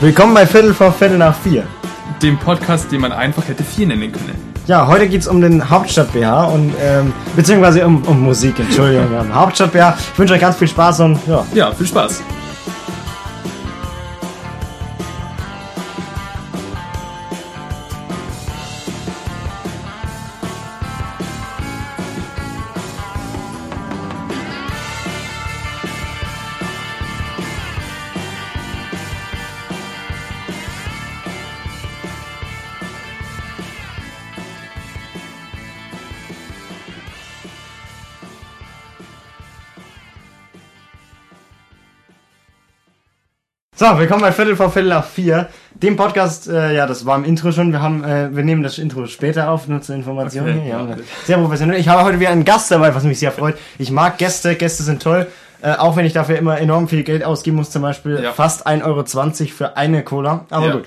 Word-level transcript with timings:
Willkommen 0.00 0.32
bei 0.32 0.46
Viertel 0.46 0.72
vor 0.74 0.92
Viertel 0.92 1.18
nach 1.18 1.34
vier. 1.34 1.64
Dem 2.22 2.38
Podcast, 2.38 2.92
den 2.92 3.00
man 3.00 3.10
einfach 3.10 3.48
hätte 3.48 3.64
vier 3.64 3.84
nennen 3.88 4.12
können. 4.12 4.36
Ja, 4.68 4.86
heute 4.86 5.08
geht's 5.08 5.26
um 5.26 5.40
den 5.40 5.68
Hauptstadt 5.68 6.12
BH 6.12 6.44
und 6.44 6.72
ähm, 6.80 7.12
beziehungsweise 7.34 7.84
um, 7.84 8.04
um 8.04 8.22
Musik, 8.22 8.60
Entschuldigung. 8.60 9.12
ja. 9.12 9.26
Hauptstadt 9.34 9.72
BH. 9.72 9.98
Ich 10.12 10.16
wünsche 10.16 10.34
euch 10.34 10.40
ganz 10.40 10.56
viel 10.56 10.68
Spaß 10.68 11.00
und 11.00 11.18
ja. 11.26 11.44
Ja, 11.52 11.72
viel 11.72 11.88
Spaß. 11.88 12.22
So, 43.78 43.86
willkommen 43.96 44.22
bei 44.22 44.32
Viertel 44.32 44.56
vor 44.56 44.72
Viertel 44.72 44.88
nach 44.88 45.06
vier. 45.06 45.50
Dem 45.72 45.94
Podcast, 45.94 46.48
äh, 46.48 46.74
ja, 46.74 46.84
das 46.84 47.06
war 47.06 47.16
im 47.16 47.22
Intro 47.22 47.52
schon. 47.52 47.70
Wir 47.70 47.80
haben, 47.80 48.02
äh, 48.02 48.34
wir 48.34 48.42
nehmen 48.42 48.64
das 48.64 48.76
Intro 48.76 49.06
später 49.06 49.52
auf, 49.52 49.68
nur 49.68 49.80
zur 49.82 49.94
Information 49.94 50.48
Okay, 50.48 50.60
hier. 50.64 50.70
Ja, 50.72 50.96
sehr 51.24 51.38
professionell. 51.38 51.78
Ich 51.78 51.86
habe 51.86 52.02
heute 52.02 52.18
wieder 52.18 52.30
einen 52.30 52.44
Gast 52.44 52.72
dabei, 52.72 52.92
was 52.92 53.04
mich 53.04 53.20
sehr 53.20 53.30
freut. 53.30 53.56
Ich 53.78 53.92
mag 53.92 54.18
Gäste, 54.18 54.56
Gäste 54.56 54.82
sind 54.82 55.00
toll. 55.00 55.28
Äh, 55.62 55.76
auch 55.76 55.94
wenn 55.94 56.04
ich 56.04 56.12
dafür 56.12 56.38
immer 56.38 56.58
enorm 56.58 56.88
viel 56.88 57.04
Geld 57.04 57.22
ausgeben 57.22 57.56
muss, 57.56 57.70
zum 57.70 57.82
Beispiel 57.82 58.20
Ja. 58.20 58.32
fast 58.32 58.66
1,20 58.66 58.82
Euro 59.46 59.56
für 59.56 59.76
eine 59.76 60.02
Cola. 60.02 60.44
Aber 60.50 60.66
Ja. 60.66 60.72
gut. 60.72 60.86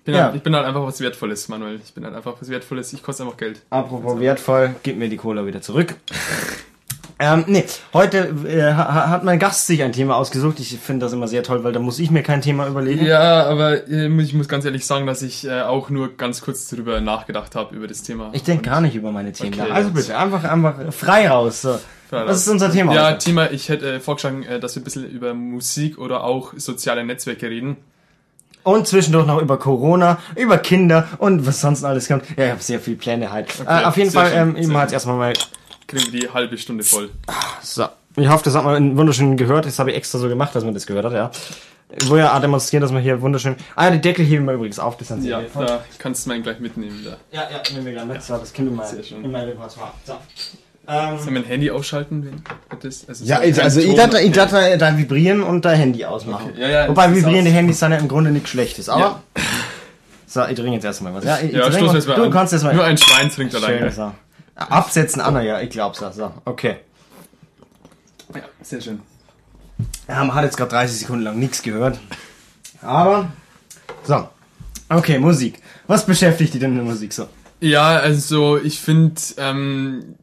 Ich 0.00 0.04
bin, 0.04 0.16
halt, 0.16 0.34
ich 0.34 0.42
bin 0.42 0.54
halt 0.54 0.66
einfach 0.66 0.84
was 0.84 1.00
Wertvolles, 1.00 1.48
Manuel. 1.48 1.80
Ich 1.82 1.94
bin 1.94 2.04
halt 2.04 2.14
einfach 2.14 2.34
was 2.38 2.50
Wertvolles. 2.50 2.92
Ich 2.92 3.02
koste 3.02 3.22
einfach 3.22 3.38
Geld. 3.38 3.62
Apropos 3.70 4.20
wertvoll, 4.20 4.74
gib 4.82 4.98
mir 4.98 5.08
die 5.08 5.16
Cola 5.16 5.46
wieder 5.46 5.62
zurück. 5.62 5.94
Ähm, 7.20 7.44
nee, 7.46 7.64
heute 7.92 8.34
äh, 8.46 8.72
ha- 8.72 9.08
hat 9.10 9.22
mein 9.24 9.38
Gast 9.38 9.66
sich 9.66 9.82
ein 9.82 9.92
Thema 9.92 10.16
ausgesucht. 10.16 10.58
Ich 10.58 10.76
finde 10.78 11.04
das 11.06 11.12
immer 11.12 11.28
sehr 11.28 11.42
toll, 11.42 11.62
weil 11.62 11.72
da 11.72 11.78
muss 11.78 11.98
ich 11.98 12.10
mir 12.10 12.22
kein 12.22 12.40
Thema 12.40 12.66
überlegen. 12.66 13.04
Ja, 13.04 13.44
aber 13.46 13.86
äh, 13.88 14.08
ich 14.22 14.32
muss 14.34 14.48
ganz 14.48 14.64
ehrlich 14.64 14.86
sagen, 14.86 15.06
dass 15.06 15.20
ich 15.22 15.46
äh, 15.46 15.60
auch 15.62 15.90
nur 15.90 16.16
ganz 16.16 16.40
kurz 16.40 16.68
darüber 16.68 17.00
nachgedacht 17.00 17.54
habe, 17.54 17.76
über 17.76 17.86
das 17.86 18.02
Thema. 18.02 18.30
Ich 18.32 18.42
denke 18.42 18.64
gar 18.70 18.80
nicht 18.80 18.94
über 18.96 19.12
meine 19.12 19.32
Themen 19.32 19.52
Okay. 19.60 19.70
Also 19.70 19.90
jetzt. 19.90 20.08
bitte, 20.08 20.18
einfach, 20.18 20.44
einfach 20.44 20.74
frei 20.92 21.28
raus. 21.28 21.62
So. 21.62 21.78
Frei 22.08 22.26
Was 22.26 22.38
ist 22.38 22.48
unser 22.48 22.72
Thema? 22.72 22.94
Ja, 22.94 23.08
heute? 23.10 23.18
Thema, 23.18 23.50
ich 23.50 23.68
hätte 23.68 23.92
äh, 23.94 24.00
vorgeschlagen, 24.00 24.42
äh, 24.42 24.58
dass 24.58 24.74
wir 24.74 24.80
ein 24.80 24.84
bisschen 24.84 25.08
über 25.08 25.34
Musik 25.34 25.98
oder 25.98 26.24
auch 26.24 26.54
soziale 26.56 27.04
Netzwerke 27.04 27.48
reden. 27.50 27.76
Und 28.62 28.86
zwischendurch 28.86 29.26
noch 29.26 29.40
über 29.40 29.58
Corona, 29.58 30.18
über 30.36 30.58
Kinder 30.58 31.08
und 31.18 31.46
was 31.46 31.60
sonst 31.60 31.82
alles 31.84 32.08
kommt. 32.08 32.24
Ja, 32.36 32.44
ich 32.46 32.50
habe 32.50 32.62
sehr 32.62 32.78
viele 32.80 32.96
Pläne 32.96 33.30
halt. 33.32 33.46
äh, 33.66 33.84
auf 33.84 33.96
jeden 33.96 34.10
Fall, 34.10 34.30
schön, 34.30 34.38
ähm, 34.38 34.56
eben 34.56 34.76
halt 34.76 34.90
schön. 34.90 34.94
erstmal 34.94 35.16
mal. 35.16 35.32
Kriegen 35.90 36.12
wir 36.12 36.20
die 36.20 36.30
halbe 36.30 36.56
Stunde 36.56 36.84
voll. 36.84 37.10
So. 37.62 37.86
Ich 38.16 38.28
hoffe, 38.28 38.44
das 38.44 38.54
hat 38.54 38.64
man 38.64 38.96
wunderschön 38.96 39.36
gehört. 39.36 39.64
Das 39.66 39.78
habe 39.78 39.90
ich 39.90 39.96
extra 39.96 40.18
so 40.18 40.28
gemacht, 40.28 40.54
dass 40.54 40.64
man 40.64 40.74
das 40.74 40.86
gehört 40.86 41.04
hat, 41.06 41.12
ja. 41.12 41.30
Wo 42.06 42.16
ja 42.16 42.38
demonstrieren, 42.38 42.82
dass 42.82 42.92
man 42.92 43.02
hier 43.02 43.20
wunderschön. 43.20 43.56
Ah, 43.74 43.90
die 43.90 44.00
Deckel 44.00 44.24
heben 44.24 44.44
wir 44.44 44.52
übrigens 44.54 44.78
auf, 44.78 44.96
das 44.96 45.08
sind 45.08 45.24
Ja, 45.24 45.42
da 45.54 45.80
kannst 45.98 46.24
du 46.24 46.30
meinen 46.30 46.42
gleich 46.44 46.60
mitnehmen. 46.60 47.04
Da. 47.04 47.16
Ja, 47.36 47.48
ja, 47.50 47.60
nehmen 47.72 47.86
wir 47.86 47.92
gleich 47.92 48.04
mit. 48.04 48.22
So, 48.22 48.36
das 48.36 48.56
mal 48.58 48.86
Sehr 48.86 49.02
schön. 49.02 49.24
in 49.24 49.30
mein 49.32 49.44
Repertoire. 49.48 49.90
So. 50.04 50.12
Ähm, 50.86 51.18
Sollen 51.18 51.34
wir 51.34 51.42
ein 51.42 51.46
Handy 51.46 51.70
ausschalten? 51.70 52.42
Das, 52.80 53.04
also 53.08 53.24
ja, 53.24 53.38
so 53.38 53.42
ich- 53.42 53.62
also 53.62 53.80
ich 53.80 53.94
dachte, 53.94 54.20
ich 54.20 54.32
dachte, 54.32 54.78
da 54.78 54.96
vibrieren 54.96 55.42
und 55.42 55.64
da 55.64 55.70
Handy 55.70 56.04
ausmachen. 56.04 56.50
Okay, 56.52 56.60
ja, 56.62 56.68
ja, 56.68 56.88
Wobei 56.88 57.14
vibrierende 57.14 57.50
Handys 57.50 57.78
sind 57.80 57.92
ja 57.92 57.98
im 57.98 58.08
Grunde 58.08 58.30
nichts 58.30 58.50
Schlechtes. 58.50 58.88
Aber 58.88 59.00
Ja. 59.36 59.42
so, 60.26 60.40
ich 60.46 60.54
trinke 60.54 60.72
jetzt 60.72 60.84
erstmal 60.84 61.14
was. 61.14 61.24
Ja, 61.24 61.38
ich, 61.38 61.52
Ja, 61.52 61.68
ich 61.68 61.74
stoß 61.74 61.94
jetzt 61.94 62.08
mal 62.08 62.14
Du 62.16 62.24
an. 62.24 62.30
kannst 62.30 62.52
jetzt 62.52 62.62
mal. 62.62 62.74
Nur 62.74 62.84
ein 62.84 62.98
Schwein 62.98 63.30
trinkt 63.30 63.54
alleine. 63.54 63.90
so. 63.90 64.12
Absetzen, 64.68 65.20
Anna, 65.20 65.42
ja, 65.42 65.60
ich 65.60 65.70
glaub's 65.70 66.00
ja. 66.00 66.12
So, 66.12 66.32
okay. 66.44 66.76
Ja, 68.34 68.42
sehr 68.62 68.80
schön. 68.80 69.00
Ja, 70.08 70.24
man 70.24 70.34
hat 70.34 70.44
jetzt 70.44 70.56
gerade 70.56 70.70
30 70.70 71.00
Sekunden 71.00 71.24
lang 71.24 71.38
nichts 71.38 71.62
gehört. 71.62 71.98
Aber, 72.82 73.32
so. 74.04 74.28
Okay, 74.88 75.18
Musik. 75.18 75.60
Was 75.86 76.04
beschäftigt 76.04 76.54
dich 76.54 76.60
denn 76.60 76.72
in 76.72 76.76
der 76.76 76.84
Musik 76.84 77.12
so? 77.12 77.28
Ja, 77.60 77.98
also 77.98 78.58
ich 78.58 78.80
finde, 78.80 79.20
ähm, 79.36 80.16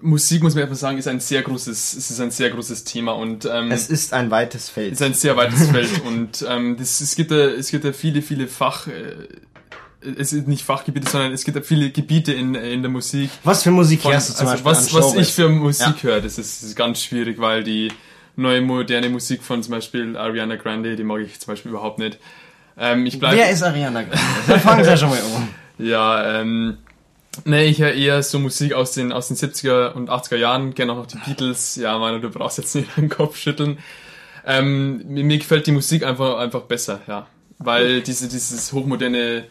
Musik 0.00 0.42
muss 0.42 0.54
man 0.54 0.64
einfach 0.64 0.76
sagen, 0.76 0.96
ist 0.96 1.08
ein 1.08 1.20
sehr 1.20 1.42
großes, 1.42 1.94
es 1.94 2.10
ist 2.10 2.20
ein 2.20 2.30
sehr 2.30 2.50
großes 2.50 2.84
Thema 2.84 3.12
und 3.12 3.44
ähm, 3.50 3.70
Es 3.70 3.90
ist 3.90 4.12
ein 4.14 4.30
weites 4.30 4.70
Feld. 4.70 4.92
ist 4.92 5.02
ein 5.02 5.14
sehr 5.14 5.36
weites 5.36 5.68
Feld 5.68 6.04
und 6.06 6.44
ähm, 6.48 6.76
das, 6.78 7.00
es 7.00 7.14
gibt 7.16 7.30
da, 7.30 7.48
es 7.48 7.70
gibt 7.70 7.84
da 7.84 7.92
viele, 7.92 8.22
viele 8.22 8.46
Fach, 8.48 8.86
äh, 8.86 9.14
es 10.00 10.30
sind 10.30 10.48
nicht 10.48 10.64
Fachgebiete, 10.64 11.08
sondern 11.10 11.32
es 11.32 11.44
gibt 11.44 11.64
viele 11.66 11.90
Gebiete 11.90 12.32
in, 12.32 12.54
in 12.54 12.82
der 12.82 12.90
Musik. 12.90 13.30
Was 13.44 13.62
für 13.62 13.70
Musik 13.70 14.02
Von, 14.02 14.12
hörst 14.12 14.30
du 14.30 14.34
zum 14.34 14.46
also 14.46 14.62
Beispiel 14.64 15.00
was, 15.00 15.06
an 15.06 15.16
was 15.16 15.28
ich 15.28 15.34
für 15.34 15.48
Musik 15.48 16.02
höre, 16.02 16.20
das 16.20 16.38
ist, 16.38 16.62
das 16.62 16.70
ist 16.70 16.76
ganz 16.76 17.02
schwierig, 17.02 17.38
weil 17.38 17.64
die 17.64 17.90
neue 18.36 18.60
moderne 18.60 19.08
Musik 19.08 19.42
von 19.42 19.62
zum 19.62 19.72
Beispiel 19.72 20.16
Ariana 20.16 20.56
Grande, 20.56 20.94
die 20.94 21.02
mag 21.02 21.20
ich 21.20 21.40
zum 21.40 21.52
Beispiel 21.52 21.70
überhaupt 21.70 21.98
nicht. 21.98 22.18
Ähm, 22.78 23.06
ich 23.06 23.18
bleib, 23.18 23.36
Wer 23.36 23.50
ist 23.50 23.62
Ariana 23.62 24.02
Grande? 24.02 24.18
Dann 24.46 24.60
fangen 24.60 24.84
wir 24.84 24.90
ja 24.90 24.96
schon 24.96 25.10
mal 25.10 25.20
um. 25.34 25.48
Ja, 25.78 26.40
ähm, 26.40 26.78
ne, 27.44 27.64
ich 27.64 27.80
höre 27.80 27.92
eher 27.92 28.22
so 28.22 28.38
Musik 28.38 28.72
aus 28.74 28.92
den, 28.92 29.12
aus 29.12 29.28
den 29.28 29.36
70er 29.36 29.92
und 29.92 30.10
80er 30.10 30.36
Jahren, 30.36 30.74
gerne 30.74 30.92
auch 30.92 30.96
noch 30.96 31.06
die 31.06 31.18
Beatles. 31.18 31.76
Ja, 31.76 31.98
Manu, 31.98 32.20
du 32.20 32.30
brauchst 32.30 32.58
jetzt 32.58 32.74
nicht 32.76 32.96
den 32.96 33.08
Kopf 33.08 33.36
schütteln. 33.36 33.78
Ähm, 34.46 35.02
mir, 35.08 35.24
mir 35.24 35.38
gefällt 35.38 35.66
die 35.66 35.72
Musik 35.72 36.04
einfach, 36.04 36.38
einfach 36.38 36.62
besser, 36.62 37.00
ja. 37.08 37.26
Weil 37.58 38.02
diese, 38.02 38.28
dieses 38.28 38.72
hochmoderne, 38.72 39.44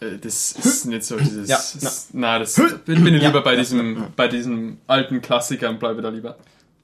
das 0.00 0.52
ist 0.52 0.86
nicht 0.86 1.04
so 1.04 1.16
dieses, 1.16 1.48
Ja, 1.48 1.56
das, 1.56 2.08
na, 2.12 2.38
das 2.38 2.54
bin, 2.84 3.04
bin 3.04 3.14
ich 3.14 3.22
Ja. 3.22 3.28
lieber 3.28 3.42
bei 3.42 3.56
diesem, 3.56 4.06
bei 4.14 4.28
diesem 4.28 4.78
alten 4.86 5.20
Klassiker 5.20 5.68
und 5.70 5.80
bleibe 5.80 6.02
da 6.02 6.08
lieber. 6.08 6.36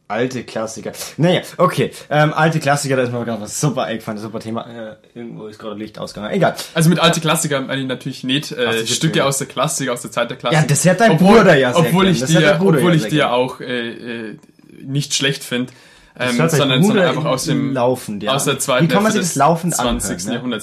Alte 0.06 0.44
Klassiker. 0.44 0.92
Naja, 1.16 1.40
okay. 1.56 1.90
Ähm, 2.10 2.34
alte 2.34 2.60
Klassiker, 2.60 2.94
da 2.96 3.04
ist 3.04 3.12
mir 3.12 3.24
gerade 3.24 3.40
was 3.40 3.58
super 3.58 3.84
eingefallen, 3.84 4.20
super 4.20 4.38
Thema. 4.38 4.66
Äh, 4.66 4.96
irgendwo 5.14 5.46
ist 5.46 5.58
gerade 5.58 5.76
Licht 5.76 5.98
ausgegangen. 5.98 6.34
Egal. 6.34 6.54
Also 6.74 6.90
mit 6.90 6.98
alte 6.98 7.20
Klassiker 7.20 7.62
meine 7.62 7.80
ich 7.80 7.88
natürlich 7.88 8.22
nicht 8.22 8.52
äh, 8.52 8.86
Stücke 8.86 9.24
aus 9.24 9.38
der 9.38 9.46
Klassik, 9.46 9.88
aus 9.88 10.02
der 10.02 10.10
Zeit 10.10 10.28
der 10.28 10.36
Klassik. 10.36 10.60
Ja, 10.60 10.66
das 10.66 10.84
hat 10.84 11.00
dein 11.00 11.12
obwohl, 11.12 11.38
Bruder 11.38 11.56
ja 11.56 11.72
sehr 11.72 11.80
obwohl 11.86 12.08
ich 12.08 12.20
ja, 12.20 12.56
Bruder 12.58 12.78
obwohl 12.78 12.90
ja 12.90 13.06
ich 13.06 13.12
ja 13.12 13.28
gern. 13.28 13.30
auch 13.30 13.60
äh, 13.60 13.92
äh, 13.92 14.38
nicht 14.82 15.14
schlecht 15.14 15.42
finde, 15.42 15.72
ähm, 16.18 16.36
sondern, 16.50 16.82
sondern 16.84 17.06
einfach 17.06 17.24
aus 17.24 17.46
dem 17.46 17.72
Laufend, 17.72 18.22
ja. 18.22 18.34
aus 18.34 18.44
der 18.44 18.58
zweiten 18.58 18.84
Wie 18.84 18.92
kann 18.92 19.02
man 19.02 19.12
sich 19.12 19.22
das 19.22 19.36
laufend 19.36 19.74
20. 19.74 20.28
anhören, 20.28 20.50
ne? 20.50 20.60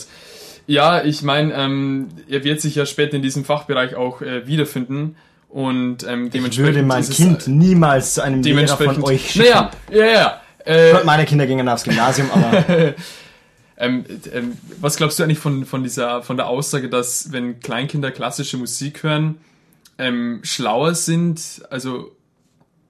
Ja, 0.72 1.04
ich 1.04 1.22
meine, 1.22 1.54
ähm, 1.54 2.10
er 2.30 2.44
wird 2.44 2.62
sich 2.62 2.76
ja 2.76 2.86
später 2.86 3.16
in 3.16 3.22
diesem 3.22 3.44
Fachbereich 3.46 3.96
auch 3.96 4.22
äh, 4.22 4.48
wiederfinden 4.48 5.16
und 5.50 6.04
ähm, 6.08 6.26
Ich 6.26 6.32
dementsprechend 6.32 6.76
würde 6.76 6.84
mein 6.84 7.02
es, 7.02 7.10
Kind 7.10 7.48
niemals 7.48 8.14
zu 8.14 8.24
einem 8.24 8.42
Lehrer 8.42 8.78
von 8.78 9.04
euch 9.04 9.32
schicken. 9.32 9.50
Naja, 9.50 9.72
ja, 9.92 10.06
ja. 10.06 10.42
Äh, 10.64 10.92
Gott, 10.94 11.06
Meine 11.06 11.26
Kinder 11.26 11.46
gingen 11.46 11.68
aufs 11.68 11.84
Gymnasium, 11.84 12.30
aber 12.32 12.94
Ähm, 13.82 14.06
ähm, 14.32 14.58
was 14.80 14.96
glaubst 14.96 15.18
du 15.18 15.24
eigentlich 15.24 15.40
von, 15.40 15.66
von 15.66 15.82
dieser, 15.82 16.22
von 16.22 16.38
der 16.38 16.48
Aussage, 16.48 16.88
dass 16.88 17.32
wenn 17.32 17.60
Kleinkinder 17.62 18.12
klassische 18.12 18.56
Musik 18.58 19.02
hören, 19.02 19.40
ähm, 19.98 20.42
schlauer 20.44 20.94
sind? 20.94 21.64
Also, 21.72 22.12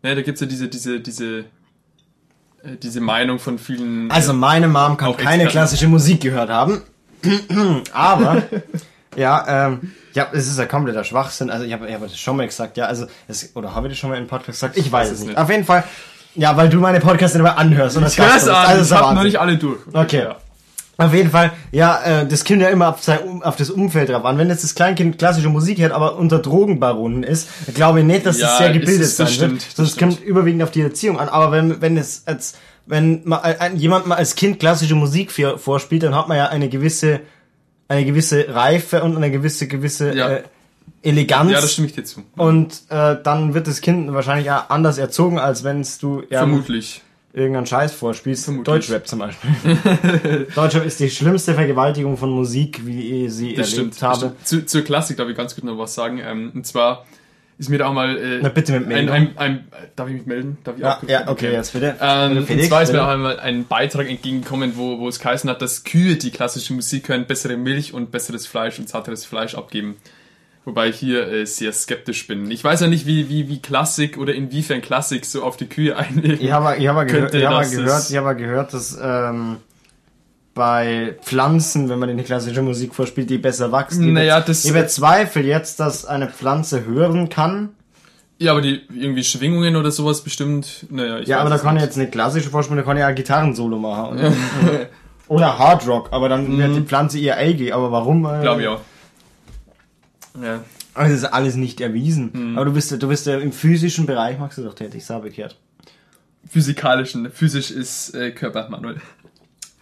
ne, 0.04 0.16
da 0.16 0.22
gibt's 0.22 0.42
ja 0.42 0.48
diese, 0.48 0.68
diese, 0.68 1.00
diese, 1.00 1.40
äh, 1.40 2.76
diese 2.84 3.00
Meinung 3.00 3.40
von 3.40 3.58
vielen. 3.58 4.12
Also 4.12 4.34
meine 4.34 4.68
Mom 4.68 4.98
kann 4.98 5.08
Auch 5.08 5.18
keine 5.18 5.48
klassische 5.48 5.88
Musik 5.88 6.20
gehört 6.20 6.50
haben. 6.50 6.82
Aber 7.94 8.44
ja, 9.16 9.68
ähm, 9.68 9.92
ja, 10.14 10.28
es 10.34 10.48
ist 10.48 10.58
ja 10.60 10.66
kompletter 10.66 11.04
Schwachsinn. 11.04 11.50
Also 11.50 11.66
ich 11.66 11.74
habe 11.74 11.88
ich 11.88 11.94
hab 11.94 12.02
das 12.02 12.18
schon 12.18 12.38
mal 12.38 12.46
gesagt, 12.48 12.78
ja, 12.78 12.86
also 12.86 13.06
es, 13.28 13.52
oder 13.56 13.76
habe 13.76 13.88
ich 13.88 13.94
das 13.94 14.00
schon 14.00 14.10
mal 14.10 14.16
in 14.16 14.22
einem 14.22 14.30
Podcast 14.30 14.60
gesagt? 14.60 14.78
Ich 14.78 14.92
weiß 14.92 15.12
es 15.12 15.20
nicht. 15.20 15.30
nicht. 15.30 15.38
Auf 15.38 15.50
jeden 15.50 15.66
Fall, 15.66 15.84
ja, 16.36 16.56
weil 16.56 16.70
du 16.70 16.80
meine 16.80 17.00
Podcasts 17.00 17.36
immer 17.36 17.58
anhörst 17.58 17.98
und 17.98 18.04
das 18.04 18.18
ich 18.18 18.24
bist. 18.24 18.48
an, 18.50 18.56
Also, 18.56 18.96
ich 18.96 19.02
habe 19.02 19.16
noch 19.16 19.24
nicht 19.24 19.40
alle 19.40 19.58
durch. 19.58 19.80
Okay. 19.94 20.24
Ja. 20.24 20.36
Auf 20.98 21.14
jeden 21.16 21.32
Fall, 21.32 21.52
ja, 21.72 22.00
äh, 22.04 22.28
das 22.28 22.46
kommt 22.46 22.62
ja 22.62 22.68
immer 22.70 22.90
auf, 22.90 23.02
sein, 23.02 23.42
auf 23.42 23.56
das 23.56 23.72
Umfeld 23.72 24.10
drauf 24.10 24.24
an. 24.24 24.38
Wenn 24.38 24.50
jetzt 24.50 24.64
das 24.64 24.76
Kleinkind 24.76 25.18
klassische 25.18 25.50
Musik 25.50 25.80
hört, 25.80 25.94
aber 25.94 26.16
unter 26.18 26.38
Drogenbaronen 26.40 27.24
ist, 27.24 27.48
glaube 27.74 28.02
ich 28.02 28.06
nicht, 28.06 28.26
dass 28.26 28.38
Ja, 28.40 28.48
das 28.48 28.58
sehr 28.60 28.74
gebildet 28.74 29.02
ist- 29.02 29.20
das 29.20 29.30
sein 29.36 29.40
wird. 29.52 29.62
stimmt, 29.62 29.66
das 29.68 29.76
Sonst 29.78 29.92
stimmt. 29.94 30.16
kommt 30.18 30.26
überwiegend 30.28 30.62
auf 30.62 30.70
die 30.72 30.82
Erziehung 30.82 31.20
an. 31.20 31.28
Aber 31.28 31.52
wenn, 31.52 31.82
wenn 31.82 31.98
es 31.98 32.24
als, 32.28 32.54
wenn 32.92 33.22
mal 33.24 33.38
ein, 33.40 33.78
jemand 33.78 34.06
mal 34.06 34.16
als 34.16 34.36
Kind 34.36 34.60
klassische 34.60 34.96
Musik 34.96 35.32
vorspielt, 35.32 36.04
dann 36.04 36.14
hat 36.14 36.28
man 36.28 36.36
ja 36.38 36.48
eine 36.50 36.68
gewisse, 36.68 37.22
eine 37.88 38.04
gewisse 38.06 38.54
Reife 38.54 39.02
und 39.02 39.16
eine 39.16 39.32
gewisse, 39.32 39.68
gewisse 39.68 40.14
Ja. 40.14 40.30
äh, 40.30 40.44
Eleganz. 41.02 41.52
ja, 41.52 41.62
das 41.62 41.72
stimme 41.72 41.88
ich 41.88 41.94
dir 41.96 42.04
zu. 42.04 42.22
und 42.36 42.82
äh, 42.90 43.16
dann 43.24 43.54
wird 43.54 43.66
das 43.68 43.80
Kind 43.82 44.12
wahrscheinlich 44.14 44.52
auch 44.52 44.70
anders 44.70 44.98
erzogen, 44.98 45.40
als 45.40 45.64
wenn 45.64 45.86
du 46.02 46.22
ja, 46.30 46.40
Vermutlich. 46.40 47.02
irgendeinen 47.34 47.66
Scheiß 47.66 47.94
vorspielst. 47.94 48.44
Vermutlich. 48.44 48.66
Deutschrap 48.88 49.08
zum 49.08 49.20
Beispiel. 49.20 50.48
Deutschrap 50.56 50.86
ist 50.86 51.00
die 51.00 51.10
schlimmste 51.10 51.54
Vergewaltigung 51.56 52.18
von 52.18 52.30
Musik, 52.30 52.86
wie 52.86 53.26
ich 53.26 53.34
sie 53.34 53.54
Das 53.56 53.72
erlebt 53.74 53.96
stimmt. 53.96 54.02
habe. 54.04 54.18
Stimmt. 54.18 54.48
Zu, 54.48 54.66
zur 54.66 54.82
Klassik 54.82 55.16
darf 55.18 55.30
ich 55.30 55.38
ganz 55.38 55.56
gut 55.56 55.64
noch 55.64 55.78
was 55.78 55.94
sagen. 55.96 56.20
Ähm, 56.24 56.52
und 56.54 56.68
zwar 56.68 57.06
ist 57.62 57.70
mir 57.70 57.78
da 57.78 57.88
auch 57.88 57.94
mal 57.94 58.18
äh, 58.18 58.40
Na, 58.42 58.50
bitte 58.50 58.74
mit 58.74 58.84
ein, 58.84 58.88
Meldung. 58.88 59.16
ein, 59.16 59.38
ein, 59.38 59.68
darf 59.96 60.08
ich 60.08 60.16
mich 60.16 60.26
melden? 60.26 60.58
Darf 60.64 60.78
ich 60.78 60.82
Ja, 60.82 60.98
auch 60.98 61.04
ja, 61.08 61.28
okay, 61.28 61.52
jetzt 61.52 61.74
bitte. 61.74 61.96
Ähm, 62.02 62.38
und 62.38 62.48
Felix, 62.48 62.70
zwar 62.70 62.82
ist 62.82 62.92
mir 62.92 63.04
auch 63.04 63.08
einmal 63.08 63.40
ein 63.40 63.68
Beitrag 63.68 64.10
entgegengekommen, 64.10 64.74
wo, 64.78 64.98
wo 64.98 65.08
es 65.08 65.20
geheißen 65.20 65.48
hat, 65.48 65.62
dass 65.62 65.84
Kühe, 65.84 66.16
die 66.16 66.32
klassische 66.32 66.74
Musik 66.74 67.08
hören, 67.10 67.28
bessere 67.28 67.58
Milch 67.58 67.94
und 67.94 68.10
besseres 68.12 68.48
Fleisch 68.48 68.80
und 68.80 68.90
zarteres 68.90 69.26
Fleisch 69.26 69.54
abgeben. 69.54 69.98
Wobei 70.66 70.90
ich 70.90 70.96
hier 70.98 71.28
äh, 71.28 71.46
sehr 71.46 71.72
skeptisch 71.72 72.26
bin. 72.26 72.50
Ich 72.50 72.64
weiß 72.64 72.82
ja 72.82 72.88
nicht, 72.88 73.06
wie, 73.06 73.30
wie, 73.30 73.48
wie 73.48 73.62
Klassik 73.62 74.18
oder 74.18 74.34
inwiefern 74.34 74.82
Klassik 74.82 75.26
so 75.26 75.44
auf 75.44 75.56
die 75.56 75.68
Kühe 75.68 75.96
einwirkt. 75.98 76.42
Ich 76.42 76.52
habe 76.52 76.74
ich 76.74 76.80
gehört, 76.82 77.10
Könnte 77.10 77.38
ich 77.38 77.46
habe 77.46 77.70
gehört, 77.70 78.10
ich 78.10 78.18
habe 78.18 78.36
gehört, 78.36 78.74
dass 78.74 78.98
ähm, 79.00 79.58
bei 80.54 81.16
Pflanzen, 81.22 81.88
wenn 81.90 82.00
man 82.00 82.08
denen 82.10 82.18
die 82.20 82.26
klassische 82.26 82.62
Musik 82.62 82.94
vorspielt, 82.94 83.30
die 83.30 83.38
besser 83.38 83.72
wachsen. 83.72 84.08
Ich 84.08 84.14
Naja, 84.14 84.42
das- 84.42 84.66
Ich 84.66 84.74
bezweifle 84.74 85.44
jetzt, 85.44 85.80
dass 85.80 86.06
eine 86.06 86.28
Pflanze 86.30 86.86
hören 86.86 87.30
kann. 87.30 87.70
Ja, 88.38 88.52
aber 88.54 88.62
die 88.62 88.82
irgendwie 88.94 89.24
Schwingungen 89.24 89.76
oder 89.76 89.92
sowas 89.92 90.22
bestimmt. 90.24 90.88
Naja, 90.90 91.20
ich 91.20 91.28
Ja, 91.28 91.40
aber 91.42 91.50
da 91.52 91.58
kann 91.58 91.76
ich 91.78 91.82
nicht. 91.84 91.90
jetzt 91.90 91.98
eine 92.00 92.10
klassische 92.10 92.50
vorspielen, 92.50 92.78
da 92.78 92.84
kann 92.84 92.98
ich 92.98 93.02
ja 93.02 93.08
ein 93.08 93.16
Gitarrensolo 93.16 93.78
machen. 93.78 94.18
Und, 94.18 94.36
oder 95.28 95.58
Hard 95.60 95.88
Rock, 95.88 96.10
aber 96.12 96.28
dann 96.28 96.58
wird 96.58 96.76
die 96.76 96.82
Pflanze 96.82 97.20
eher 97.20 97.38
algi. 97.38 97.72
Aber 97.72 97.92
warum? 97.92 98.26
Äh, 98.26 98.42
Glaube 98.42 98.62
ich 98.64 98.68
auch. 98.68 98.82
Ja. 100.42 100.64
Also 100.94 101.14
das 101.14 101.24
ist 101.24 101.34
alles 101.34 101.56
nicht 101.56 101.80
erwiesen. 101.82 102.32
Hm. 102.34 102.56
Aber 102.58 102.66
du 102.66 102.74
bist, 102.74 102.92
ja- 102.92 102.98
du 102.98 103.08
bist 103.08 103.26
ja 103.28 103.38
im 103.38 103.52
physischen 103.54 104.06
Bereich, 104.06 104.38
magst 104.40 104.58
du 104.58 104.64
doch 104.64 104.74
tätig, 104.76 105.06
sah 105.06 105.20
bekehrt. 105.20 105.58
Physikalischen. 106.50 107.30
Physisch 107.32 107.72
ist 107.72 108.14
äh, 108.16 108.32
Körper, 108.32 108.68
Manuel. 108.70 108.98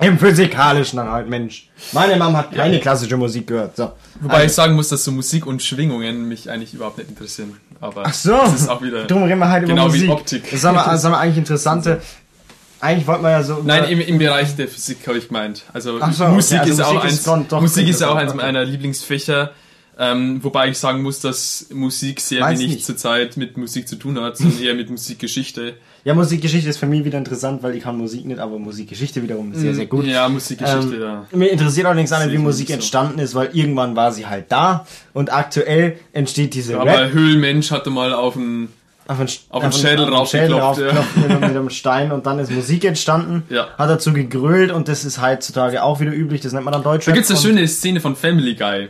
Im 0.02 0.18
physikalischen 0.18 0.98
dann 0.98 1.12
halt, 1.12 1.28
Mensch. 1.28 1.70
Meine 1.92 2.16
Mom 2.16 2.36
hat 2.36 2.54
keine 2.54 2.80
klassische 2.80 3.18
Musik 3.18 3.48
gehört. 3.48 3.76
So. 3.76 3.92
Wobei 4.22 4.46
ich 4.46 4.54
sagen 4.54 4.74
muss, 4.74 4.88
dass 4.88 5.04
so 5.04 5.12
Musik 5.12 5.46
und 5.46 5.62
Schwingungen 5.62 6.28
mich 6.28 6.50
eigentlich 6.50 6.74
überhaupt 6.74 6.98
nicht 7.00 7.10
interessieren. 7.10 7.58
Aber 7.82 8.04
Ach 8.06 8.14
so. 8.14 8.32
das 8.32 8.62
ist 8.62 8.70
auch 8.70 8.82
wieder. 8.82 9.06
Drum 9.06 9.24
reden 9.24 9.40
wir 9.40 9.50
halt 9.50 9.66
Genau 9.66 9.88
über 9.88 9.94
wie 9.94 10.06
Musik. 10.06 10.12
Optik. 10.12 10.52
Das 10.52 10.64
haben 10.64 10.76
wir, 10.76 10.84
das 10.90 11.04
haben 11.04 11.12
wir 11.12 11.18
eigentlich 11.20 11.38
interessante. 11.38 12.02
Eigentlich 12.80 13.08
wollten 13.08 13.24
wir 13.24 13.32
ja 13.32 13.44
so. 13.44 13.62
Nein, 13.62 13.84
im, 13.86 14.00
im 14.00 14.18
Bereich 14.18 14.56
der 14.56 14.70
Physik 14.70 15.06
habe 15.06 15.18
ich 15.18 15.28
gemeint. 15.28 15.64
Also, 15.74 16.00
so, 16.12 16.28
Musik, 16.30 16.62
okay, 16.62 16.70
also 16.70 16.82
ist 16.82 16.88
auch 16.88 16.94
Musik 16.94 17.10
ist 17.10 17.18
eins, 17.18 17.24
schon 17.26 17.48
doch 17.50 17.62
Musik 17.62 17.88
ist 17.90 18.00
ja 18.00 18.10
auch 18.10 18.16
eins 18.16 18.34
meiner 18.34 18.64
Lieblingsfächer. 18.64 19.52
Ähm, 20.02 20.42
wobei 20.42 20.70
ich 20.70 20.78
sagen 20.78 21.02
muss, 21.02 21.20
dass 21.20 21.66
Musik 21.74 22.22
sehr 22.22 22.42
Weiß 22.42 22.58
wenig 22.58 22.76
nicht. 22.76 22.86
zurzeit 22.86 23.36
mit 23.36 23.58
Musik 23.58 23.86
zu 23.86 23.98
tun 23.98 24.18
hat, 24.22 24.38
sondern 24.38 24.62
eher 24.62 24.74
mit 24.74 24.90
Musikgeschichte. 24.90 25.74
ja, 26.06 26.14
Musikgeschichte 26.14 26.70
ist 26.70 26.78
für 26.78 26.86
mich 26.86 27.04
wieder 27.04 27.18
interessant, 27.18 27.62
weil 27.64 27.76
ich 27.76 27.84
kann 27.84 27.98
Musik 27.98 28.24
nicht, 28.26 28.40
aber 28.40 28.58
Musikgeschichte 28.60 29.22
wiederum 29.22 29.54
sehr, 29.54 29.76
sehr 29.76 29.88
gut. 29.88 30.06
Ja, 30.06 30.30
Musikgeschichte, 30.30 30.96
Ähm, 30.96 31.02
ja. 31.02 31.26
Mir 31.38 31.50
interessiert 31.52 31.86
allerdings 31.86 32.14
auch 32.14 32.24
nicht, 32.24 32.32
wie 32.32 32.38
Musik 32.38 32.70
so. 32.70 32.76
entstanden 32.76 33.20
ist, 33.20 33.36
weil 33.36 33.50
irgendwann 33.52 33.98
war 33.98 34.14
sie 34.14 34.26
halt 34.26 34.46
da 34.54 34.88
und 35.14 35.34
aktuell 35.34 35.98
entsteht 36.14 36.54
diese 36.54 36.80
Aber 36.80 36.90
Rap 36.98 37.12
Höhlenmensch 37.12 37.72
hatte 37.72 37.90
mal 37.90 38.14
auf 38.14 38.38
einen, 38.38 38.70
auf 39.06 39.18
den, 39.18 39.28
auf 39.50 39.64
den 39.64 39.72
Schädel 39.74 40.06
raufgeklopft, 40.06 40.80
ja. 40.82 40.94
mit, 41.16 41.26
einem- 41.30 41.40
mit 41.42 41.50
einem 41.50 41.70
Stein 41.72 42.12
und 42.14 42.26
dann 42.26 42.40
ist 42.40 42.52
Musik 42.52 42.86
entstanden. 42.86 43.44
Ja. 43.50 43.68
Hat 43.78 43.90
dazu 43.90 44.14
gegrölt 44.14 44.72
und 44.72 44.88
das 44.88 45.04
ist 45.04 45.22
heutzutage 45.22 45.84
auch 45.84 46.00
wieder 46.00 46.14
üblich, 46.14 46.40
das 46.42 46.54
nennt 46.54 46.64
man 46.64 46.72
dann 46.72 46.84
Deutsch. 46.84 47.06
da 47.06 47.12
gibt's 47.12 47.30
eine 47.32 47.40
schöne 47.40 47.68
Szene 47.68 48.00
von 48.00 48.16
Family 48.16 48.56
Guy, 48.56 48.88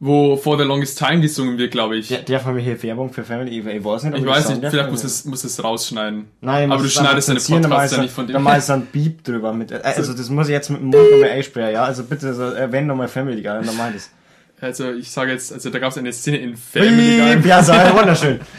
wo 0.00 0.36
For 0.36 0.58
the 0.58 0.64
Longest 0.64 0.98
Time 0.98 1.20
gesungen 1.20 1.56
wird, 1.56 1.70
glaube 1.70 1.96
ich. 1.96 2.08
Der, 2.08 2.18
der 2.18 2.40
von 2.40 2.54
mir 2.54 2.60
hier 2.60 2.82
Werbung 2.82 3.12
für 3.12 3.24
Family, 3.24 3.58
ich, 3.58 3.66
ich 3.66 3.84
weiß 3.84 4.04
nicht, 4.04 4.18
Ich 4.18 4.26
weiß 4.26 4.48
nicht, 4.50 4.66
vielleicht 4.68 4.90
muss 4.90 5.04
es, 5.04 5.24
muss 5.24 5.44
es 5.44 5.62
rausschneiden. 5.62 6.26
Nein, 6.40 6.70
aber 6.70 6.82
du 6.82 6.88
schneidest 6.90 7.28
deine 7.28 7.40
Podcasts 7.40 7.96
ja 7.96 8.02
nicht 8.02 8.12
von 8.14 8.26
Da 8.26 8.34
dem. 8.34 8.42
machst 8.42 8.68
du 8.68 8.72
ein 8.74 8.86
Beep 8.86 9.24
drüber. 9.24 9.52
Mit, 9.52 9.70
äh, 9.72 9.80
also 9.82 10.12
das 10.12 10.28
muss 10.28 10.48
ich 10.48 10.52
jetzt 10.52 10.70
mit 10.70 10.80
dem 10.80 10.88
Mund 10.88 11.10
nochmal 11.10 11.30
einsprechen, 11.30 11.72
ja? 11.72 11.84
Also 11.84 12.04
bitte 12.04 12.34
so, 12.34 12.42
erwähne 12.42 12.88
nochmal 12.88 13.08
Family 13.08 13.40
Guy 13.42 13.60
ich 13.62 13.66
das. 13.94 14.10
Also 14.60 14.92
ich 14.92 15.10
sage 15.10 15.32
jetzt, 15.32 15.52
also 15.52 15.70
da 15.70 15.78
gab 15.78 15.90
es 15.90 15.98
eine 15.98 16.12
Szene 16.12 16.38
in 16.38 16.56
Family 16.56 17.38
Guy. 17.38 17.48
ja, 17.48 17.62
so, 17.62 17.72
wunderschön. 17.72 18.40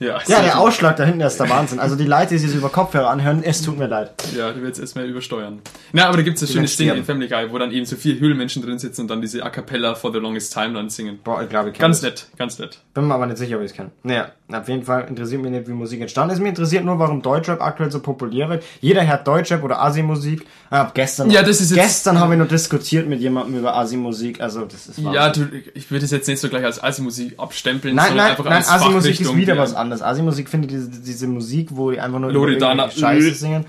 Ja, 0.00 0.20
Ja, 0.28 0.42
der. 0.42 0.58
Ausschlag 0.60 0.96
da 0.96 1.04
hinten 1.04 1.20
ist 1.22 1.38
der 1.40 1.48
Wahnsinn. 1.50 1.80
Also 1.80 1.96
die 1.96 2.04
Leute, 2.04 2.28
die 2.28 2.38
sich 2.38 2.54
über 2.54 2.68
Kopfhörer 2.68 3.10
anhören, 3.10 3.42
es 3.42 3.62
tut 3.62 3.78
mir 3.78 3.88
leid. 3.88 4.12
Ja, 4.36 4.52
du 4.52 4.62
willst 4.62 4.78
erstmal 4.80 5.06
übersteuern. 5.06 5.60
Na, 5.92 6.06
aber 6.06 6.18
da 6.18 6.22
gibt's 6.22 6.40
eine 6.42 6.46
schöne 6.48 6.58
werden 6.60 6.68
Szene 6.68 6.86
sterben. 6.90 6.98
in 7.00 7.04
Family 7.04 7.28
Guy, 7.28 7.52
wo 7.52 7.58
dann 7.58 7.72
eben 7.72 7.84
so 7.84 7.96
vier 7.96 8.18
Höhlenmenschen 8.20 8.62
drin 8.62 8.78
sitzen 8.78 9.02
und 9.02 9.08
dann 9.08 9.20
diese 9.20 9.42
A 9.42 9.50
Cappella 9.50 9.94
For 9.96 10.12
the 10.12 10.18
Longest 10.18 10.52
Time 10.54 10.74
dann 10.74 10.88
singen. 10.88 11.18
Boah, 11.24 11.42
ich 11.42 11.48
glaube, 11.48 11.70
ich 11.70 11.78
Ganz 11.78 12.00
das. 12.00 12.10
nett, 12.10 12.26
ganz 12.38 12.58
nett. 12.60 12.78
Bin 12.94 13.08
mir 13.08 13.14
aber 13.14 13.26
nicht 13.26 13.38
sicher, 13.38 13.56
ob 13.56 13.62
ich 13.62 13.70
es 13.72 13.76
kenne. 13.76 13.90
Naja, 14.04 14.30
auf 14.50 14.66
jeden 14.68 14.82
Fall 14.82 15.04
interessiert 15.08 15.42
mich 15.42 15.50
nicht, 15.50 15.68
wie 15.68 15.72
Musik 15.72 16.00
entstanden 16.00 16.32
ist. 16.34 16.40
Mir 16.40 16.48
interessiert 16.48 16.84
nur, 16.84 16.98
warum 16.98 17.20
Deutschrap 17.20 17.60
aktuell 17.60 17.90
so 17.92 18.00
populär 18.00 18.48
wird. 18.48 18.64
Jeder 18.80 19.06
hört 19.06 19.26
Deutschrap 19.28 19.62
oder 19.62 19.80
Asi-Musik. 19.82 20.46
Hab 20.70 20.94
gestern, 20.94 21.30
Ja, 21.30 21.42
das 21.42 21.60
ist 21.60 21.70
jetzt- 21.70 21.80
gestern 21.84 22.18
habe 22.18 22.32
ich 22.34 22.38
noch 22.40 22.48
diskutiert 22.48 23.06
mit 23.08 23.20
jemandem 23.20 23.58
über 23.58 23.74
Asi-Musik. 23.76 24.40
Also, 24.40 24.64
das 24.64 24.86
ist 24.86 24.98
Ja, 24.98 25.12
Wahnsinn. 25.26 25.50
du, 25.50 25.56
ich 25.78 25.90
würde 25.90 26.04
es 26.06 26.10
jetzt 26.10 26.26
nicht 26.28 26.40
so 26.40 26.48
gleich 26.48 26.64
als 26.64 26.82
Asi-Musik 26.82 27.34
abstempeln, 27.38 27.94
Nein, 27.94 28.06
sondern 28.08 28.24
nein, 28.24 28.30
einfach 28.32 28.44
nein, 28.44 28.54
als 28.54 28.68
Asi-Musik 28.70 29.20
ist 29.20 29.36
wieder 29.36 29.52
die- 29.54 29.58
was 29.60 29.74
anderes. 29.74 30.00
Asi-Musik 30.02 30.48
finde 30.48 30.66
ich 30.68 30.72
diese, 30.72 30.88
diese 31.02 31.26
Musik, 31.26 31.68
wo 31.72 31.90
die 31.90 32.00
einfach 32.00 32.18
nur 32.18 32.32
Loredana, 32.32 32.90
Scheiße 32.90 33.34
singen. 33.34 33.66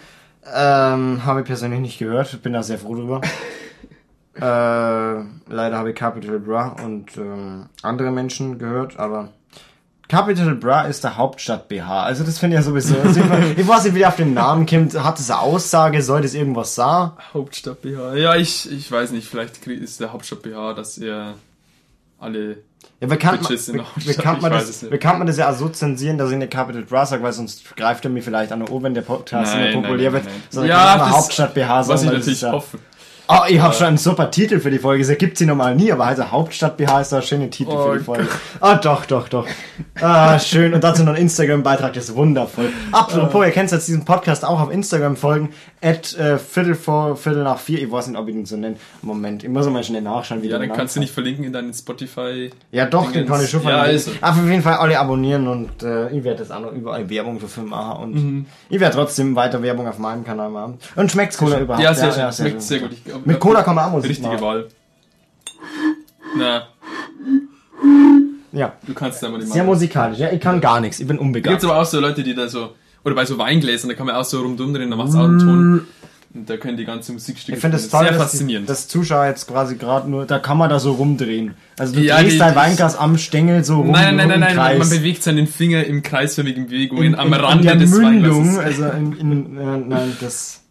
Ähm, 0.56 1.26
habe 1.26 1.42
ich 1.42 1.46
persönlich 1.46 1.82
nicht 1.82 2.00
gehört. 2.00 2.42
Bin 2.42 2.54
da 2.54 2.64
sehr 2.64 2.80
froh 2.80 2.96
drüber. 2.96 3.20
äh, 4.36 4.42
leider 4.42 5.78
habe 5.78 5.90
ich 5.90 5.96
Capital 5.96 6.40
Bra 6.40 6.76
und 6.84 7.18
ähm, 7.18 7.66
andere 7.82 8.12
Menschen 8.12 8.58
gehört, 8.58 8.98
aber 8.98 9.30
Capital 10.10 10.56
Bra 10.56 10.82
ist 10.84 11.04
der 11.04 11.16
Hauptstadt 11.16 11.70
BH. 11.70 12.04
Also 12.04 12.24
das 12.24 12.38
finde 12.40 12.58
ich 12.58 12.60
ja 12.60 12.64
sowieso. 12.64 12.96
Also 13.00 13.22
ich, 13.22 13.58
ich 13.60 13.68
weiß 13.68 13.84
nicht, 13.86 13.94
wie 13.96 14.00
der 14.00 14.08
auf 14.10 14.16
den 14.18 14.34
Namen 14.34 14.66
kommt. 14.66 15.02
Hat 15.02 15.20
das 15.20 15.30
eine 15.32 15.40
Aussage? 15.40 16.02
Soll 16.02 16.22
das 16.24 16.34
irgendwas 16.34 16.76
sagen? 16.76 17.12
Hauptstadt 17.34 17.82
BH. 17.82 18.16
Ja, 18.16 18.36
ich, 18.36 18.70
ich 18.72 18.92
weiß 18.92 19.12
nicht, 19.12 19.28
vielleicht 19.28 19.66
ist 19.68 20.00
der 20.02 20.12
Hauptstadt 20.12 20.42
BH, 20.42 20.74
dass 20.74 20.98
er 20.98 21.36
alle 22.20 22.58
Ja, 23.00 23.08
bekannt 23.08 23.44
man, 23.44 23.52
in 23.54 23.58
der 23.66 23.72
be- 23.74 23.80
Hauptstadt, 23.88 24.18
bekannt 24.18 24.42
man 24.42 24.52
das, 24.52 24.70
es 24.70 24.90
bekannt 24.90 25.18
man 25.20 25.28
das 25.28 25.38
ja 25.38 25.50
auch 25.52 25.56
so 25.56 25.70
zensieren, 25.70 26.18
dass 26.18 26.30
ich 26.30 26.36
eine 26.36 26.48
Capital 26.50 26.82
Bra 26.82 27.06
sage, 27.06 27.22
weil 27.24 27.32
sonst 27.32 27.76
greift 27.78 28.04
er 28.04 28.10
mir 28.12 28.24
vielleicht 28.24 28.52
an 28.52 28.60
der 28.60 28.72
Ohr, 28.72 28.82
wenn 28.84 28.94
der 28.96 29.04
Podcast 29.04 29.54
Nein, 29.54 29.62
immer 29.68 29.74
nein, 29.74 29.84
populär 29.84 30.12
nein, 30.12 30.24
wird. 30.26 30.34
Sondern 30.50 30.70
Ja, 30.72 30.86
kann 30.90 31.00
das- 31.00 31.10
Hauptstadt 31.12 31.54
BH 31.54 31.84
sagen. 31.84 31.90
Was 31.94 32.04
ich 32.04 32.12
natürlich 32.12 32.44
hoffe. 32.44 32.80
Oh, 33.32 33.44
ich 33.48 33.60
habe 33.60 33.76
schon 33.76 33.86
einen 33.88 33.98
super 33.98 34.32
Titel 34.32 34.60
für 34.60 34.72
die 34.72 34.80
Folge. 34.80 34.98
gesagt. 35.00 35.20
gibt's 35.20 35.38
sie 35.38 35.46
normal 35.46 35.76
nie, 35.76 35.92
aber 35.92 36.06
also 36.06 36.24
Hauptstadt 36.32 36.78
BH 36.78 37.02
ist 37.02 37.12
da 37.12 37.18
ein 37.18 37.22
schöner 37.22 37.50
Titel 37.52 37.72
Oh 37.74 37.92
für 37.92 37.98
die 38.00 38.04
Folge. 38.04 38.28
Ah, 38.60 38.76
doch, 38.76 39.06
doch, 39.06 39.30
doch. 39.30 39.46
Ah, 40.02 40.40
schön. 40.40 40.74
Und 40.74 40.84
dazu 40.84 41.04
noch 41.04 41.14
ein 41.14 41.22
Instagram-Beitrag, 41.22 41.94
das 41.94 42.06
ist 42.10 42.16
wundervoll. 42.16 42.72
Apropos, 42.92 43.46
ihr 43.46 43.52
könnt 43.52 43.70
jetzt 43.72 43.88
diesen 43.88 44.04
Podcast 44.04 44.44
auch 44.44 44.60
auf 44.60 44.72
Instagram 44.72 45.16
folgen. 45.16 45.50
At 45.82 46.18
äh, 46.18 46.40
Viertel 46.40 46.74
vor, 46.74 47.16
Viertel 47.16 47.44
nach 47.44 47.60
vier. 47.60 47.80
Ich 47.82 47.92
weiß 47.92 48.08
nicht, 48.08 48.18
ob 48.20 48.28
ich 48.28 48.34
den 48.34 48.46
so 48.48 48.58
nenne. 48.58 48.78
Moment, 49.04 49.44
ich 49.44 49.50
muss 49.50 49.70
mal 49.70 49.84
schnell 49.84 50.02
nachschauen, 50.02 50.42
wie 50.42 50.50
Ja, 50.50 50.58
dann 50.58 50.74
kannst 50.74 50.96
du 50.96 51.00
nicht 51.00 51.14
verlinken 51.14 51.46
in 51.46 51.54
deinen 51.54 51.74
Spotify. 51.74 52.50
ja, 52.72 52.86
doch, 52.88 53.12
den 53.12 53.28
kann 53.28 53.44
ich 53.44 53.50
schon 53.52 53.62
Ja, 53.64 53.84
verlinken. 53.84 53.92
also. 53.94 54.12
Aber 54.22 54.42
auf 54.42 54.50
jeden 54.50 54.64
Fall 54.64 54.74
alle 54.78 55.00
abonnieren 55.00 55.48
und 55.48 55.84
äh, 55.84 56.10
ich 56.10 56.24
werde 56.24 56.42
jetzt 56.42 56.52
auch 56.52 56.60
noch 56.62 56.72
überall 56.72 57.08
Werbung 57.10 57.40
dafür 57.40 57.64
machen 57.64 58.04
und 58.04 58.16
Mhm. 58.16 58.46
ich 58.70 58.80
werde 58.80 58.96
trotzdem 58.96 59.36
weiter 59.36 59.62
Werbung 59.62 59.88
auf 59.88 60.00
meinem 60.00 60.26
Kanal 60.26 60.50
machen. 60.50 60.80
Und 60.96 61.12
schmeckt's 61.12 61.38
Cola 61.38 61.60
überhaupt? 61.60 61.84
Ja, 61.84 61.94
sehr 61.94 62.12
schön. 62.12 62.34
Schmeckt 62.34 62.62
sehr 62.64 62.80
gut. 62.80 62.92
Ich 62.94 63.14
glaub, 63.20 63.28
Mit 63.28 63.40
Cola 63.40 63.64
kann 63.64 63.76
man 63.76 63.86
auch 63.86 63.92
Musik 63.92 64.10
Richtige 64.12 64.30
machen. 64.30 64.42
Wahl. 64.42 64.68
Na, 66.38 66.64
Ja, 68.52 68.74
du 68.86 68.94
kannst 68.94 69.22
da 69.22 69.30
mal 69.30 69.40
die 69.40 69.46
sehr 69.46 69.58
machen. 69.64 69.68
musikalisch. 69.68 70.20
Ja, 70.20 70.32
ich 70.32 70.42
kann 70.42 70.60
gar 70.62 70.80
nichts. 70.82 71.00
Ich 71.00 71.08
bin 71.08 71.18
Gibt's 71.18 71.26
unbegabt. 71.28 71.64
aber 71.64 71.78
auch 71.80 71.86
so 71.86 72.00
Leute, 72.00 72.24
die 72.24 72.34
da 72.36 72.48
so, 72.48 72.72
oder 73.04 73.16
bei 73.16 73.26
so 73.26 73.38
Weingläsern, 73.38 73.90
da 73.90 73.96
kann 73.96 74.06
man 74.08 74.16
auch 74.16 74.24
so 74.26 74.42
rumdum 74.42 74.74
drehen, 74.74 74.90
da 74.90 74.96
macht's 74.96 75.16
auch 75.16 75.24
einen 75.24 75.40
Ton. 75.40 75.88
Und 76.32 76.48
da 76.48 76.58
können 76.58 76.78
die 76.78 76.86
ganze 76.86 77.12
Musikstücke 77.12 77.56
Ich 77.58 77.62
finde 77.62 77.78
spielen. 77.80 77.90
toll, 77.92 78.02
sehr 78.04 78.12
dass 78.12 78.32
die, 78.32 78.38
faszinierend. 78.38 78.70
das 78.70 78.88
Zuschauer 78.88 79.26
jetzt 79.26 79.48
quasi 79.48 79.78
gerade 79.78 80.08
nur, 80.08 80.26
da 80.28 80.38
kann 80.38 80.60
man 80.60 80.70
da 80.70 80.78
so 80.80 80.92
rumdrehen. 80.92 81.56
Also 81.80 81.96
du 81.96 82.02
Ja, 82.02 82.20
drehst 82.22 82.36
die- 82.36 82.38
dein 82.40 82.56
Weinglas 82.56 82.96
am 82.96 83.18
Stängel 83.18 83.64
so 83.64 83.78
rum, 83.78 83.90
nein, 83.92 84.16
nein, 84.16 84.28
nein, 84.28 84.40
nein, 84.40 84.56
nein, 84.56 84.78
man, 84.78 84.90
bewegt 84.90 85.24
seinen 85.24 85.48
Finger 85.48 85.84
im 85.86 86.04
kreisförmigen 86.04 86.68
Bewegungen 86.68 87.04
in, 87.04 87.16
am 87.16 87.30
in, 87.30 87.34
Rande 87.34 87.62
in 87.72 87.80
der 87.80 87.88
des 87.88 87.98
Mündung, 87.98 88.58
Weinglasses. 88.58 88.80
also 88.84 88.98
in, 88.98 89.14
in 89.14 89.58
äh, 89.58 89.78
nein, 89.78 90.18
das 90.22 90.62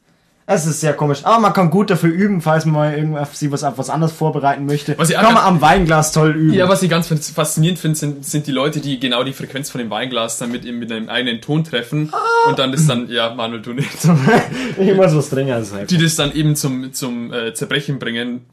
es 0.50 0.66
ist 0.66 0.80
sehr 0.80 0.94
komisch. 0.94 1.24
Aber 1.24 1.40
man 1.40 1.52
kann 1.52 1.68
gut 1.68 1.90
dafür 1.90 2.10
üben, 2.10 2.40
falls 2.40 2.64
man 2.64 2.74
mal 2.74 2.94
irgendwas 2.94 3.38
sie 3.38 3.52
was 3.52 3.64
auf 3.64 3.76
was 3.76 3.90
anderes 3.90 4.14
vorbereiten 4.14 4.64
möchte. 4.64 4.96
Was 4.98 5.10
ich 5.10 5.16
kann 5.16 5.34
man 5.34 5.44
am 5.44 5.60
Weinglas 5.60 6.10
toll 6.12 6.30
üben. 6.34 6.54
Ja, 6.54 6.68
was 6.70 6.82
ich 6.82 6.88
ganz 6.88 7.08
faszinierend 7.08 7.78
finde, 7.78 7.98
sind, 7.98 8.24
sind 8.24 8.46
die 8.46 8.52
Leute, 8.52 8.80
die 8.80 8.98
genau 8.98 9.24
die 9.24 9.34
Frequenz 9.34 9.68
von 9.68 9.78
dem 9.78 9.90
Weinglas 9.90 10.38
dann 10.38 10.50
mit, 10.50 10.64
eben 10.64 10.78
mit 10.78 10.90
einem 10.90 11.10
eigenen 11.10 11.42
Ton 11.42 11.64
treffen 11.64 12.10
und 12.48 12.58
dann 12.58 12.72
das 12.72 12.86
dann, 12.86 13.10
ja, 13.10 13.34
Manuel, 13.34 13.60
du 13.60 13.74
nicht, 13.74 13.90
ich 14.78 14.94
muss 14.94 15.14
was 15.14 15.32
als 15.34 15.72
halt. 15.72 15.90
die 15.90 15.98
das 15.98 16.16
dann 16.16 16.32
eben 16.32 16.56
zum, 16.56 16.94
zum 16.94 17.30
äh, 17.30 17.52
Zerbrechen 17.52 17.98
bringen, 17.98 18.46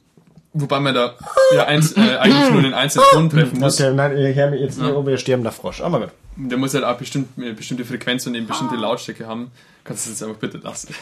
wobei 0.56 0.80
man 0.80 0.96
da 0.96 1.14
ja 1.54 1.66
eins, 1.66 1.96
äh, 1.96 2.18
eigentlich 2.18 2.50
nur 2.52 2.62
den 2.64 2.74
einzelnen 2.74 3.06
Ton 3.12 3.30
treffen 3.30 3.60
muss. 3.60 3.80
Okay, 3.80 3.94
nein, 3.94 4.18
ich 4.18 4.36
höre 4.36 4.50
mich 4.50 4.62
jetzt 4.62 4.80
nicht, 4.82 4.92
ob 4.92 5.06
wir 5.06 5.18
sterben 5.18 5.44
der 5.44 5.52
Frosch. 5.52 5.82
Aber 5.82 6.00
gut. 6.00 6.10
Der 6.38 6.58
muss 6.58 6.74
halt 6.74 6.84
auch 6.84 6.98
bestimmt, 6.98 7.30
eine 7.38 7.54
bestimmte 7.54 7.86
Frequenz 7.86 8.26
und 8.28 8.36
eben 8.36 8.48
bestimmte 8.48 8.76
Lautstärke 8.76 9.26
haben. 9.28 9.52
Kannst 9.84 10.06
du 10.06 10.10
das 10.10 10.20
jetzt 10.20 10.28
einfach 10.28 10.40
bitte 10.42 10.58
lassen. 10.58 10.94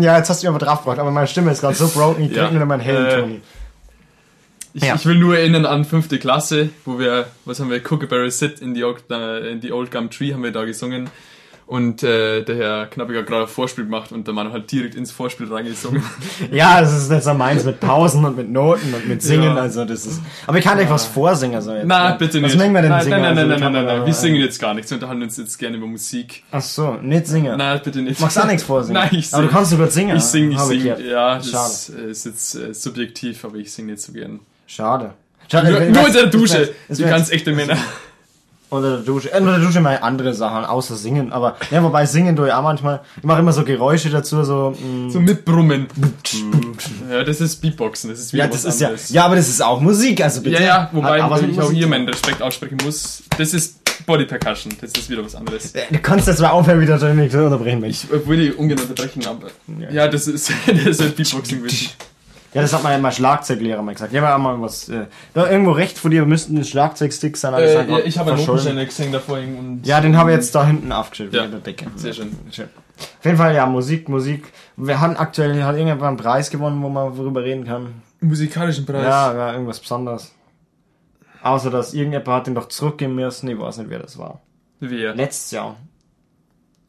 Ja, 0.00 0.16
jetzt 0.16 0.30
hast 0.30 0.42
du 0.42 0.46
mich 0.46 0.56
aber 0.56 0.64
drauf 0.64 0.78
gebracht, 0.80 0.98
aber 0.98 1.10
meine 1.10 1.26
Stimme 1.26 1.52
ist 1.52 1.60
gerade 1.60 1.74
so 1.74 1.86
broken, 1.88 2.24
ich 2.24 2.32
Ja. 2.32 2.48
krieg 2.48 2.56
nur 2.56 2.66
meinen 2.66 2.80
hellen 2.80 3.06
Äh, 3.06 3.20
Ton. 3.20 3.42
Ich, 4.74 4.82
Ja. 4.84 4.94
ich 4.94 5.04
will 5.04 5.16
nur 5.16 5.36
erinnern 5.36 5.66
an 5.66 5.84
fünfte 5.84 6.18
Klasse, 6.18 6.70
wo 6.86 6.98
wir, 6.98 7.26
was 7.44 7.60
haben 7.60 7.70
wir, 7.70 7.82
Kookaburra 7.82 8.30
Sit 8.30 8.60
in 8.60 8.74
the 8.74 8.84
Old, 8.84 9.04
äh, 9.10 9.50
in 9.52 9.60
the 9.60 9.70
Old 9.70 9.90
Gum 9.90 10.08
Tree 10.10 10.32
haben 10.32 10.42
wir 10.42 10.50
da 10.50 10.64
gesungen. 10.64 11.10
Und 11.72 12.02
äh, 12.02 12.42
der 12.42 12.56
Herr 12.56 12.86
Knappiger 12.86 13.22
gerade 13.22 13.44
ein 13.44 13.48
Vorspiel 13.48 13.84
macht 13.86 14.12
und 14.12 14.26
der 14.26 14.34
Mann 14.34 14.52
halt 14.52 14.70
direkt 14.70 14.94
ins 14.94 15.10
Vorspiel 15.10 15.50
reingesungen. 15.50 16.02
Ja, 16.50 16.80
das 16.82 16.92
ist 17.08 17.24
so 17.24 17.32
meins 17.32 17.64
mit 17.64 17.80
Pausen 17.80 18.22
und 18.26 18.36
mit 18.36 18.50
Noten 18.50 18.92
und 18.92 19.08
mit 19.08 19.22
Singen, 19.22 19.56
Ja. 19.56 19.62
also 19.62 19.86
das 19.86 20.04
ist. 20.04 20.20
Aber 20.46 20.58
ich 20.58 20.64
kann 20.64 20.78
euch 20.78 20.90
was 20.90 21.06
vorsingen, 21.06 21.54
also 21.56 21.72
jetzt. 21.72 21.86
Na, 21.86 22.12
bitte 22.14 22.42
was 22.42 22.52
nicht. 22.52 22.60
nehmen 22.60 22.74
wir 22.74 22.82
denn 22.82 22.90
nein, 22.90 23.04
singen? 23.04 23.22
nein, 23.22 23.34
nein, 23.34 23.50
Also, 23.52 23.64
nein, 23.64 23.72
nein, 23.72 23.84
nein, 23.86 23.96
nein. 23.98 24.06
Wir 24.06 24.12
singen 24.12 24.36
jetzt 24.36 24.60
gar 24.60 24.74
nichts. 24.74 24.90
Wir 24.90 24.96
unterhalten 24.96 25.22
uns 25.22 25.38
jetzt 25.38 25.56
gerne 25.58 25.78
über 25.78 25.86
Musik. 25.86 26.42
Ach 26.50 26.60
so, 26.60 26.98
nicht 27.00 27.26
singen. 27.26 27.56
Nein, 27.56 27.80
bitte 27.82 28.02
nicht. 28.02 28.20
Machst 28.20 28.38
auch 28.38 28.46
nichts 28.46 28.64
vorsingen. 28.64 29.00
Nein, 29.10 29.18
ich 29.18 29.32
Aber 29.32 29.44
du 29.44 29.48
kannst 29.48 29.70
sogar 29.70 29.88
singen. 29.88 30.16
Ich 30.18 30.22
singe, 30.24 30.54
ich 30.54 30.60
singe. 30.60 31.00
Ja, 31.02 31.36
das 31.36 31.50
Schade. 31.88 32.02
äh, 32.06 32.10
ist 32.10 32.26
jetzt 32.26 32.54
äh, 32.54 32.74
subjektiv, 32.74 33.44
aber 33.46 33.56
ich 33.56 33.72
singe 33.72 33.92
nicht 33.92 34.02
so 34.02 34.12
gern. 34.12 34.40
Schade. 34.66 35.14
Schade. 35.50 35.70
Nur, 35.70 35.80
nur 35.80 36.06
in 36.06 36.12
der 36.12 36.26
Dusche. 36.26 36.70
wär 36.88 37.08
ganz 37.08 37.28
jetzt- 37.28 37.32
echte 37.32 37.52
Männer. 37.52 37.76
Unter 38.72 38.96
der 38.96 39.04
Dusche. 39.04 39.30
Äh, 39.30 39.38
unter 39.38 39.58
der 39.58 39.60
Dusche 39.60 39.80
mal 39.82 39.98
andere 40.00 40.32
Sachen, 40.32 40.64
außer 40.64 40.96
singen. 40.96 41.30
Aber, 41.30 41.56
ja, 41.70 41.82
wobei 41.82 42.06
singen 42.06 42.34
tue 42.34 42.46
ich 42.46 42.52
auch 42.54 42.62
manchmal. 42.62 43.00
Ich 43.18 43.22
mache 43.22 43.40
immer 43.40 43.52
so 43.52 43.64
Geräusche 43.64 44.08
dazu, 44.08 44.42
so, 44.44 44.70
mm, 44.70 45.10
So 45.10 45.20
mitbrummen. 45.20 45.88
ja, 47.10 47.22
das 47.22 47.42
ist 47.42 47.56
Beatboxen. 47.60 48.08
Das 48.08 48.18
ist 48.18 48.32
wieder 48.32 48.44
Ja, 48.44 48.50
das 48.50 48.64
was 48.64 48.74
ist 48.74 48.80
ja, 48.80 48.86
anderes. 48.88 49.10
ja, 49.10 49.24
aber 49.26 49.36
das 49.36 49.48
ist 49.50 49.62
auch 49.62 49.78
Musik, 49.78 50.22
also 50.24 50.40
bitte. 50.40 50.56
Ja, 50.56 50.62
ja, 50.62 50.90
wobei 50.92 51.22
Hat 51.22 51.42
ich 51.42 51.60
auch 51.60 51.70
hier 51.70 51.86
meinen 51.86 52.08
Respekt 52.08 52.40
aussprechen 52.40 52.78
muss. 52.82 53.22
Das 53.36 53.52
ist 53.52 54.06
Body 54.06 54.24
Percussion. 54.24 54.72
Das 54.80 54.90
ist 54.92 55.10
wieder 55.10 55.22
was 55.22 55.34
anderes. 55.34 55.74
tun. 55.74 55.82
Du 55.90 55.98
kannst 55.98 56.26
jetzt 56.26 56.40
mal 56.40 56.48
aufhören, 56.48 56.80
wieder 56.80 56.98
zu 56.98 57.06
zu 57.28 57.44
unterbrechen 57.44 57.80
mich. 57.80 58.04
Ich 58.10 58.26
würde 58.26 58.54
ungern 58.54 58.78
unterbrechen, 58.78 59.26
aber 59.26 59.48
ja, 59.90 60.08
das 60.08 60.28
ist 60.28 60.50
das 60.66 60.78
ist 60.86 61.00
halt 61.02 61.14
Beatboxing 61.14 61.62
wissen. 61.62 61.90
Ja, 62.54 62.60
das 62.60 62.72
hat 62.74 62.82
mein 62.82 63.00
mal 63.00 63.10
Schlagzeuglehrer 63.12 63.80
mal 63.82 63.92
gesagt. 63.94 64.12
Ja, 64.12 64.22
aber 64.22 64.34
auch 64.34 64.38
mal 64.38 64.60
was, 64.60 64.88
äh, 64.90 65.06
da 65.32 65.50
irgendwo 65.50 65.70
recht 65.72 65.96
vor 65.98 66.10
dir 66.10 66.26
müssten 66.26 66.56
ein 66.58 66.64
Schlagzeugstick 66.64 67.36
sein, 67.38 67.54
Äh, 67.54 67.88
ja, 67.90 67.98
ich 68.00 68.18
habe 68.18 68.32
einen. 68.32 68.44
Notenständer 68.44 68.84
gesehen 68.84 69.10
da 69.12 69.20
vorhin 69.20 69.56
und 69.58 69.86
Ja, 69.86 70.00
den 70.02 70.16
habe 70.18 70.30
ich 70.32 70.36
jetzt 70.36 70.54
da 70.54 70.66
hinten 70.66 70.92
aufgestellt, 70.92 71.32
Ja, 71.32 71.44
in 71.44 71.50
der 71.52 71.60
Decke. 71.60 71.86
sehr 71.96 72.12
schön. 72.12 72.36
Schön. 72.50 72.68
Auf 73.18 73.24
jeden 73.24 73.38
Fall, 73.38 73.54
ja, 73.54 73.64
Musik, 73.66 74.08
Musik. 74.10 74.52
Wir 74.76 75.00
haben 75.00 75.16
aktuell, 75.16 75.62
hat 75.64 75.74
irgendjemand 75.76 76.02
einen 76.04 76.16
Preis 76.18 76.50
gewonnen, 76.50 76.82
wo 76.82 76.88
man 76.90 77.16
darüber 77.16 77.42
reden 77.42 77.64
kann. 77.64 78.02
musikalischen 78.20 78.84
Preis. 78.84 79.02
Ja, 79.04 79.34
ja, 79.34 79.52
irgendwas 79.52 79.80
Besonderes. 79.80 80.32
Außer, 81.42 81.70
dass 81.70 81.94
irgendjemand 81.94 82.28
hat 82.28 82.46
den 82.46 82.54
doch 82.54 82.68
zurückgeben 82.68 83.14
müssen. 83.14 83.48
Ich 83.48 83.58
weiß 83.58 83.78
nicht, 83.78 83.90
wer 83.90 83.98
das 83.98 84.18
war. 84.18 84.40
Wer? 84.78 85.14
Letztes 85.14 85.50
Jahr. 85.52 85.76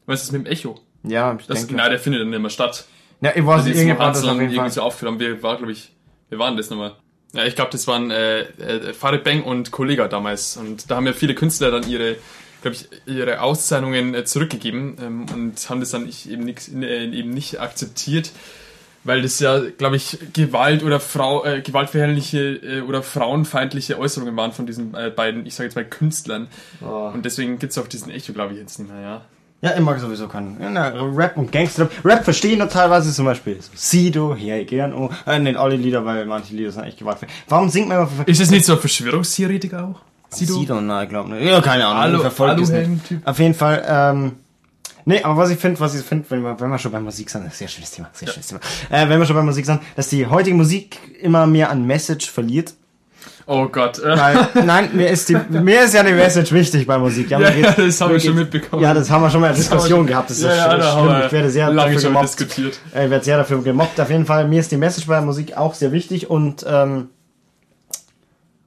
Was 0.05 0.23
ist 0.23 0.31
mit 0.33 0.45
dem 0.45 0.51
Echo? 0.51 0.75
Ja, 1.03 1.35
ich 1.39 1.47
Das, 1.47 1.59
denke. 1.59 1.75
nein, 1.75 1.89
der 1.89 1.99
findet 1.99 2.21
dann 2.21 2.41
mehr 2.41 2.49
statt. 2.49 2.85
Ja, 3.23 3.31
ich 3.33 3.45
weiß 3.45 3.63
nicht, 3.63 3.75
irgendjemand 3.75 4.09
hat 4.09 4.15
das 4.15 4.23
auf 4.23 4.31
jeden 4.31 4.41
irgendwie 4.41 4.57
Fall. 4.57 4.69
so 4.69 4.81
aufgeführt 4.81 5.11
haben. 5.13 5.19
Wir 5.19 5.41
war, 5.41 5.55
glaube 5.55 5.71
ich, 5.71 5.93
wir 6.27 6.39
waren 6.39 6.57
das 6.57 6.69
nochmal. 6.69 6.95
Ja, 7.33 7.45
ich 7.45 7.55
glaube, 7.55 7.71
das 7.71 7.87
waren 7.87 8.11
äh, 8.11 8.41
äh, 8.41 8.93
Farid 8.93 9.23
Bang 9.23 9.43
und 9.43 9.71
Kollega 9.71 10.09
damals. 10.09 10.57
Und 10.57 10.91
da 10.91 10.97
haben 10.97 11.07
ja 11.07 11.13
viele 11.13 11.33
Künstler 11.33 11.71
dann 11.71 11.89
ihre, 11.89 12.17
glaube 12.61 12.75
ich, 12.75 12.89
ihre 13.05 13.39
Auszeichnungen 13.39 14.13
äh, 14.13 14.25
zurückgegeben 14.25 14.97
ähm, 15.01 15.25
und 15.33 15.69
haben 15.69 15.79
das 15.79 15.91
dann 15.91 16.07
ich, 16.07 16.29
eben, 16.29 16.43
nix, 16.43 16.67
äh, 16.67 17.05
eben 17.05 17.29
nicht 17.29 17.61
akzeptiert, 17.61 18.31
weil 19.05 19.21
das 19.21 19.39
ja, 19.39 19.59
glaube 19.77 19.95
ich, 19.95 20.19
Gewalt 20.33 20.83
oder 20.83 20.99
Frau, 20.99 21.45
äh, 21.45 21.61
gewaltverherrliche 21.61 22.55
äh, 22.55 22.81
oder 22.81 23.01
frauenfeindliche 23.01 23.97
Äußerungen 23.97 24.35
waren 24.35 24.51
von 24.51 24.65
diesen 24.65 24.95
äh, 24.95 25.09
beiden, 25.15 25.45
ich 25.45 25.55
sage 25.55 25.67
jetzt 25.67 25.75
mal 25.75 25.85
Künstlern. 25.85 26.49
Oh. 26.81 27.09
Und 27.13 27.23
deswegen 27.23 27.57
gibt's 27.57 27.77
auch 27.77 27.87
diesen 27.87 28.11
Echo, 28.11 28.33
glaube 28.33 28.53
ich, 28.53 28.59
jetzt 28.59 28.79
nicht 28.79 28.91
mehr, 28.91 29.01
ja. 29.01 29.25
Ja, 29.63 29.73
ich 29.75 29.79
mag 29.79 29.97
sowieso 29.97 30.27
keinen. 30.27 30.59
Ja, 30.61 30.87
Rap 30.89 31.37
und 31.37 31.49
Gangster. 31.49 31.87
Rap 32.03 32.25
verstehe 32.25 32.51
ich 32.51 32.57
noch 32.57 32.67
teilweise 32.67 33.13
zum 33.13 33.23
Beispiel. 33.23 33.61
So, 33.61 33.69
Sido, 33.75 34.35
hier, 34.35 34.65
gern, 34.65 34.93
oh. 34.93 35.09
Äh, 35.25 35.39
nicht 35.39 35.55
alle 35.55 35.77
Lieder, 35.77 36.03
weil 36.03 36.25
manche 36.25 36.53
Lieder 36.53 36.71
sind 36.73 36.83
echt 36.83 36.99
gewaltfrei. 36.99 37.27
Warum 37.47 37.69
singt 37.69 37.87
man 37.87 37.99
immer 37.99 38.07
für 38.07 38.23
Ist 38.29 38.41
das 38.41 38.51
nicht 38.51 38.65
so 38.65 38.73
ein 38.73 38.79
Verschwörungstheoretiker 38.79 39.85
auch? 39.87 40.01
Sido? 40.35 40.55
Sido, 40.55 40.81
nein, 40.81 41.03
ich 41.05 41.09
glaube 41.09 41.29
nicht. 41.29 41.45
Ja, 41.49 41.61
keine 41.61 41.85
Ahnung. 41.85 42.19
Verfolge 42.19 42.61
es 42.61 42.71
Aluhelm- 42.71 42.91
nicht. 42.95 43.07
Typ. 43.07 43.25
Auf 43.25 43.39
jeden 43.39 43.53
Fall, 43.53 43.85
ähm, 43.87 44.31
nee, 45.05 45.23
aber 45.23 45.37
was 45.37 45.49
ich 45.49 45.57
finde, 45.59 45.79
was 45.79 45.95
ich 45.95 46.03
finde, 46.03 46.25
wenn 46.29 46.41
wir, 46.43 46.59
wenn 46.59 46.69
wir 46.69 46.77
schon 46.77 46.91
bei 46.91 46.99
Musik 46.99 47.29
sind, 47.29 47.53
sehr 47.53 47.69
schönes 47.69 47.91
Thema, 47.91 48.09
sehr 48.11 48.27
schönes 48.27 48.47
Thema. 48.47 48.59
Äh, 48.89 49.07
wenn 49.07 49.17
wir 49.17 49.25
schon 49.25 49.35
bei 49.37 49.43
Musik 49.43 49.65
sind, 49.65 49.79
dass 49.95 50.09
die 50.09 50.25
heutige 50.27 50.57
Musik 50.57 50.99
immer 51.21 51.47
mehr 51.47 51.69
an 51.69 51.85
Message 51.87 52.29
verliert. 52.29 52.73
Oh 53.45 53.67
Gott. 53.67 54.01
Weil, 54.01 54.47
nein, 54.65 54.89
mir 54.93 55.09
ist 55.09 55.27
die, 55.29 55.35
mir 55.49 55.83
ist 55.83 55.93
ja 55.93 56.03
die 56.03 56.13
Message 56.13 56.51
wichtig 56.53 56.87
bei 56.87 56.97
Musik. 56.97 57.29
Ja, 57.29 57.39
Ja, 57.39 57.49
mir 57.55 57.59
ja, 57.61 57.71
das 57.73 57.99
haben 57.99 58.11
wir 58.13 58.19
schon 58.19 58.35
mitbekommen. 58.35 58.81
Ja, 58.81 58.93
das 58.93 59.09
haben 59.09 59.21
wir 59.21 59.29
schon 59.29 59.41
mal 59.41 59.49
wir 59.49 59.55
Diskussion 59.55 60.05
gehabt. 60.07 60.29
Das 60.29 60.37
ist 60.37 60.43
ja, 60.43 60.55
ja, 60.55 60.77
da 60.77 60.91
schlimm. 60.93 61.07
wir 61.07 61.25
Ich 61.25 61.31
werde 61.33 61.49
sehr 61.49 61.69
lange 61.71 61.93
dafür 61.93 62.09
gemobbt. 62.09 62.25
diskutiert. 62.25 62.79
Ich 62.87 62.93
werde 63.09 63.23
sehr 63.23 63.37
dafür 63.37 63.61
gemobbt. 63.61 63.99
Auf 63.99 64.09
jeden 64.09 64.25
Fall, 64.25 64.47
mir 64.47 64.59
ist 64.61 64.71
die 64.71 64.77
Message 64.77 65.07
bei 65.07 65.15
der 65.15 65.23
Musik 65.23 65.57
auch 65.57 65.73
sehr 65.73 65.91
wichtig 65.91 66.29
und 66.29 66.65
ähm, 66.67 67.09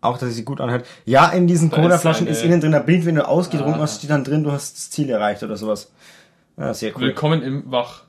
auch, 0.03 0.19
dass 0.19 0.35
sie 0.35 0.45
gut 0.45 0.61
anhört. 0.61 0.87
Ja, 1.05 1.29
in 1.31 1.47
diesen 1.47 1.71
Da 1.71 1.77
ist 1.77 1.83
Cola-Flaschen 1.83 2.27
ist, 2.27 2.39
eine- 2.43 2.49
innen 2.53 2.61
drin 2.61 2.75
ein 2.75 2.85
Bild, 2.87 3.07
wenn 3.07 3.15
du 3.17 3.27
ausgetrunken 3.27 3.81
Ah. 3.81 3.85
hast, 3.85 3.99
steht 3.99 4.11
dann 4.11 4.25
drin, 4.25 4.45
du 4.45 4.53
hast 4.53 4.77
das 4.77 4.91
Ziel 4.91 5.11
erreicht 5.11 5.43
oder 5.43 5.57
sowas. 5.57 5.91
Ja, 6.59 6.73
sehr 6.75 6.93
cool. 6.97 7.03
Willkommen 7.03 7.43
im 7.43 7.71
Wach. 7.71 8.03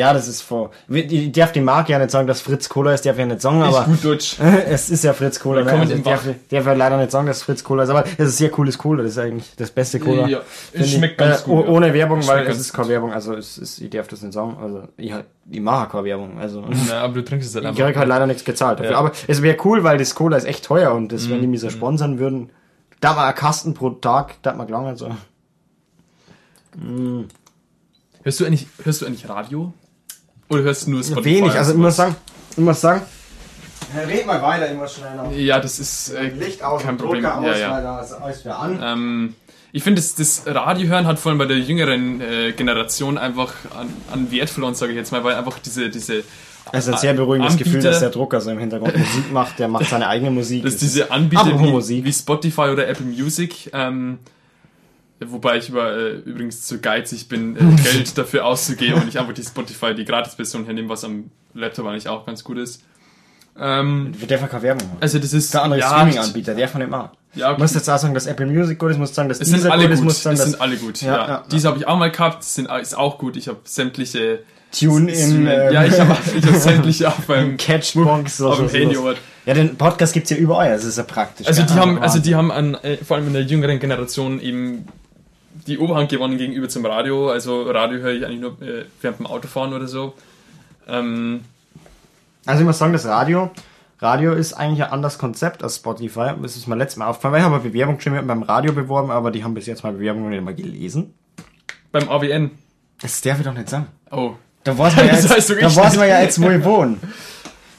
Ja, 0.00 0.14
das 0.14 0.28
ist 0.28 0.40
vor. 0.40 0.70
Ich 0.88 1.30
darf 1.32 1.52
die 1.52 1.60
Marke 1.60 1.92
ja 1.92 1.98
nicht 1.98 2.10
sagen, 2.10 2.26
dass 2.26 2.40
Fritz 2.40 2.70
Cola 2.70 2.94
ist, 2.94 3.04
darf 3.04 3.16
ich 3.16 3.20
ja 3.20 3.26
nicht 3.26 3.42
sagen, 3.42 3.60
Ist 3.60 3.66
aber 3.74 3.84
gut 3.84 4.02
Deutsch. 4.02 4.36
es 4.66 4.88
ist 4.88 5.04
ja 5.04 5.12
Fritz 5.12 5.38
Cola. 5.38 5.62
Ne? 5.62 5.70
Also, 5.72 5.94
ich 5.94 6.02
darf, 6.02 6.24
darf 6.50 6.66
ja 6.66 6.72
leider 6.72 6.96
nicht 6.96 7.10
sagen, 7.10 7.26
dass 7.26 7.42
Fritz 7.42 7.62
Cola 7.62 7.82
ist, 7.82 7.90
aber 7.90 8.04
es 8.16 8.28
ist 8.30 8.38
sehr 8.38 8.50
cooles 8.50 8.78
Cola. 8.78 9.02
Das 9.02 9.12
ist 9.12 9.18
eigentlich 9.18 9.54
das 9.56 9.70
beste 9.70 10.00
Cola. 10.00 10.26
Ja, 10.26 10.40
es 10.72 10.86
ich. 10.86 10.94
schmeckt 10.94 11.18
ganz 11.18 11.42
äh, 11.42 11.44
gut. 11.44 11.54
oh- 11.58 11.64
ja. 11.64 11.70
Ohne 11.70 11.92
Werbung, 11.92 12.20
Es 12.20 12.28
weil 12.28 12.46
es 12.46 12.58
ist 12.58 12.72
keine 12.72 12.88
Werbung. 12.88 13.12
Also 13.12 13.34
es 13.34 13.58
ist, 13.58 13.78
ich 13.80 13.90
darf 13.90 14.08
das 14.08 14.22
nicht 14.22 14.32
sagen. 14.32 14.56
Also 14.62 14.84
ich, 14.96 15.12
ich 15.50 15.60
mache 15.60 15.88
keine 15.90 16.04
Werbung. 16.04 16.38
Also 16.40 16.64
Ja, 16.88 17.02
aber 17.02 17.12
du 17.14 17.22
trinkst 17.24 17.48
es 17.50 17.54
halt 17.54 17.64
ich 17.64 17.68
einfach. 17.70 17.84
krieg 17.84 17.96
halt 17.96 18.08
leider 18.08 18.26
nichts 18.26 18.44
gezahlt 18.44 18.78
dafür. 18.80 18.92
Ja. 18.92 18.98
Aber 18.98 19.12
es 19.28 19.42
wäre 19.42 19.58
cool, 19.64 19.84
weil 19.84 19.98
das 19.98 20.14
Cola 20.14 20.38
ist 20.38 20.44
echt 20.46 20.64
teuer 20.64 20.94
und 20.94 21.12
das, 21.12 21.26
Mhm. 21.26 21.30
wenn 21.32 21.40
die 21.42 21.46
mich 21.46 21.60
so 21.60 21.68
sponsern 21.68 22.18
würden, 22.18 22.48
da 23.00 23.12
mal 23.12 23.26
ein 23.28 23.34
Kasten 23.34 23.74
pro 23.74 23.90
Tag, 23.90 24.36
da 24.42 24.54
mal 24.54 24.64
gelangen 24.64 24.96
so. 24.96 25.10
Hörst 28.22 28.38
du 28.40 28.44
eigentlich, 28.44 28.66
hörst 28.84 29.02
du 29.02 29.06
eigentlich 29.06 29.28
Radio? 29.28 29.72
Oder 30.50 30.62
hörst 30.64 30.86
du 30.86 30.90
nur 30.90 31.02
Spotify? 31.02 31.24
Wenig. 31.24 31.52
Also 31.52 31.72
ich 31.72 31.78
muss 31.78 31.96
sagen, 31.96 32.16
ich 32.52 32.58
muss 32.58 32.80
sagen. 32.80 33.02
Red 34.06 34.26
mal 34.26 34.40
weiter, 34.42 34.70
ich 34.70 34.76
muss 34.78 34.94
schnell 34.94 35.16
noch. 35.16 35.32
Ja, 35.32 35.58
das 35.58 35.78
ist 35.80 36.10
äh, 36.10 36.28
Licht 36.28 36.62
aus, 36.62 36.82
kein 36.82 36.96
Problem. 36.96 37.22
Drucker 37.24 37.42
Ja, 37.58 37.98
aus, 38.00 38.10
ja. 38.10 38.18
alles 38.22 38.44
wieder 38.44 38.58
an. 38.58 38.80
Ähm, 38.82 39.34
ich 39.72 39.82
finde, 39.82 40.00
das, 40.00 40.14
das 40.14 40.42
Radio 40.46 40.88
hören 40.88 41.06
hat 41.06 41.18
vor 41.18 41.30
allem 41.30 41.38
bei 41.38 41.46
der 41.46 41.58
jüngeren 41.58 42.20
äh, 42.20 42.52
Generation 42.52 43.18
einfach 43.18 43.52
an, 43.76 43.88
an 44.12 44.30
Wert 44.30 44.50
verloren, 44.50 44.74
sage 44.74 44.92
ich 44.92 44.98
jetzt 44.98 45.10
mal, 45.12 45.24
weil 45.24 45.34
einfach 45.34 45.58
diese, 45.60 45.88
diese 45.90 46.22
Es 46.72 46.86
ist 46.86 46.92
ein 46.94 46.98
sehr 46.98 47.14
beruhigendes 47.14 47.54
Anbieter- 47.54 47.64
Gefühl, 47.70 47.82
dass 47.82 48.00
der 48.00 48.10
Drucker 48.10 48.40
so 48.40 48.50
im 48.50 48.58
Hintergrund 48.58 48.96
Musik 48.96 49.32
macht, 49.32 49.58
der 49.58 49.68
macht 49.68 49.88
seine 49.88 50.06
eigene 50.08 50.30
Musik. 50.40 50.62
dass 50.64 50.74
Das 50.74 50.80
diese 50.80 51.10
Anbieter 51.10 51.58
wie, 51.60 52.04
wie 52.04 52.12
Spotify 52.12 52.62
oder 52.72 52.86
Apple 52.88 53.06
Music, 53.06 53.70
ähm, 53.72 54.18
wobei 55.26 55.58
ich 55.58 55.68
über, 55.68 55.96
äh, 55.96 56.12
übrigens 56.16 56.66
zu 56.66 56.80
geizig 56.80 57.28
bin, 57.28 57.56
äh, 57.56 57.82
Geld 57.82 58.16
dafür 58.16 58.46
auszugeben 58.46 59.02
und 59.02 59.08
ich 59.08 59.18
einfach 59.18 59.34
die 59.34 59.42
Spotify, 59.42 59.94
die 59.94 60.04
Gratis-Version 60.04 60.64
hernehme, 60.64 60.88
was 60.88 61.04
am 61.04 61.30
Laptop 61.54 61.86
eigentlich 61.86 62.08
auch 62.08 62.26
ganz 62.26 62.44
gut 62.44 62.58
ist. 62.58 62.82
Ähm, 63.58 64.12
dürfen 64.12 64.48
keine 64.48 64.62
Werbung 64.62 64.88
machen. 64.88 64.98
also 65.00 65.18
das 65.18 65.32
ist 65.32 65.52
Der 65.52 65.62
andere 65.62 65.80
ja, 65.80 65.88
Streaming-Anbieter, 65.88 66.54
der 66.54 66.68
von 66.68 66.80
dem 66.80 66.90
machen. 66.90 67.10
Ja, 67.34 67.52
okay. 67.52 67.60
musst 67.60 67.74
jetzt 67.74 67.88
auch 67.88 67.98
sagen, 67.98 68.14
dass 68.14 68.26
Apple 68.26 68.46
Music 68.46 68.78
gut 68.78 68.90
ist, 68.90 68.98
musst 68.98 69.14
sagen, 69.14 69.28
dass 69.28 69.40
Es 69.40 69.48
sind 69.48 69.66
alle 69.66 69.84
gut 69.84 69.92
ist, 69.92 69.98
gut. 69.98 70.04
musst 70.04 70.22
sagen, 70.22 70.36
Es 70.36 70.44
sind 70.44 70.60
alle 70.60 70.76
gut. 70.76 71.00
Ja, 71.02 71.12
Ja, 71.14 71.28
ja, 71.28 71.44
Diese 71.50 71.68
habe 71.68 71.78
ich 71.78 71.86
auch 71.86 71.98
mal 71.98 72.10
gehabt. 72.10 72.40
Das 72.40 72.54
sind, 72.54 72.70
ist 72.70 72.96
auch 72.96 73.18
gut. 73.18 73.36
Ich 73.36 73.48
habe 73.48 73.58
sämtliche. 73.64 74.40
Tune 74.72 75.10
in 75.10 75.48
ähm, 75.48 75.72
ja, 75.72 75.84
ich 75.84 75.98
habe 75.98 76.16
ich 76.36 76.46
hab 76.46 76.54
sämtliche 76.60 77.08
auch 77.08 77.18
beim 77.26 77.56
Catchbox 77.56 78.40
auf 78.40 78.58
dem 78.58 78.68
Handy. 78.68 78.96
Ja, 79.44 79.54
den 79.54 79.76
Podcast 79.76 80.12
gibt's 80.12 80.30
ja 80.30 80.36
überall, 80.36 80.70
das 80.70 80.84
ist 80.84 80.96
ja 80.96 81.02
praktisch. 81.02 81.46
Also 81.48 81.62
die 81.62 81.72
haben, 81.72 81.98
also 82.00 82.20
die 82.20 82.36
haben 82.36 82.52
an, 82.52 82.74
äh, 82.74 82.98
vor 82.98 83.16
allem 83.16 83.26
in 83.26 83.32
der 83.32 83.42
jüngeren 83.42 83.80
Generation 83.80 84.40
eben 84.40 84.84
die 85.70 85.78
Oberhand 85.78 86.10
gewonnen 86.10 86.36
gegenüber 86.38 86.68
zum 86.68 86.84
Radio. 86.84 87.30
Also 87.30 87.62
Radio 87.70 87.98
höre 88.00 88.12
ich 88.12 88.24
eigentlich 88.26 88.40
nur 88.40 88.60
äh, 88.62 88.84
während 89.00 89.18
dem 89.20 89.26
Autofahren 89.26 89.72
oder 89.72 89.86
so. 89.86 90.14
Ähm, 90.88 91.40
Also 92.46 92.60
ich 92.60 92.66
muss 92.66 92.78
sagen, 92.78 92.92
das 92.92 93.06
Radio, 93.06 93.50
Radio 94.00 94.32
ist 94.32 94.54
eigentlich 94.54 94.82
ein 94.84 94.90
anderes 94.92 95.18
Konzept 95.18 95.62
als 95.62 95.76
Spotify. 95.76 96.32
Das 96.42 96.56
ist 96.56 96.66
mir 96.66 96.76
letztes 96.76 96.96
Mal 96.98 97.06
aufgefallen, 97.06 97.32
weil 97.34 97.40
ich 97.40 97.44
habe 97.46 97.54
eine 97.56 97.64
Bewerbung 97.64 98.00
schon 98.00 98.26
beim 98.26 98.42
Radio 98.42 98.72
beworben, 98.72 99.10
aber 99.10 99.30
die 99.30 99.44
haben 99.44 99.54
bis 99.54 99.66
jetzt 99.66 99.82
meine 99.84 99.96
Bewerbung 99.98 100.28
nicht 100.30 100.42
mal 100.42 100.54
gelesen. 100.54 101.14
beim 101.92 102.08
AWN. 102.08 102.50
Das 103.02 103.20
darf 103.20 103.38
ich 103.38 103.44
doch 103.46 103.54
nicht 103.54 103.68
sagen. 103.68 103.86
Oh. 104.10 104.32
Da 104.64 104.76
weiß 104.76 104.96
man 104.96 105.06
ja 105.06 105.12
Das 105.12 105.22
jetzt, 105.24 105.34
heißt 105.34 105.50
doch 105.50 105.56
da 105.58 105.76
weiß 105.76 105.96
man 105.96 106.08
ja 106.08 106.20
jetzt, 106.22 106.40
wo 106.42 106.50
ich 106.50 106.64
wohne. 106.64 106.96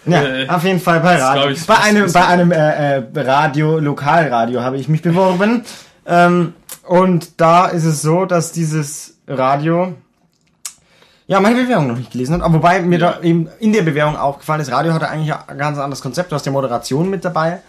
Ja, 0.06 0.24
Äh, 0.24 0.50
auf 0.50 0.64
jeden 0.64 0.80
Fall 0.80 1.00
bei 1.00 1.14
das 1.14 1.22
Radio. 1.24 1.50
ich 1.52 1.66
bei 1.68 1.78
einem, 1.78 2.12
bei 2.12 2.26
einem 2.26 2.52
äh, 2.52 2.98
äh, 2.98 3.04
Radio, 3.22 3.78
Lokalradio 3.80 4.62
habe 4.62 4.78
ich 4.78 4.88
mich 4.88 5.02
beworben. 5.04 5.64
Ähm, 6.08 6.54
und 6.92 7.40
da 7.40 7.68
ist 7.68 7.86
es 7.86 8.02
so, 8.02 8.26
dass 8.26 8.52
dieses 8.52 9.18
Radio 9.28 9.94
ja 11.28 11.40
meine 11.40 11.62
Bewerbung 11.62 11.88
noch 11.88 11.98
nicht 11.98 12.12
gelesen 12.12 12.36
hat. 12.36 12.42
Aber 12.42 12.56
wobei 12.56 12.82
mir 12.82 13.00
Ja. 13.00 13.14
da 13.14 13.22
eben 13.22 13.48
in 13.60 13.72
der 13.74 13.84
Bewerbung 13.84 14.18
aufgefallen 14.18 14.62
ist, 14.62 14.72
Radio 14.72 14.94
hat 14.94 15.04
eigentlich 15.04 15.34
ein 15.34 15.58
ganz 15.58 15.78
anderes 15.78 16.02
Konzept. 16.02 16.32
Du 16.32 16.36
hast 16.36 16.46
ja 16.46 16.52
Moderation 16.52 17.10
mit 17.10 17.24
dabei. 17.24 17.60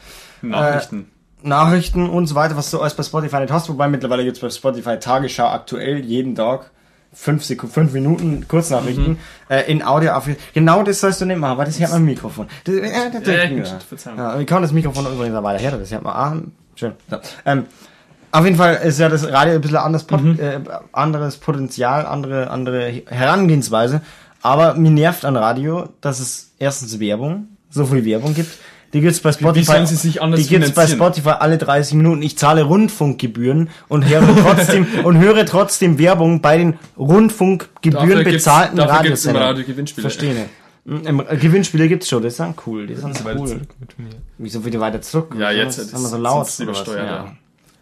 Nachrichten. 0.42 1.10
Nachrichten 1.42 2.08
und 2.08 2.26
so 2.26 2.34
weiter, 2.34 2.56
was 2.56 2.70
du 2.70 2.80
alles 2.80 2.94
bei 2.94 3.02
Spotify 3.02 3.40
nicht 3.40 3.52
hast, 3.52 3.68
wobei 3.68 3.88
mittlerweile 3.88 4.24
gibt's 4.24 4.40
bei 4.40 4.50
Spotify 4.50 4.98
Tagesschau 4.98 5.46
aktuell 5.48 5.98
jeden 6.04 6.34
Tag 6.34 6.70
fünf 7.12 7.44
Sekunden, 7.44 7.74
fünf 7.74 7.92
Minuten 7.92 8.48
Kurznachrichten 8.48 9.10
Mhm. 9.12 9.18
äh, 9.48 9.70
in 9.70 9.82
Audio 9.84 10.12
auf. 10.12 10.28
Genau 10.54 10.82
das 10.82 11.00
sollst 11.00 11.20
du 11.20 11.26
nicht 11.26 11.38
machen, 11.38 11.58
weil 11.58 11.66
das 11.66 11.78
hört 11.78 11.90
man 11.92 12.04
Mikrofon. 12.04 12.46
Das, 12.64 12.74
äh, 12.74 13.10
das 13.12 13.26
Ja, 14.06 14.14
ja, 14.16 14.40
ich 14.40 14.46
kann 14.46 14.62
das 14.62 14.72
Mikrofon 14.72 15.06
übrigens 15.06 15.42
weiter 15.42 15.60
her, 15.60 15.72
das 15.78 15.90
hört 15.92 16.02
man. 16.02 16.12
Ah, 16.14 16.36
schön. 16.74 16.92
So. 17.10 17.18
Ähm, 17.44 17.66
Auf 18.32 18.44
jeden 18.44 18.56
Fall 18.56 18.76
ist 18.82 18.98
ja 18.98 19.08
das 19.08 19.30
Radio 19.30 19.54
ein 19.54 19.60
bisschen 19.60 19.76
anderes, 19.76 20.04
Pot 20.04 20.22
Mhm. 20.22 20.38
äh, 20.40 20.60
anderes 20.92 21.36
Potenzial, 21.36 22.06
andere, 22.06 22.50
andere 22.50 23.02
Herangehensweise. 23.06 24.00
Aber 24.40 24.74
mir 24.74 24.90
nervt 24.90 25.24
an 25.24 25.36
Radio, 25.36 25.88
dass 26.00 26.18
es 26.18 26.50
erstens 26.58 26.98
Werbung, 26.98 27.48
so 27.70 27.84
viel 27.86 28.04
Werbung 28.04 28.34
gibt. 28.34 28.50
Die 28.92 29.00
gibt's 29.00 29.20
bei 29.20 29.32
Spotify. 29.32 29.64
sollen 29.64 29.86
sie 29.86 29.96
sich 29.96 30.20
anders 30.20 30.40
Die 30.40 30.46
gibt's 30.48 30.72
bei? 30.72 30.86
Spotify 30.86 31.30
alle 31.30 31.56
30 31.56 31.94
Minuten. 31.94 32.20
Ich 32.22 32.36
zahle 32.36 32.62
Rundfunkgebühren 32.62 33.70
und 33.88 34.06
höre 34.08 34.20
trotzdem 34.42 34.86
und 35.04 35.18
höre 35.18 35.46
trotzdem 35.46 35.98
Werbung 35.98 36.40
bei 36.42 36.58
den 36.58 36.78
Rundfunkgebühren 36.98 38.08
Dafür 38.18 38.24
bezahlten 38.24 38.76
dafür 38.76 38.92
Radiosendern. 38.94 39.42
Radio 39.44 39.64
Gewinnspiele. 39.64 40.02
Verstehe 40.02 40.34
nicht. 40.34 40.48
Mm, 40.84 41.06
Im 41.06 41.22
Gewinnspiele 41.40 41.88
gibt's 41.88 42.08
schon, 42.08 42.22
das 42.22 42.34
ist 42.34 42.40
dann 42.40 42.54
cool. 42.66 42.90
Ist 42.90 43.00
So 43.02 43.24
weiter 43.24 43.40
cool. 43.40 43.60
Wieso 44.38 44.64
wieder 44.64 44.80
weiter 44.80 45.00
zurück? 45.00 45.34
Ja, 45.38 45.50
jetzt 45.50 45.78
ist 45.78 45.92
ist- 45.92 45.98
so 45.98 46.08
sind 46.08 46.20
laut. 46.22 46.40
was? 46.42 46.60
übersteuert, 46.60 47.06
ja. 47.06 47.32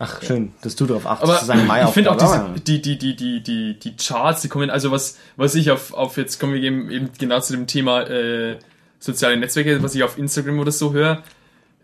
Ach, 0.02 0.22
schön, 0.22 0.52
dass 0.62 0.76
du 0.76 0.86
darauf 0.86 1.06
achtest, 1.06 1.30
Aber 1.30 1.38
zu 1.40 1.44
sagen, 1.44 1.66
Mai 1.66 1.84
ich 1.84 1.90
finde 1.90 2.10
auch 2.10 2.16
diese, 2.16 2.54
die, 2.66 2.80
die, 2.80 2.96
die, 2.96 3.14
die, 3.14 3.42
die, 3.42 3.78
die 3.78 3.96
Charts, 3.96 4.40
die 4.40 4.48
kommen, 4.48 4.70
also 4.70 4.90
was, 4.90 5.18
was 5.36 5.54
ich 5.54 5.70
auf, 5.70 5.92
auf 5.92 6.16
jetzt 6.16 6.40
kommen 6.40 6.54
wir 6.54 6.62
eben, 6.62 6.90
eben 6.90 7.10
genau 7.18 7.38
zu 7.40 7.52
dem 7.52 7.66
Thema 7.66 8.08
äh, 8.08 8.56
soziale 8.98 9.36
Netzwerke, 9.36 9.82
was 9.82 9.94
ich 9.94 10.02
auf 10.02 10.16
Instagram 10.16 10.58
oder 10.58 10.72
so 10.72 10.94
höre, 10.94 11.22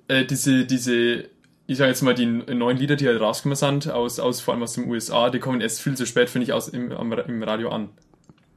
äh, 0.08 0.24
diese, 0.24 0.64
diese, 0.64 1.24
ich 1.66 1.76
sage 1.76 1.90
jetzt 1.90 2.00
mal, 2.00 2.14
die 2.14 2.24
neuen 2.24 2.78
Lieder, 2.78 2.96
die 2.96 3.06
halt 3.06 3.20
rausgekommen 3.20 3.54
sind, 3.54 3.90
aus, 3.90 4.18
aus, 4.18 4.40
vor 4.40 4.54
allem 4.54 4.62
aus 4.62 4.72
den 4.72 4.88
USA, 4.88 5.28
die 5.28 5.38
kommen 5.38 5.60
erst 5.60 5.82
viel 5.82 5.94
zu 5.94 6.06
spät, 6.06 6.30
finde 6.30 6.46
ich, 6.46 6.54
aus, 6.54 6.68
im, 6.68 6.92
am, 6.92 7.12
im 7.12 7.42
Radio 7.42 7.68
an. 7.68 7.90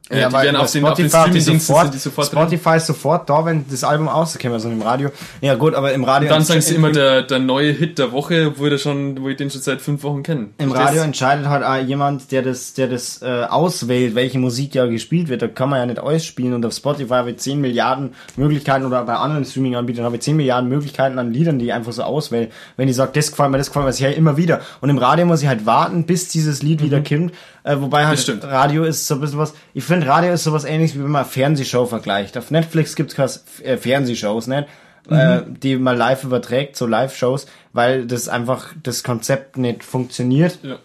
Äh, 0.09 0.27
die 0.27 0.33
werden 0.33 0.55
auf 0.55 0.71
den, 0.71 0.85
auf 0.85 0.95
den 0.95 1.07
Spotify 1.07 1.31
die 1.31 1.39
sofort, 1.39 1.93
die 1.93 1.99
sofort. 1.99 2.27
Spotify 2.27 2.77
ist 2.77 2.87
sofort 2.87 3.29
da, 3.29 3.45
wenn 3.45 3.65
das 3.69 3.83
Album 3.83 4.07
rauskommt, 4.07 4.53
also 4.53 4.67
im 4.69 4.81
Radio. 4.81 5.11
Ja 5.39 5.53
gut, 5.53 5.75
aber 5.75 5.93
im 5.93 6.03
Radio... 6.03 6.29
Dann 6.29 6.43
sagen 6.43 6.61
sie 6.61 6.73
immer 6.73 6.91
der, 6.91 7.21
der 7.21 7.37
neue 7.37 7.71
Hit 7.71 7.99
der 7.99 8.11
Woche, 8.11 8.51
der 8.51 8.77
schon, 8.79 9.21
wo 9.21 9.29
ich 9.29 9.37
den 9.37 9.51
schon 9.51 9.61
seit 9.61 9.81
fünf 9.81 10.01
Wochen 10.01 10.23
kenne. 10.23 10.47
Im 10.57 10.71
Radio 10.71 11.03
entscheidet 11.03 11.47
halt 11.47 11.63
auch 11.63 11.87
jemand, 11.87 12.31
der 12.31 12.41
das, 12.41 12.73
der 12.73 12.87
das 12.87 13.21
äh, 13.21 13.43
auswählt, 13.43 14.15
welche 14.15 14.39
Musik 14.39 14.73
ja 14.73 14.87
gespielt 14.87 15.29
wird. 15.29 15.43
Da 15.43 15.47
kann 15.47 15.69
man 15.69 15.79
ja 15.79 15.85
nicht 15.85 15.99
ausspielen 15.99 16.53
und 16.55 16.65
auf 16.65 16.73
Spotify 16.73 17.13
habe 17.13 17.31
ich 17.31 17.37
10 17.37 17.61
Milliarden 17.61 18.15
Möglichkeiten 18.35 18.85
oder 18.85 19.03
bei 19.03 19.13
anderen 19.13 19.45
Streaming-Anbietern 19.45 20.05
habe 20.05 20.15
ich 20.15 20.23
10 20.23 20.35
Milliarden 20.35 20.69
Möglichkeiten 20.69 21.19
an 21.19 21.31
Liedern, 21.31 21.59
die 21.59 21.65
ich 21.65 21.73
einfach 21.73 21.91
so 21.91 22.01
auswählen. 22.01 22.47
Wenn 22.77 22.87
ich 22.87 22.95
sage, 22.95 23.11
das 23.13 23.29
gefällt 23.29 23.51
mir, 23.51 23.59
das 23.59 23.67
gefällt 23.67 23.85
mir, 23.85 23.91
das 23.91 24.01
höre 24.01 24.09
ich 24.09 24.17
immer 24.17 24.37
wieder. 24.37 24.61
Und 24.81 24.89
im 24.89 24.97
Radio 24.97 25.27
muss 25.27 25.43
ich 25.43 25.47
halt 25.47 25.67
warten, 25.67 26.05
bis 26.05 26.29
dieses 26.29 26.63
Lied 26.63 26.81
wieder 26.81 27.03
kommt. 27.03 27.33
Äh, 27.63 27.79
wobei 27.81 28.07
halt 28.07 28.27
Das. 28.27 28.43
Radio 28.43 28.83
ist 28.83 29.05
so 29.05 29.15
ein 29.15 29.21
bisschen 29.21 29.37
was, 29.37 29.53
ich 29.73 29.83
finde 29.83 29.98
Radio 30.03 30.33
ist 30.33 30.43
sowas 30.43 30.65
ähnliches, 30.65 30.97
wie 30.97 31.03
wenn 31.03 31.11
man 31.11 31.25
Fernsehshow 31.25 31.85
vergleicht. 31.85 32.37
Auf 32.37 32.51
Netflix 32.51 32.95
gibt's 32.95 33.15
keine 33.15 33.31
äh, 33.63 33.77
Fernsehshows, 33.77 34.47
nicht? 34.47 34.67
Äh, 35.09 35.41
die 35.47 35.77
man 35.77 35.97
live 35.97 36.23
überträgt, 36.23 36.75
so 36.75 36.85
Live-Shows, 36.85 37.47
weil 37.73 38.05
das 38.05 38.29
einfach 38.29 38.67
das 38.83 39.03
Konzept 39.03 39.57
nicht 39.57 39.83
funktioniert. 39.83 40.59
Ja. 40.61 40.77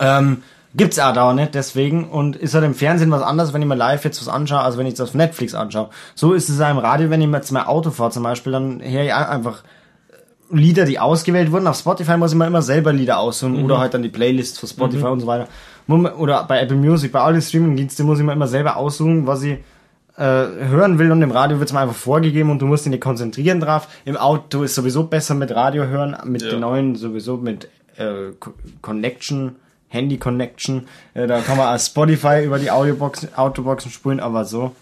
Ähm, 0.00 0.42
gibt's 0.74 0.98
auch 0.98 1.12
da 1.12 1.32
nicht, 1.32 1.54
deswegen. 1.54 2.08
Und 2.08 2.34
ist 2.34 2.54
halt 2.54 2.64
im 2.64 2.74
Fernsehen 2.74 3.12
was 3.12 3.22
anderes, 3.22 3.52
wenn 3.52 3.62
ich 3.62 3.68
mir 3.68 3.76
live 3.76 4.04
jetzt 4.04 4.20
was 4.20 4.26
anschaue, 4.26 4.60
als 4.60 4.78
wenn 4.78 4.86
ich 4.86 4.94
es 4.94 5.00
auf 5.00 5.14
Netflix 5.14 5.54
anschaue. 5.54 5.90
So 6.16 6.32
ist 6.32 6.48
es 6.48 6.60
auch 6.60 6.70
im 6.70 6.78
Radio, 6.78 7.10
wenn 7.10 7.20
ich 7.20 7.28
mir 7.28 7.36
jetzt 7.36 7.52
mein 7.52 7.64
Auto 7.64 7.90
fahre 7.90 8.10
zum 8.10 8.24
Beispiel, 8.24 8.52
dann 8.52 8.82
höre 8.82 9.04
ich 9.04 9.14
einfach 9.14 9.62
Lieder, 10.52 10.84
die 10.84 10.98
ausgewählt 10.98 11.52
wurden. 11.52 11.68
Auf 11.68 11.78
Spotify 11.78 12.16
muss 12.16 12.32
ich 12.32 12.38
mir 12.38 12.46
immer 12.46 12.62
selber 12.62 12.92
Lieder 12.92 13.18
aussuchen 13.18 13.62
oder 13.62 13.78
halt 13.78 13.94
dann 13.94 14.02
die 14.02 14.08
Playlist 14.08 14.58
für 14.58 14.66
Spotify 14.66 15.06
und 15.06 15.20
so 15.20 15.28
weiter. 15.28 15.46
Oder 15.90 16.44
bei 16.44 16.60
Apple 16.60 16.76
Music, 16.76 17.12
bei 17.12 17.20
allen 17.20 17.40
Streaming-Diensten 17.42 18.04
muss 18.06 18.18
ich 18.18 18.24
mir 18.24 18.32
immer 18.32 18.46
selber 18.48 18.76
aussuchen, 18.76 19.26
was 19.26 19.42
ich 19.42 19.58
äh, 20.16 20.22
hören 20.22 20.98
will 20.98 21.10
und 21.12 21.22
im 21.22 21.30
Radio 21.30 21.58
wird's 21.60 21.72
mir 21.72 21.80
einfach 21.80 21.94
vorgegeben 21.94 22.50
und 22.50 22.60
du 22.60 22.66
musst 22.66 22.84
dich 22.84 22.90
nicht 22.90 23.02
konzentrieren 23.02 23.60
drauf. 23.60 23.88
Im 24.04 24.16
Auto 24.16 24.62
ist 24.62 24.74
sowieso 24.74 25.04
besser 25.04 25.34
mit 25.34 25.50
Radio 25.54 25.84
hören, 25.86 26.16
mit 26.24 26.42
Ja. 26.42 26.50
den 26.50 26.60
neuen 26.60 26.96
sowieso 26.96 27.36
mit 27.38 27.68
äh, 27.96 28.32
Co- 28.38 28.52
Connection, 28.82 29.56
Handy 29.88 30.18
Connection. 30.18 30.86
Äh, 31.14 31.26
da 31.26 31.40
kann 31.40 31.56
man 31.56 31.74
auch 31.74 31.80
Spotify 31.80 32.44
über 32.44 32.58
die 32.58 32.70
Audioboxen, 32.70 33.30
Autoboxen 33.36 33.90
spulen, 33.90 34.20
aber 34.20 34.44
so. 34.44 34.72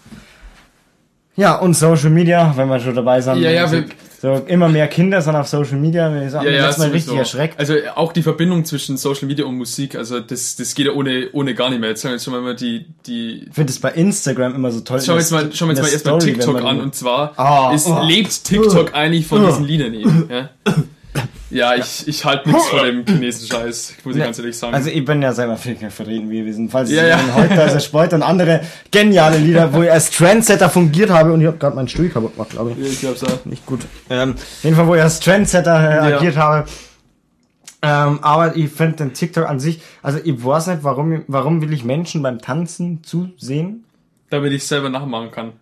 Ja, 1.37 1.55
und 1.57 1.75
Social 1.75 2.11
Media, 2.11 2.53
wenn 2.57 2.68
wir 2.68 2.81
schon 2.81 2.94
dabei 2.97 3.21
sind. 3.21 3.37
Ja, 3.38 3.51
ja, 3.51 3.71
wir- 3.71 3.85
so 4.20 4.35
immer 4.46 4.68
mehr 4.68 4.88
Kinder 4.88 5.22
sind 5.22 5.37
auf 5.37 5.46
Social 5.46 5.78
Media. 5.78 6.12
Wir 6.12 6.28
sind 6.28 6.42
Ja, 6.42 6.50
ja, 6.50 6.66
jetzt 6.66 6.78
mal 6.78 6.88
richtig 6.90 7.14
erschreckt. 7.16 7.59
Also 7.59 7.74
auch 7.94 8.12
die 8.12 8.22
Verbindung 8.22 8.64
zwischen 8.64 8.96
Social 8.96 9.28
Media 9.28 9.44
und 9.44 9.57
Musik, 9.57 9.94
also 9.94 10.18
das, 10.20 10.57
das 10.57 10.74
geht 10.74 10.87
ja 10.87 10.92
ohne, 10.92 11.28
ohne 11.33 11.54
gar 11.54 11.70
nicht 11.70 11.81
mehr. 11.81 11.90
Jetzt 11.90 12.02
sagen 12.02 12.12
wir 12.12 12.16
jetzt 12.16 12.24
schon 12.24 12.35
mal 12.42 12.57
die, 12.57 12.87
die, 13.07 13.44
Ich 13.48 13.54
finde 13.54 13.70
es 13.72 13.78
bei 13.78 13.92
Instagram 13.92 14.54
immer 14.54 14.72
so 14.72 14.81
toll. 14.81 15.00
schauen 15.00 15.16
wir 15.16 15.20
jetzt 15.20 15.31
mal, 15.31 15.52
schauen 15.52 15.68
wir 15.68 15.74
jetzt 15.76 15.83
mal 15.85 15.92
erstmal 15.92 16.18
TikTok 16.18 16.64
an 16.64 16.81
und 16.81 16.94
zwar 16.94 17.38
Ah, 17.38 17.72
ist, 17.72 17.87
oh. 17.87 18.02
lebt 18.04 18.44
TikTok 18.44 18.94
eigentlich 18.94 19.26
von 19.26 19.46
diesen 19.46 19.64
Liedern 19.64 19.94
eben, 19.94 20.28
ja? 20.31 20.50
Ja, 21.50 21.74
ich, 21.74 22.06
ich 22.06 22.24
halte 22.24 22.48
nichts 22.48 22.66
von 22.68 22.84
dem 22.84 23.06
chinesischen 23.06 23.50
Scheiß, 23.50 23.94
muss 24.04 24.16
ich 24.16 24.22
ganz 24.22 24.38
ehrlich 24.38 24.56
sagen. 24.56 24.74
Also 24.74 24.90
ich 24.90 25.04
bin 25.04 25.22
ja 25.22 25.32
selber 25.32 25.56
Finger 25.56 25.90
vertreten 25.90 26.28
gewesen. 26.28 26.68
Falls 26.68 26.90
Ja, 26.90 27.06
ja. 27.06 27.18
heute 27.34 27.54
er 27.54 27.80
Sport 27.80 28.12
und 28.12 28.22
andere 28.22 28.61
geniale 28.90 29.38
Lieder, 29.38 29.72
wo 29.72 29.82
ich 29.82 29.90
als 29.90 30.11
Trendsetter 30.11 30.68
fungiert 30.68 31.11
habe 31.11 31.32
und 31.32 31.40
ich 31.40 31.46
habe 31.46 31.56
gerade 31.56 31.74
meinen 31.74 31.88
Stuhl 31.88 32.08
kaputt 32.11 32.34
gemacht, 32.34 32.50
glaube 32.50 32.72
ich. 32.72 32.78
Ja, 32.78 32.84
ich 32.84 33.00
glaub's 33.00 33.24
auch. 33.24 33.44
Nicht 33.46 33.64
gut. 33.64 33.80
Ähm, 34.11 34.34
auf 34.34 34.64
jeden 34.64 34.76
Fall, 34.76 34.87
wo 34.87 34.94
ich 34.94 35.02
als 35.02 35.20
Trendsetter 35.20 35.78
äh, 36.04 36.11
Ja. 36.11 36.16
agiert 36.18 36.37
habe. 36.37 36.68
Ähm, 37.80 38.18
aber 38.22 38.56
ich 38.56 38.70
finde 38.70 38.96
den 38.96 39.14
TikTok 39.14 39.48
an 39.48 39.61
sich, 39.61 39.80
also 40.02 40.18
ich 40.22 40.44
weiß 40.44 40.66
nicht, 40.66 40.80
warum, 40.82 41.22
warum 41.28 41.62
will 41.62 41.72
ich 41.72 41.84
Menschen 41.84 42.22
beim 42.22 42.40
Tanzen 42.40 43.04
zusehen? 43.04 43.84
Damit 44.30 44.52
ich 44.52 44.66
selber 44.66 44.90
nachmachen 44.90 45.30
kann. 45.30 45.52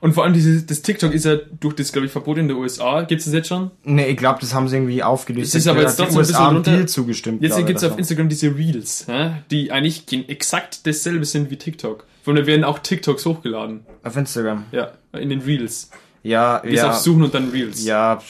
Und 0.00 0.12
vor 0.12 0.24
allem 0.24 0.32
dieses, 0.34 0.66
das 0.66 0.82
TikTok 0.82 1.12
ist 1.12 1.24
ja 1.24 1.36
durch 1.60 1.74
das, 1.74 1.92
glaube 1.92 2.06
ich, 2.06 2.12
Verbot 2.12 2.38
in 2.38 2.48
der 2.48 2.56
USA. 2.56 3.02
Gibt's 3.02 3.24
das 3.24 3.34
jetzt 3.34 3.48
schon? 3.48 3.70
Nee, 3.84 4.06
ich 4.08 4.16
glaube, 4.16 4.38
das 4.40 4.54
haben 4.54 4.68
sie 4.68 4.76
irgendwie 4.76 5.02
aufgelöst. 5.02 5.48
Es 5.54 5.62
ist 5.62 5.68
aber 5.68 5.80
jetzt 5.82 5.98
die 5.98 6.02
trotzdem 6.02 6.18
ein 6.18 6.26
bisschen 6.26 6.62
Deal 6.62 6.86
zugestimmt. 6.88 7.42
Jetzt 7.42 7.58
ich, 7.58 7.66
gibt's 7.66 7.82
auf. 7.84 7.98
Instagram 7.98 8.28
diese 8.28 8.54
Reels, 8.54 9.06
ja, 9.08 9.38
die 9.50 9.72
eigentlich 9.72 10.06
gen- 10.06 10.28
exakt 10.28 10.86
dasselbe 10.86 11.24
sind 11.24 11.50
wie 11.50 11.56
TikTok. 11.56 12.04
Von 12.22 12.36
da 12.36 12.46
werden 12.46 12.64
auch 12.64 12.78
TikToks 12.80 13.24
hochgeladen. 13.24 13.86
Auf 14.02 14.16
Instagram. 14.16 14.64
Ja, 14.72 14.92
in 15.12 15.30
den 15.30 15.40
Reels. 15.40 15.90
Ja, 16.22 16.58
Bis 16.58 16.74
ja. 16.74 16.90
auf 16.90 16.96
Suchen 16.96 17.22
und 17.22 17.34
dann 17.34 17.50
Reels. 17.50 17.84
Ja, 17.84 18.20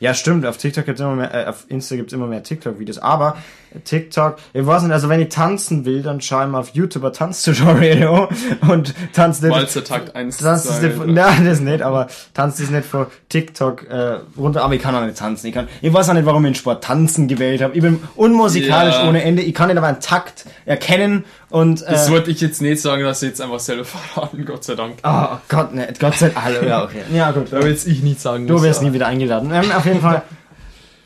ja, 0.00 0.14
stimmt. 0.14 0.44
Auf 0.46 0.56
TikTok 0.58 0.86
gibt's 0.86 1.00
immer 1.00 1.16
mehr, 1.16 1.34
äh, 1.34 1.46
auf 1.46 1.64
Insta 1.68 1.96
gibt's 1.96 2.12
immer 2.12 2.26
mehr 2.26 2.42
TikTok-Videos. 2.42 2.98
Aber 2.98 3.36
TikTok, 3.84 4.36
ich 4.52 4.66
weiß 4.66 4.82
nicht, 4.82 4.92
also 4.92 5.08
wenn 5.08 5.20
ich 5.20 5.28
tanzen 5.28 5.84
will, 5.84 6.02
dann 6.02 6.20
schaue 6.20 6.44
ich 6.44 6.50
mal 6.50 6.60
auf 6.60 6.70
YouTuber 6.70 7.12
Tanztutorial 7.12 8.28
und 8.68 8.94
tanze 9.12 9.46
nicht. 9.46 9.54
Walzer 9.56 9.84
Takt 9.84 10.14
1, 10.16 10.38
Tanzt 10.38 10.66
es 10.70 10.80
2, 10.80 10.86
nicht, 10.88 11.06
nein, 11.06 11.44
das 11.44 11.60
nicht, 11.60 11.82
aber 11.82 12.08
tanzt 12.34 12.60
es 12.60 12.70
nicht 12.70 12.84
vor 12.86 13.10
TikTok 13.28 13.88
äh, 13.88 14.18
runter. 14.36 14.62
Aber 14.64 14.74
ich 14.74 14.82
kann 14.82 14.94
auch 14.94 15.04
nicht 15.04 15.18
tanzen. 15.18 15.46
Ich, 15.48 15.54
kann, 15.54 15.68
ich 15.82 15.92
weiß 15.92 16.08
auch 16.10 16.14
nicht, 16.14 16.26
warum 16.26 16.44
ich 16.44 16.50
den 16.52 16.54
Sport 16.56 16.84
Tanzen 16.84 17.28
gewählt 17.28 17.62
habe. 17.62 17.74
Ich 17.74 17.82
bin 17.82 18.02
unmusikalisch 18.16 18.94
Ja. 18.96 19.08
ohne 19.08 19.22
Ende. 19.22 19.42
Ich 19.42 19.54
kann 19.54 19.68
nicht 19.68 19.76
aber 19.78 19.86
einen 19.88 20.00
Takt 20.00 20.44
erkennen 20.66 21.24
und 21.50 21.82
äh, 21.82 21.90
Das 21.92 22.10
wollte 22.10 22.30
ich 22.30 22.40
jetzt 22.40 22.60
nicht 22.62 22.80
sagen, 22.80 23.02
dass 23.04 23.20
sie 23.20 23.26
jetzt 23.26 23.40
einfach 23.40 23.60
selber 23.60 23.84
verraten, 23.86 24.44
Gott 24.44 24.64
sei 24.64 24.74
Dank. 24.74 24.94
oh 25.02 25.36
Gott, 25.48 25.74
ne, 25.74 25.88
Gott 25.98 26.14
sei 26.16 26.28
Dank. 26.30 26.44
Hallo, 26.44 26.66
ja, 26.66 26.84
okay. 26.84 27.02
Ja, 27.12 27.30
gut. 27.30 27.52
Da 27.52 27.62
will 27.62 27.70
jetzt 27.70 27.86
ich 27.86 28.02
nicht 28.02 28.20
sagen. 28.20 28.46
Du 28.46 28.62
wirst 28.62 28.82
ja. 28.82 28.88
nie 28.88 28.94
wieder 28.94 29.06
eingeladen. 29.06 29.50
Ähm, 29.52 29.70
auf 29.72 29.84
jeden 29.86 30.00
Fall. 30.00 30.22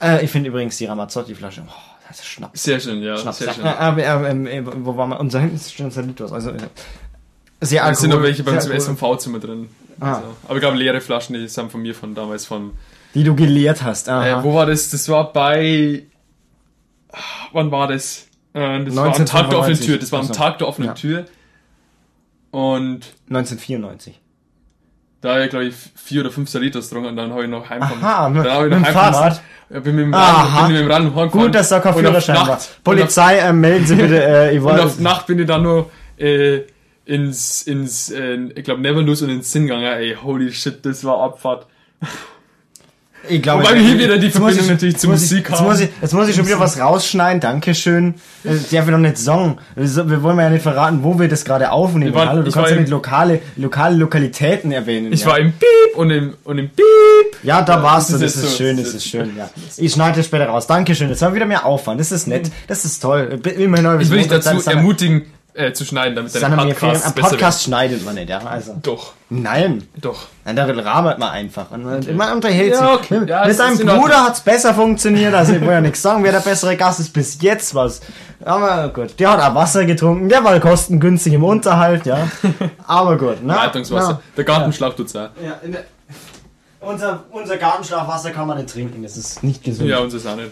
Äh, 0.00 0.24
ich 0.24 0.30
finde 0.30 0.48
übrigens 0.48 0.76
die 0.78 0.86
Ramazzotti-Flasche. 0.86 1.62
Oh, 1.66 1.70
ist 2.20 2.26
Schnaps. 2.26 2.62
Sehr 2.62 2.80
schön, 2.80 3.02
ja. 3.02 3.16
Schnaps. 3.16 3.38
Sehr 3.38 3.52
schön. 3.52 3.64
aber, 3.64 4.04
ähm, 4.28 4.46
äh, 4.46 4.62
wo 4.64 4.96
waren 4.96 5.10
wir? 5.10 5.20
Unser 5.20 5.40
hinten 5.40 5.58
steht 5.58 5.84
unser 5.84 6.02
Litos. 6.02 6.32
Also, 6.32 6.50
äh, 6.50 6.58
sehr 7.60 7.84
Es 7.88 8.00
sind 8.00 8.10
noch 8.10 8.22
welche 8.22 8.42
bei 8.42 8.52
uns 8.52 8.64
im 8.66 8.70
sehr 8.70 8.80
Alkohol- 8.80 9.16
SMV-Zimmer 9.16 9.38
drin. 9.38 9.68
Ah. 10.00 10.14
Also, 10.16 10.26
aber 10.44 10.54
ich 10.56 10.60
glaube, 10.60 10.76
leere 10.78 11.00
Flaschen, 11.00 11.34
die 11.34 11.46
sind 11.48 11.70
von 11.70 11.82
mir 11.82 11.94
von 11.94 12.14
damals 12.14 12.44
von. 12.46 12.72
Die 13.14 13.24
du 13.24 13.34
geleert 13.36 13.82
hast. 13.82 14.08
Aha. 14.08 14.40
Äh, 14.40 14.44
wo 14.44 14.54
war 14.54 14.66
das? 14.66 14.90
Das 14.90 15.08
war 15.08 15.32
bei. 15.32 16.04
Wann 17.52 17.70
war 17.70 17.88
das? 17.88 18.26
Äh, 18.54 18.84
das 18.84 18.96
war 18.96 19.04
am 19.14 19.26
Tag 19.26 19.50
der 19.50 19.58
offenen 19.58 19.76
1995. 19.76 19.86
Tür. 19.86 19.98
Das 19.98 20.12
war 20.12 20.20
am. 20.20 20.32
Tag 20.32 20.58
der 20.58 20.68
offenen 20.68 20.88
Ja. 20.88 20.94
Tür. 20.94 21.24
Und 22.50 23.00
1994. 23.28 24.18
da 25.22 25.34
habe 25.34 25.44
ich, 25.44 25.50
glaube 25.50 25.64
ich, 25.66 25.74
vier 25.94 26.20
oder 26.20 26.30
fünf 26.30 26.50
Salitos 26.50 26.88
getrunken 26.88 27.10
und 27.10 27.16
dann 27.16 27.32
habe 27.32 27.44
ich 27.44 27.48
noch 27.48 27.70
heimkommen. 27.70 28.04
Aha, 28.04 28.28
mit, 28.28 28.44
dann 28.44 28.52
hab 28.52 28.64
ich 28.64 28.70
mit 28.70 28.70
noch 28.70 28.78
dem 28.78 28.84
heimkommen 28.86 29.14
Fahrrad. 29.14 29.42
Bin 29.70 29.96
mit 29.96 30.04
dem. 30.04 30.14
Rad, 30.14 30.66
bin 30.66 30.72
mit 30.72 30.82
dem 30.82 30.90
Rad 30.90 30.98
heimgefahren. 30.98 31.30
Gut, 31.30 31.54
dass 31.54 31.68
da 31.70 31.80
kein 31.80 31.94
Führerschein 31.94 32.36
war. 32.46 32.58
Polizei, 32.84 33.38
äh, 33.38 33.52
melden 33.52 33.86
Sie 33.86 33.94
bitte. 33.94 34.22
Äh, 34.22 34.56
ich 34.56 34.60
auf, 34.60 34.72
und 34.72 34.80
auf 34.80 34.84
wollte. 34.84 35.02
Nacht 35.02 35.26
bin 35.26 35.38
ich 35.38 35.46
dann 35.46 35.62
nur 35.62 35.90
äh, 36.18 36.60
ins, 37.06 37.62
ins 37.62 38.10
äh, 38.10 38.36
ich 38.54 38.64
glaube, 38.64 38.82
Neverlose 38.82 39.24
und 39.24 39.30
ins 39.30 39.50
Sinn 39.50 39.68
gegangen. 39.68 39.84
Ey, 39.84 40.16
holy 40.22 40.52
shit, 40.52 40.84
das 40.84 41.04
war 41.04 41.22
Abfahrt. 41.22 41.66
Ich 43.28 43.40
glaube, 43.40 43.62
Wobei 43.62 43.74
wir 43.76 43.82
hier 43.82 43.98
wieder 43.98 44.18
die 44.18 44.26
jetzt 44.26 44.36
Verbindung 44.36 44.64
ich- 44.64 44.70
natürlich 44.70 44.94
jetzt 44.94 45.00
zur 45.02 45.10
Musik 45.10 45.48
jetzt 45.48 45.58
haben. 45.60 45.66
muss, 45.68 45.80
ich, 45.80 45.88
jetzt 46.00 46.12
muss 46.14 46.28
ich 46.28 46.34
schon 46.36 46.46
wieder 46.46 46.58
was 46.58 46.78
rausschneiden. 46.80 47.40
Dankeschön. 47.40 48.14
Das 48.42 48.68
darf 48.70 48.84
ich 48.86 48.90
doch 48.90 48.98
nicht 48.98 49.16
sagen. 49.18 49.58
Wir 49.76 49.86
so- 49.88 50.10
wir 50.10 50.22
wollen 50.22 50.38
ja 50.38 50.50
nicht 50.50 50.62
verraten, 50.62 51.04
wo 51.04 51.18
wir 51.18 51.28
das 51.28 51.44
gerade 51.44 51.70
aufnehmen. 51.70 52.14
War- 52.14 52.28
Hallo, 52.28 52.42
du 52.42 52.50
kannst 52.50 52.70
ja 52.72 52.76
nicht 52.76 52.88
lokale, 52.90 53.40
lokale 53.56 53.96
Lokalitäten 53.96 54.72
erwähnen. 54.72 55.12
Ich 55.12 55.20
ja. 55.20 55.28
war 55.28 55.38
im 55.38 55.52
Piep 55.52 55.96
und 55.96 56.10
im, 56.10 56.34
und 56.44 56.58
im 56.58 56.68
Piep. 56.70 56.84
Ja, 57.44 57.62
da 57.62 57.82
warst 57.82 58.08
du, 58.10 58.14
das 58.14 58.22
das 58.22 58.36
ist 58.36 58.42
ist 58.44 58.50
so, 58.50 58.56
schön, 58.56 58.76
das 58.76 58.88
ist 58.88 58.94
ist 58.96 59.06
schön, 59.06 59.36
ja. 59.36 59.48
Ich 59.76 59.92
schneide 59.92 60.16
das 60.16 60.26
später 60.26 60.46
raus. 60.46 60.66
Dankeschön, 60.66 61.08
das 61.08 61.20
war 61.22 61.34
wieder 61.34 61.46
mehr 61.46 61.64
Aufwand, 61.64 62.00
das 62.00 62.10
ist 62.12 62.26
nett, 62.26 62.50
das 62.66 62.84
ist 62.84 63.00
toll. 63.00 63.40
Immerhin 63.56 64.00
Ich 64.00 64.10
will 64.10 64.18
dich 64.18 64.28
dazu 64.28 64.60
ermutigen, 64.68 65.22
äh, 65.54 65.72
zu 65.72 65.84
schneiden, 65.84 66.16
damit 66.16 66.34
dein. 66.34 66.56
Podcast 66.56 67.06
Am 67.06 67.14
Podcast 67.14 67.62
schneidet 67.64 68.04
man 68.04 68.14
nicht, 68.14 68.28
ja. 68.30 68.38
Also. 68.38 68.76
Doch, 68.82 69.12
Nein. 69.28 69.86
doch. 70.00 70.26
Nein, 70.44 70.56
da 70.56 70.64
rahmet 70.64 71.18
man 71.18 71.30
einfach. 71.30 71.70
Und 71.70 71.84
man, 71.84 72.16
man 72.16 72.32
unterhält 72.34 72.72
Ja, 72.72 72.78
sich. 72.78 72.88
okay. 73.00 73.20
Mit, 73.20 73.28
Ja, 73.28 73.40
mit 73.42 73.50
es 73.50 73.56
seinem. 73.58 73.76
Bruder 73.78 74.24
hat's 74.24 74.40
besser 74.40 74.74
funktioniert. 74.74 75.34
Also 75.34 75.52
ich 75.54 75.60
will 75.60 75.68
ja 75.68 75.80
nichts 75.80 76.02
sagen, 76.02 76.24
wer 76.24 76.32
der 76.32 76.40
bessere 76.40 76.76
Gast 76.76 77.00
ist 77.00 77.12
bis 77.12 77.40
jetzt 77.42 77.74
was. 77.74 78.00
Aber 78.44 78.88
gut, 78.88 79.18
der 79.20 79.30
hat 79.30 79.40
auch 79.40 79.54
Wasser 79.54 79.84
getrunken, 79.84 80.28
der 80.28 80.42
war 80.42 80.58
kostengünstig 80.58 81.32
im 81.34 81.44
Unterhalt, 81.44 82.06
ja. 82.06 82.28
Aber 82.86 83.16
gut, 83.16 83.42
ne? 83.44 83.54
Leitungswasser. 83.54 84.20
Der 84.36 84.44
Gartenschlauch 84.44 84.94
tut's 84.94 85.14
auch. 85.14 85.28
Ja, 85.44 85.58
unser, 86.80 87.22
unser 87.30 87.56
Gartenschlafwasser 87.58 88.30
kann 88.32 88.48
man 88.48 88.56
nicht 88.58 88.70
trinken, 88.72 89.02
das 89.04 89.16
ist 89.16 89.44
nicht 89.44 89.62
gesund. 89.62 89.88
Ja, 89.88 89.98
uns 90.00 90.14
ist 90.14 90.26
auch 90.26 90.34
nicht. 90.34 90.50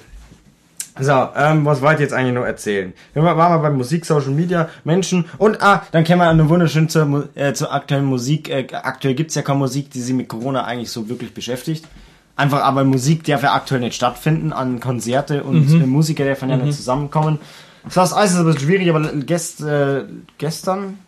So, 0.99 1.29
ähm, 1.37 1.65
was 1.65 1.81
wollte 1.81 1.97
ich 1.97 2.01
jetzt 2.11 2.13
eigentlich 2.13 2.35
noch 2.35 2.45
erzählen? 2.45 2.93
Wir 3.13 3.23
waren 3.23 3.37
mal 3.37 3.59
bei 3.59 3.71
Musik, 3.71 4.05
Social 4.05 4.31
Media, 4.31 4.69
Menschen 4.85 5.25
und 5.39 5.63
ah, 5.63 5.83
dann 5.93 6.05
kämen 6.05 6.21
wir 6.21 6.29
eine 6.29 6.49
wunderschön 6.49 6.89
zur, 6.89 7.29
äh, 7.35 7.53
zur 7.53 7.73
aktuellen 7.73 8.05
Musik. 8.05 8.49
Äh, 8.49 8.67
aktuell 8.73 9.15
gibt's 9.15 9.35
ja 9.35 9.43
keine 9.43 9.61
Musik, 9.61 9.91
die 9.91 10.01
sich 10.01 10.15
mit 10.15 10.29
Corona 10.29 10.65
eigentlich 10.65 10.91
so 10.91 11.09
wirklich 11.09 11.33
beschäftigt. 11.33 11.87
Einfach 12.37 12.63
aber 12.63 12.85
Musik 12.85 13.25
darf 13.25 13.43
ja 13.43 13.55
aktuell 13.55 13.81
nicht 13.81 13.95
stattfinden, 13.95 14.53
an 14.53 14.81
Konzerte 14.81 15.45
und 15.45 15.71
äh, 15.71 15.87
Musiker 15.87 16.25
dürfen 16.25 16.51
ja 16.51 16.57
nicht 16.57 16.77
zusammenkommen. 16.77 17.39
Das 17.85 17.97
heißt, 17.97 18.15
alles 18.15 18.33
ist 18.33 18.39
ein 18.39 18.47
bisschen 18.47 18.63
schwierig, 18.63 18.91
aber 18.91 19.01
gest, 19.01 19.63
äh, 19.63 20.05
gestern, 20.39 20.99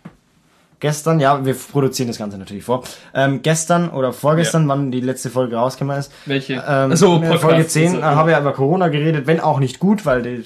gestern, 0.82 1.20
ja, 1.20 1.42
wir 1.46 1.54
produzieren 1.54 2.08
das 2.08 2.18
Ganze 2.18 2.36
natürlich 2.36 2.64
vor. 2.64 2.82
Ähm, 3.14 3.40
gestern 3.40 3.88
oder 3.88 4.12
vorgestern, 4.12 4.68
wann 4.68 4.90
die 4.90 5.00
letzte 5.00 5.30
Folge 5.30 5.56
rausgekommen 5.56 5.96
ist, 5.96 6.12
Welche? 6.26 6.62
ähm, 6.68 6.94
so, 6.96 7.20
Podcast. 7.20 7.40
Folge 7.40 7.66
10 7.66 7.86
Also, 7.86 7.98
äh, 7.98 8.02
habe 8.02 8.32
ich 8.32 8.36
über 8.36 8.52
Corona 8.52 8.88
geredet, 8.88 9.26
wenn 9.26 9.40
auch 9.40 9.60
nicht 9.60 9.78
gut, 9.78 10.04
weil 10.04 10.22
die, 10.22 10.44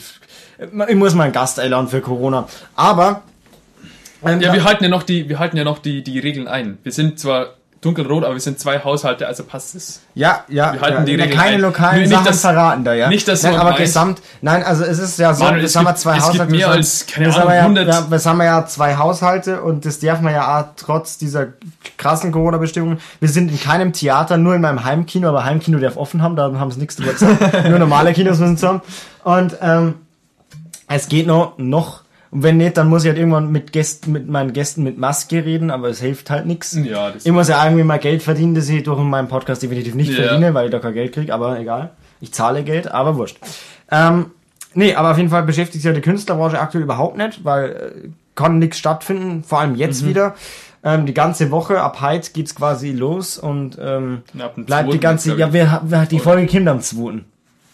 ich 0.88 0.94
muss 0.94 1.14
mal 1.14 1.25
einen 1.25 1.33
Gast 1.33 1.59
einladen 1.59 1.88
für 1.88 2.03
Corona. 2.03 2.46
Aber 2.77 3.22
ähm, 4.25 4.40
Ja, 4.40 4.53
wir 4.53 4.64
halten 4.64 4.85
ja 4.85 4.90
noch 4.90 5.03
die, 5.03 5.29
wir 5.29 5.38
halten 5.38 5.57
ja 5.57 5.64
noch 5.64 5.79
die, 5.79 6.05
die 6.05 6.18
Regeln 6.18 6.46
ein. 6.49 6.79
Wir 6.83 6.92
sind 6.92 7.18
zwar 7.18 7.56
dunkelrot, 7.83 8.25
aber 8.25 8.35
wir 8.35 8.41
sind 8.41 8.59
zwei 8.59 8.81
Haushalte, 8.83 9.27
also 9.27 9.45
passt 9.45 9.75
es. 9.75 10.01
ja, 10.15 10.45
ja, 10.49 10.73
wir 10.73 10.81
halten 10.81 10.99
ja, 10.99 11.05
die 11.05 11.12
ja, 11.12 11.25
Regeln 11.25 11.39
keine 11.39 11.55
ein. 11.57 11.61
lokalen 11.61 12.01
Nicht, 12.01 12.11
Sachen 12.11 12.25
dass- 12.25 12.41
verraten 12.41 12.85
da, 12.85 12.95
ja. 12.95 13.09
nicht, 13.09 13.29
dass 13.29 13.43
Nein, 13.43 13.53
man 13.53 13.61
aber 13.61 13.71
meint- 13.71 13.81
gesamt, 13.83 14.23
nein, 14.41 14.62
also 14.65 14.85
es 14.85 14.99
ist 14.99 15.19
ja 15.19 15.35
so, 15.35 15.45
Manuel, 15.45 15.62
das 15.62 15.71
es 15.73 15.77
haben 15.77 15.85
wir 15.85 15.91
gibt- 15.93 16.01
zwei 16.01 16.17
es 16.17 16.23
gibt 16.25 16.33
Haushalte. 16.35 16.53
mehr 16.53 16.67
das 16.69 16.77
als, 16.77 17.07
keine 17.07 17.27
das 17.27 17.37
Ahnung, 17.37 17.49
haben 17.49 17.51
wir 17.51 17.57
ja, 17.57 17.62
100 17.62 17.89
ja, 17.89 18.07
das 18.11 18.27
haben 18.27 18.37
wir 18.39 18.45
ja 18.45 18.67
zwei 18.67 18.97
Haushalte 18.97 19.62
und 19.62 19.85
das 19.85 20.01
darf 20.01 20.21
man 20.21 20.33
ja 20.35 20.59
auch 20.61 20.65
trotz 20.77 21.19
dieser 21.19 21.49
krassen 21.99 22.33
Corona-Bestimmungen. 22.33 22.99
Wir 23.21 23.29
sind 23.29 23.51
in 23.51 23.61
keinem 23.61 23.93
Theater, 23.93 24.37
nur 24.39 24.55
in 24.55 24.62
meinem 24.62 24.83
Heimkino, 24.85 25.29
aber 25.29 25.45
Heimkino 25.45 25.79
darf 25.79 25.97
offen 25.97 26.23
haben, 26.23 26.35
da 26.37 26.51
haben 26.59 26.71
sie 26.71 26.81
nichts 26.81 26.97
drüber 26.97 27.12
gesagt. 27.12 27.65
nur 27.69 27.79
normale 27.79 28.12
Kinos 28.15 28.39
müssen 28.39 28.57
zu 28.59 28.69
haben. 28.69 28.81
Und 29.23 29.57
ähm, 29.61 29.95
es 30.89 31.09
geht 31.09 31.27
noch, 31.27 31.59
noch. 31.59 32.06
Und 32.37 32.42
wenn 32.42 32.59
nicht, 32.59 32.77
dann 32.77 32.88
muss 32.90 33.03
ich 33.05 33.09
halt 33.09 33.18
irgendwann 33.18 33.51
mit 33.51 33.72
Gästen, 33.72 34.12
mit 34.12 34.29
meinen 34.29 34.53
Gästen 34.53 34.83
mit 34.83 34.99
Maske 34.99 35.42
reden, 35.42 35.70
aber 35.70 35.88
es 35.88 36.01
hilft 36.03 36.29
halt 36.29 36.44
nichts. 36.44 36.79
Ja, 36.85 37.11
das 37.11 37.25
Ich 37.25 37.33
muss 37.33 37.49
ja 37.49 37.64
irgendwie 37.64 37.83
mal 37.83 37.99
Geld 37.99 38.22
verdienen, 38.22 38.55
das 38.55 38.68
ich 38.68 38.83
durch 38.83 38.99
meinen 39.01 39.29
Podcast 39.29 39.62
definitiv 39.62 39.94
nicht 39.94 40.11
Ja. 40.11 40.22
verdiene, 40.27 40.53
weil 40.53 40.66
ich 40.66 40.70
da 40.70 40.79
kein 40.79 40.92
Geld 40.92 41.14
kriege, 41.14 41.33
aber 41.33 41.59
egal. 41.59 41.92
Ich 42.20 42.35
zahle 42.35 42.62
Geld, 42.62 42.92
aber 42.92 43.16
wurscht. 43.16 43.38
Ähm, 43.90 44.33
nee, 44.75 44.94
aber 44.94 45.12
auf 45.12 45.16
jeden 45.16 45.31
Fall 45.31 45.44
beschäftigt 45.44 45.77
sich 45.83 45.85
ja 45.85 45.92
die 45.94 46.03
Künstlerbranche 46.03 46.61
aktuell 46.61 46.85
überhaupt 46.85 47.16
nicht, 47.16 47.42
weil 47.42 47.70
äh, 47.70 48.09
kann 48.35 48.59
nichts 48.59 48.77
stattfinden, 48.77 49.42
vor 49.42 49.61
allem 49.61 49.75
jetzt 49.75 50.03
Mhm. 50.03 50.09
wieder. 50.09 50.35
Ähm, 50.85 51.07
die 51.07 51.14
ganze 51.14 51.51
Woche, 51.51 51.81
ab 51.81 52.03
heute 52.03 52.33
geht's 52.33 52.55
quasi 52.55 52.92
los 52.92 53.38
und 53.38 53.79
ähm, 53.81 54.20
bleibt 54.57 54.92
die 54.92 55.01
ganze, 55.01 55.35
ja, 55.37 55.55
wir, 55.55 55.81
wir, 55.87 56.05
die 56.05 56.18
Folge 56.20 56.44
Kinder 56.46 56.72
am 56.72 56.81
2. 56.83 57.20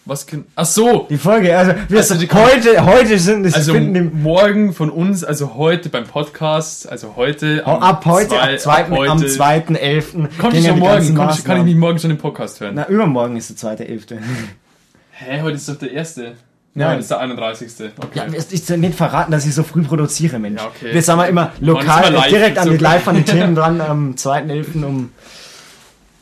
Was 0.05 0.27
kann, 0.27 0.43
ach 0.55 0.65
so! 0.65 1.07
Die 1.09 1.17
Folge, 1.17 1.57
also, 1.57 1.73
wir 1.87 1.97
Also 1.99 2.15
die- 2.15 2.29
heute, 2.29 2.85
heute 2.85 3.17
sind 3.17 3.45
es 3.45 3.53
Also 3.53 3.73
morgen 3.75 4.73
von 4.73 4.89
uns, 4.89 5.23
also 5.23 5.55
heute 5.55 5.87
beim 5.87 6.03
Podcast, 6.03 6.89
also 6.91 7.15
heute. 7.15 7.65
am 7.65 7.81
ab 7.81 8.05
heute, 8.05 8.27
zwei- 8.29 8.53
ab 8.53 8.59
zweiten, 8.59 8.91
ab 8.93 8.97
heute- 8.99 9.11
am 9.11 9.17
2.11. 9.19 10.29
Kommt 10.37 10.53
ja 10.55 10.61
schon 10.69 10.79
morgen, 10.79 11.15
kommt, 11.15 11.45
kann 11.45 11.57
ich 11.59 11.63
nicht 11.63 11.77
morgen 11.77 11.99
schon 11.99 12.09
den 12.09 12.17
Podcast 12.17 12.59
hören? 12.59 12.73
Na, 12.75 12.87
übermorgen 12.89 13.37
ist 13.37 13.49
der 13.49 13.55
2.11. 13.55 14.17
Hä, 15.11 15.41
heute 15.41 15.55
ist 15.55 15.69
doch 15.69 15.75
der 15.75 15.91
erste. 15.91 16.23
Ja, 16.23 16.31
Nein. 16.73 16.89
heute 16.89 16.99
ist 17.01 17.11
der 17.11 17.19
31. 17.19 17.69
Okay. 17.97 18.19
Ja, 18.19 18.23
ist 18.25 18.69
ja 18.69 18.75
nicht 18.77 18.95
verraten, 18.95 19.31
dass 19.31 19.45
ich 19.45 19.53
so 19.55 19.63
früh 19.63 19.83
produziere, 19.83 20.37
Mensch. 20.37 20.59
Ja, 20.59 20.67
okay. 20.67 20.93
Wir 20.93 21.01
sagen 21.01 21.19
wir 21.21 21.27
immer 21.27 21.51
lokal, 21.61 22.11
live, 22.11 22.27
direkt 22.27 22.57
an 22.57 22.67
die 22.67 22.73
okay. 22.75 22.83
live 22.83 23.07
an 23.07 23.15
die 23.15 23.23
Themen 23.23 23.55
dran, 23.55 23.79
am 23.79 24.15
2.11. 24.15 24.83
um. 24.83 25.11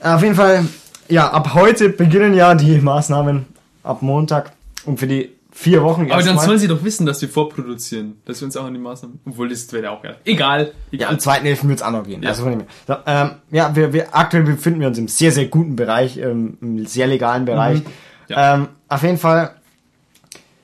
Auf 0.03 0.21
jeden 0.21 0.35
Fall, 0.35 0.65
ja, 1.07 1.29
ab 1.31 1.55
heute 1.55 1.89
beginnen 1.89 2.35
ja 2.35 2.53
die 2.53 2.77
Maßnahmen 2.79 3.45
ab 3.83 4.01
Montag 4.01 4.53
und 4.85 4.99
für 4.99 5.07
die 5.07 5.29
vier 5.51 5.83
Wochen 5.83 6.09
Aber 6.11 6.23
dann 6.23 6.39
sollen 6.39 6.57
sie 6.59 6.67
doch 6.67 6.83
wissen, 6.83 7.05
dass 7.05 7.21
wir 7.21 7.29
vorproduzieren. 7.29 8.21
Dass 8.25 8.39
wir 8.41 8.45
uns 8.45 8.55
auch 8.55 8.65
an 8.65 8.73
die 8.73 8.79
Maßnahmen. 8.79 9.19
Obwohl, 9.25 9.49
das 9.49 9.71
wäre 9.73 9.83
ja 9.83 9.91
auch 9.91 10.01
geil. 10.01 10.15
Egal. 10.23 10.71
Ja, 10.91 11.09
Egal. 11.09 11.09
am 11.09 11.15
2.11. 11.17 11.67
wird 11.67 11.79
es 11.79 11.83
auch 11.83 11.91
noch 11.91 12.05
gehen. 12.05 12.23
Ja. 12.23 12.29
Also 12.29 12.43
von 12.43 12.51
dem 12.51 12.61
her. 12.61 12.67
so, 12.87 12.95
ähm, 13.05 13.31
ja, 13.51 13.75
wir, 13.75 13.91
wir 13.93 14.15
aktuell 14.15 14.43
befinden 14.43 14.79
wir 14.79 14.87
uns 14.87 14.97
im 14.97 15.07
sehr, 15.09 15.31
sehr 15.31 15.45
guten 15.47 15.75
Bereich, 15.75 16.17
ähm, 16.17 16.57
im 16.61 16.85
sehr 16.85 17.07
legalen 17.07 17.45
Bereich. 17.45 17.79
Mhm. 17.79 17.85
Ja. 18.29 18.55
Ähm, 18.55 18.67
auf 18.87 19.03
jeden 19.03 19.17
Fall 19.17 19.55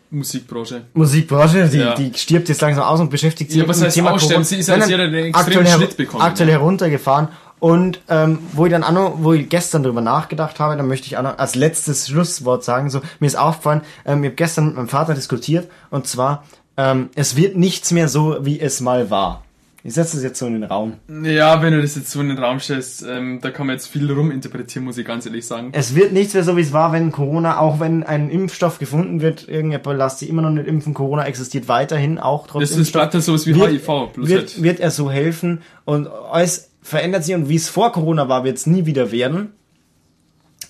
Musikbranche. 0.10 0.84
Musikbranche, 0.94 1.68
die, 1.68 1.78
Ja. 1.80 1.94
die 1.94 2.12
stirbt 2.16 2.48
jetzt 2.48 2.62
langsam 2.62 2.86
aus 2.86 3.00
und 3.02 3.10
beschäftigt 3.10 3.52
sich 3.52 3.60
Ja, 3.60 3.68
mit 3.68 3.76
dem 3.76 3.90
Thema? 3.90 4.18
Corona. 4.18 4.44
Sie 4.44 4.56
ist 4.58 4.70
Nein, 4.70 4.88
den 4.88 5.36
aktuell 5.36 5.68
Schnitt 5.68 5.98
bekommen, 5.98 6.24
Aktuell 6.24 6.50
ja. 6.50 6.56
heruntergefahren. 6.56 7.28
Und 7.60 8.02
ähm, 8.08 8.40
wo 8.54 8.66
ich 8.66 8.72
dann 8.72 8.84
auch 8.84 8.92
noch, 8.92 9.14
wo 9.18 9.34
ich 9.34 9.50
gestern 9.50 9.84
drüber 9.84 10.02
nachgedacht 10.02 10.60
habe, 10.60 10.78
dann 10.78 10.88
möchte 10.88 11.08
ich 11.08 11.18
auch 11.18 11.24
noch 11.24 11.40
als 11.40 11.56
letztes 11.56 12.08
Schlusswort 12.08 12.64
sagen, 12.64 12.90
so, 12.90 13.02
mir 13.20 13.28
ist 13.28 13.38
aufgefallen, 13.38 13.82
ähm, 14.06 14.24
ich 14.24 14.30
habe 14.30 14.36
gestern 14.36 14.66
mit 14.68 14.76
meinem 14.76 14.90
Vater 14.90 15.16
diskutiert, 15.16 15.70
und 15.90 16.06
zwar, 16.06 16.44
ähm, 16.78 17.10
es 17.16 17.36
wird 17.36 17.58
nichts 17.58 17.92
mehr 17.92 18.10
so, 18.10 18.38
wie 18.42 18.60
es 18.60 18.80
mal 18.80 19.10
war. 19.10 19.44
Ich 19.84 19.94
setze 19.94 20.18
das 20.18 20.24
jetzt 20.24 20.40
so 20.40 20.48
in 20.48 20.54
den 20.54 20.64
Raum. 20.64 20.94
Ja, 21.24 21.62
wenn 21.62 21.74
du 21.74 21.82
das 21.82 21.96
jetzt 21.96 22.12
so 22.12 22.20
in 22.20 22.30
den 22.30 22.38
Raum 22.38 22.60
stellst, 22.60 23.06
ähm, 23.08 23.40
da 23.42 23.52
kann 23.52 23.68
man 23.68 23.76
jetzt 23.76 23.88
viel 23.88 24.12
ruminterpretieren, 24.12 24.84
muss 24.84 24.98
ich 24.98 25.06
ganz 25.06 25.26
ehrlich 25.26 25.46
sagen. 25.46 25.70
Es 25.72 25.96
wird 25.96 26.12
nichts 26.12 26.34
mehr 26.34 26.44
so, 26.44 26.58
wie 26.58 26.62
es 26.62 26.74
war, 26.74 26.92
wenn 26.94 27.12
Corona, 27.12 27.60
auch 27.60 27.80
wenn 27.80 28.04
ein 28.04 28.30
Impfstoff 28.30 28.80
gefunden 28.80 29.22
wird, 29.22 29.48
irgendjemand 29.48 29.98
lasst 29.98 30.20
sie 30.20 30.28
immer 30.28 30.42
noch 30.42 30.50
nicht 30.50 30.68
impfen, 30.68 30.94
Corona 30.94 31.26
existiert 31.26 31.68
weiterhin, 31.68 32.18
auch 32.18 32.48
trotz 32.48 32.62
Das 32.62 32.72
ist 32.72 32.78
Impfstoff. 32.78 33.02
weiter 33.04 33.22
so 33.22 33.34
wie 33.46 33.56
wird, 33.56 33.72
HIV. 33.72 33.86
Bloß 34.14 34.28
wird, 34.30 34.40
halt. 34.40 34.64
wird 34.64 34.80
er 34.80 34.92
so 34.92 35.12
helfen 35.12 35.62
und 35.86 36.10
es 36.34 36.72
verändert 36.82 37.24
sich 37.24 37.36
und 37.36 37.50
wie 37.50 37.56
es 37.56 37.70
vor 37.70 37.92
Corona 37.92 38.28
war, 38.30 38.44
wird 38.44 38.58
es 38.58 38.66
nie 38.66 38.86
wieder 38.86 39.12
werden. 39.12 39.54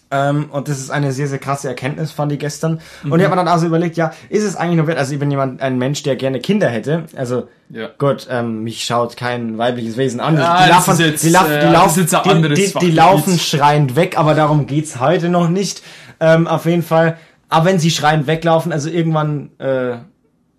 Ähm, 0.10 0.46
und 0.52 0.70
das 0.70 0.80
ist 0.80 0.90
eine 0.90 1.12
sehr, 1.12 1.28
sehr 1.28 1.40
krasse 1.40 1.68
Erkenntnis, 1.68 2.12
fand 2.12 2.32
ich 2.32 2.40
gestern. 2.40 2.80
Und 3.04 3.20
ich 3.20 3.26
habe 3.26 3.36
mir 3.36 3.44
dann 3.44 3.48
also 3.48 3.66
überlegt, 3.66 3.98
ja, 3.98 4.12
ist 4.30 4.44
es 4.44 4.56
eigentlich 4.56 4.78
noch 4.78 4.88
wert, 4.88 4.98
also 4.98 5.14
ich 5.14 5.20
bin 5.20 5.30
jemand, 5.30 5.62
ein 5.62 5.78
Mensch, 5.78 6.04
der 6.04 6.16
gerne 6.16 6.40
Kinder 6.40 6.70
hätte, 6.70 7.04
also 7.16 7.48
Ja. 7.70 7.90
Gott, 7.98 8.28
ähm, 8.30 8.64
mich 8.64 8.86
schaut 8.86 9.18
kein 9.18 9.58
weibliches 9.58 9.98
Wesen 9.98 10.22
an. 10.22 10.38
Ja, 10.38 10.64
die, 10.64 10.70
laufen, 10.70 11.00
jetzt, 11.00 11.24
die, 11.24 11.30
laufen, 11.30 11.52
äh, 11.52 11.66
die, 11.66 11.74
laufen, 11.74 12.80
die, 12.80 12.92
laufen 12.92 13.40
schreiend 13.40 13.96
weg, 13.98 14.18
aber 14.18 14.34
darum 14.34 14.66
geht's 14.66 15.00
heute 15.02 15.28
noch 15.28 15.50
nicht. 15.50 15.84
Ähm, 16.22 16.48
auf 16.48 16.66
jeden 16.66 16.84
Fall. 16.84 17.18
Aber 17.50 17.66
wenn 17.66 17.80
sie 17.80 17.92
schreiend 17.92 18.28
weglaufen, 18.28 18.72
also 18.72 18.90
irgendwann, 18.90 19.52
äh, 19.60 19.98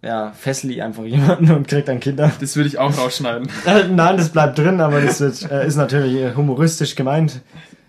ja, 0.02 0.32
fessel 0.32 0.70
ich 0.70 0.82
einfach 0.82 1.04
jemanden 1.06 1.50
und 1.50 1.68
krieg 1.68 1.86
dann 1.86 2.00
Kinder. 2.00 2.30
Das 2.40 2.56
würde 2.56 2.68
ich 2.68 2.78
auch 2.78 2.96
rausschneiden. 2.96 3.48
Nein, 3.94 4.16
das 4.16 4.28
bleibt 4.28 4.58
drin, 4.58 4.80
aber 4.80 5.00
das 5.00 5.20
wird, 5.20 5.50
äh, 5.50 5.66
ist 5.66 5.76
natürlich 5.76 6.14
äh, 6.14 6.34
humoristisch 6.34 6.94
gemeint. 6.94 7.40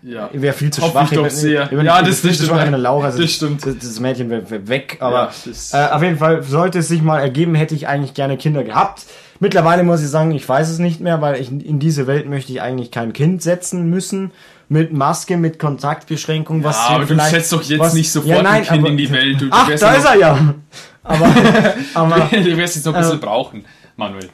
Ja. 0.02 0.30
Wäre 0.32 0.54
viel 0.54 0.70
zu 0.70 0.80
Hoffe 0.82 0.92
schwach. 0.92 1.12
ich 1.12 1.18
doch 1.18 1.28
sehr. 1.30 1.68
Ja, 1.72 2.02
das- 2.02 2.22
das 2.22 2.36
schwach 2.36 2.56
stimmt. 2.56 2.72
der 2.72 2.78
Laura. 2.78 3.06
Also 3.06 3.20
Das 3.20 3.30
stimmt. 3.32 3.66
Das, 3.66 3.76
das 3.78 4.00
Mädchen 4.00 4.30
wäre 4.30 4.48
wär 4.50 4.66
weg, 4.68 4.96
aber 5.00 5.14
Ja, 5.16 5.30
das- 5.44 5.74
äh, 5.74 5.88
auf 5.90 6.02
jeden 6.02 6.16
Fall 6.18 6.42
sollte 6.42 6.78
es 6.78 6.88
sich 6.88 7.02
mal 7.02 7.18
ergeben, 7.20 7.54
hätte 7.54 7.74
ich 7.74 7.86
eigentlich 7.88 8.14
gerne 8.14 8.36
Kinder 8.38 8.64
gehabt. 8.64 9.04
Mittlerweile 9.40 9.82
muss 9.82 10.02
ich 10.02 10.08
sagen, 10.08 10.32
ich 10.32 10.46
weiß 10.48 10.68
es 10.70 10.78
nicht 10.78 11.00
mehr, 11.00 11.20
weil 11.20 11.40
ich 11.40 11.50
in 11.50 11.78
diese 11.78 12.06
Welt 12.06 12.28
möchte 12.28 12.52
ich 12.52 12.60
eigentlich 12.62 12.90
kein 12.90 13.12
Kind 13.12 13.42
setzen 13.42 13.88
müssen. 13.90 14.30
Mit 14.72 14.92
Maske, 14.92 15.36
mit 15.36 15.58
Kontaktbeschränkung, 15.58 16.62
was 16.62 16.76
Ja, 16.76 16.94
aber 16.94 17.04
du 17.04 17.16
setzt 17.18 17.52
doch 17.52 17.62
jetzt 17.62 17.80
was, 17.80 17.92
nicht 17.94 18.10
sofort 18.12 18.46
ein 18.46 18.62
Kind 18.62 18.86
in 18.86 18.96
die 18.96 19.10
Welt. 19.10 19.40
Du- 19.40 19.46
du 19.46 19.50
Ach, 19.50 19.68
wärst 19.68 19.82
da 19.82 19.92
ja 19.94 19.98
ist 19.98 20.04
er 20.04 20.14
ja. 20.16 20.54
Aber, 21.02 21.26
aber 21.94 22.28
du 22.30 22.56
wirst 22.56 22.76
jetzt 22.76 22.86
noch 22.86 22.94
ein 22.94 23.00
bisschen 23.00 23.14
Ähm, 23.16 23.20
brauchen, 23.20 23.64
Manuel. 23.96 24.28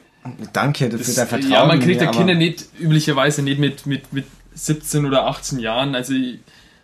danke, 0.53 0.89
das, 0.89 0.99
Das, 0.99 1.07
wird 1.07 1.17
dein 1.17 1.27
Vertrauen. 1.27 1.51
ja, 1.51 1.65
man 1.65 1.79
kriegt 1.79 2.01
ja 2.01 2.09
aber- 2.09 2.17
Kinder 2.19 2.35
nicht, 2.35 2.65
üblicherweise 2.79 3.41
nicht 3.41 3.59
mit, 3.59 3.85
mit, 3.87 4.13
mit 4.13 4.25
17 4.57 5.05
oder 5.05 5.25
18 5.27 5.59
Jahren. 5.59 5.95
Also, 5.95 6.13
ich- 6.13 6.39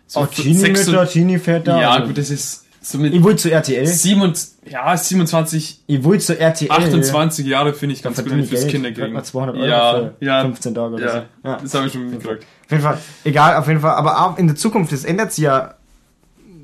so 0.06 0.20
Oh, 0.20 0.24
sechs- 0.26 0.42
Teenie-Mütter, 0.42 1.08
Teenie-Väter. 1.08 1.80
Ja, 1.80 1.90
also- 1.92 2.06
gut, 2.08 2.18
das 2.18 2.30
ist 2.30 2.64
so 2.82 2.98
mit 2.98 3.14
Ich 3.14 3.24
will 3.24 3.36
zu 3.36 3.50
RTL. 3.50 3.86
27, 3.86 4.70
ja, 4.70 4.94
27, 4.96 5.80
Ich 5.86 6.04
will 6.04 6.20
zu 6.20 6.38
RTL. 6.38 6.70
28 6.70 7.46
Jahre 7.46 7.72
finde 7.72 7.94
ich 7.94 8.02
ganz 8.02 8.16
gut, 8.22 8.28
fürs 8.30 8.50
Geld. 8.50 8.68
Kinder 8.68 8.88
Kriegt 8.90 9.00
kriegen. 9.00 9.14
man 9.14 9.24
200 9.24 9.56
Euro 9.56 9.66
ja, 9.66 9.94
für 10.18 10.24
ja, 10.24 10.42
15 10.42 10.74
Tage 10.74 10.94
oder 10.94 11.04
ja, 11.04 11.12
so. 11.42 11.48
Ja. 11.48 11.58
das 11.62 11.74
habe 11.74 11.86
ich 11.86 11.92
schon 11.94 12.10
mitgekriegt. 12.10 12.44
Auf 12.66 12.70
jeden 12.70 12.82
Fall. 12.82 12.98
Egal, 13.24 13.56
auf 13.56 13.66
jeden 13.68 13.80
Fall. 13.80 13.92
Aber 13.94 14.20
auch 14.26 14.36
in 14.38 14.46
der 14.46 14.56
Zukunft, 14.56 14.92
das 14.92 15.04
ändert 15.04 15.32
sich 15.32 15.44
ja 15.44 15.74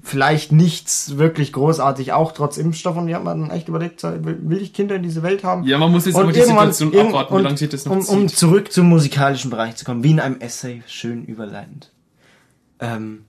vielleicht 0.02 0.52
nichts 0.52 1.18
wirklich 1.18 1.52
großartig, 1.52 2.12
auch 2.12 2.32
trotz 2.32 2.56
Impfstoff. 2.56 2.96
Und 2.96 3.12
habe 3.12 3.24
mir 3.24 3.30
dann 3.30 3.50
echt 3.50 3.68
überlegt, 3.68 4.02
will 4.02 4.62
ich 4.62 4.72
Kinder 4.72 4.96
in 4.96 5.02
diese 5.02 5.22
Welt 5.22 5.44
haben? 5.44 5.64
Ja, 5.64 5.78
man 5.78 5.92
muss 5.92 6.06
jetzt 6.06 6.16
aber 6.16 6.32
die 6.32 6.40
Situation 6.40 6.96
abwarten, 6.98 7.32
wie 7.32 7.36
und 7.36 7.42
lange 7.44 7.56
sich 7.56 7.68
das 7.68 7.84
noch 7.84 7.92
um, 7.92 7.98
um 7.98 8.28
zieht. 8.28 8.38
zurück 8.38 8.72
zum 8.72 8.88
musikalischen 8.88 9.50
Bereich 9.50 9.76
zu 9.76 9.84
kommen, 9.84 10.02
wie 10.02 10.10
in 10.10 10.20
einem 10.20 10.40
Essay, 10.40 10.82
schön 10.86 11.24
überleitend. 11.24 11.90
Ähm, 12.80 13.24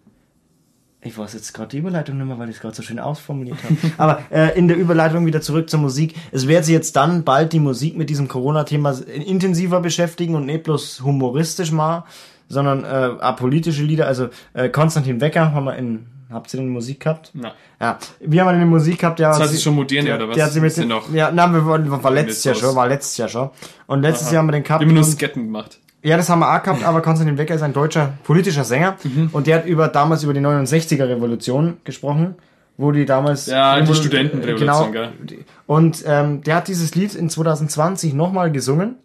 Ich 1.03 1.17
weiß 1.17 1.33
jetzt 1.33 1.53
gerade 1.53 1.69
die 1.69 1.79
Überleitung 1.79 2.17
nicht 2.17 2.27
mehr, 2.27 2.37
weil 2.37 2.49
ich 2.49 2.55
es 2.57 2.61
gerade 2.61 2.75
so 2.75 2.83
schön 2.83 2.99
ausformuliert 2.99 3.57
habe. 3.63 3.75
Aber 3.97 4.21
äh, 4.29 4.57
in 4.57 4.67
der 4.67 4.77
Überleitung 4.77 5.25
wieder 5.25 5.41
zurück 5.41 5.69
zur 5.69 5.79
Musik. 5.79 6.15
Es 6.31 6.47
wird 6.47 6.63
sich 6.63 6.73
jetzt 6.73 6.95
dann 6.95 7.23
bald 7.23 7.53
die 7.53 7.59
Musik 7.59 7.97
mit 7.97 8.09
diesem 8.09 8.27
Corona-Thema 8.27 8.91
intensiver 9.07 9.79
beschäftigen 9.81 10.35
und 10.35 10.45
nicht 10.45 10.63
bloß 10.63 11.01
humoristisch 11.01 11.71
mal, 11.71 12.05
sondern 12.47 12.83
äh, 12.83 12.87
apolitische 12.87 13.83
Lieder. 13.83 14.05
Also 14.07 14.29
äh, 14.53 14.69
Konstantin 14.69 15.19
Wecker 15.21 15.53
haben 15.53 15.65
wir 15.65 15.75
in 15.75 16.05
Habt 16.31 16.53
ihr 16.53 16.59
denn 16.59 16.69
Musik 16.69 17.01
gehabt? 17.01 17.31
Na. 17.33 17.53
Ja, 17.79 17.97
wir 18.19 18.41
haben 18.41 18.47
eine 18.55 18.65
Musik 18.65 18.99
gehabt, 18.99 19.19
ja. 19.19 19.29
Das 19.29 19.39
heißt, 19.41 19.53
ist 19.53 19.63
schon 19.63 19.75
moderne, 19.75 20.07
der, 20.07 20.15
oder 20.15 20.29
was? 20.29 20.35
Der 20.35 20.45
hat 20.45 20.51
sie 20.53 20.61
mit 20.61 20.71
sie 20.73 20.81
den, 20.81 20.89
noch? 20.89 21.11
ja, 21.13 21.31
na, 21.33 21.47
wir 21.51 21.65
waren, 21.65 21.89
war 22.03 22.11
letztes 22.11 22.43
Jahr 22.43 22.55
schon, 22.55 22.75
war 22.75 22.87
letztes 22.87 23.17
Jahr 23.17 23.27
schon. 23.29 23.49
Und 23.87 24.01
letztes 24.01 24.31
Jahr 24.31 24.39
haben 24.41 24.47
wir 24.47 24.53
den 24.53 24.63
gehabt. 24.63 24.81
Wir 24.81 24.87
haben 24.87 24.95
nur 24.95 25.03
Sketten 25.03 25.45
gemacht. 25.45 25.79
ja, 26.03 26.17
das 26.17 26.29
haben 26.29 26.39
wir 26.39 26.55
auch 26.55 26.63
gehabt, 26.63 26.83
aber 26.83 27.01
Konstantin 27.01 27.37
Wecker 27.37 27.55
ist 27.55 27.61
ein 27.63 27.73
deutscher 27.73 28.13
politischer 28.23 28.63
Sänger 28.63 28.95
Mhm. 29.03 29.29
und 29.33 29.47
der 29.47 29.57
hat 29.57 29.65
über 29.65 29.87
damals 29.87 30.23
über 30.23 30.33
die 30.33 30.39
69er 30.39 31.07
Revolution 31.09 31.77
gesprochen, 31.83 32.35
wo 32.77 32.91
die 32.91 33.05
damals 33.05 33.47
Ja, 33.47 33.79
die 33.79 33.83
Revolu- 33.91 33.95
Studentenrevolution, 33.95 34.91
genau. 34.91 35.09
gell? 35.25 35.45
Und 35.67 36.03
ähm, 36.07 36.41
der 36.43 36.55
hat 36.55 36.67
dieses 36.67 36.95
Lied 36.95 37.13
in 37.15 37.29
2020 37.29 38.13
nochmal 38.13 38.51
gesungen. 38.51 38.95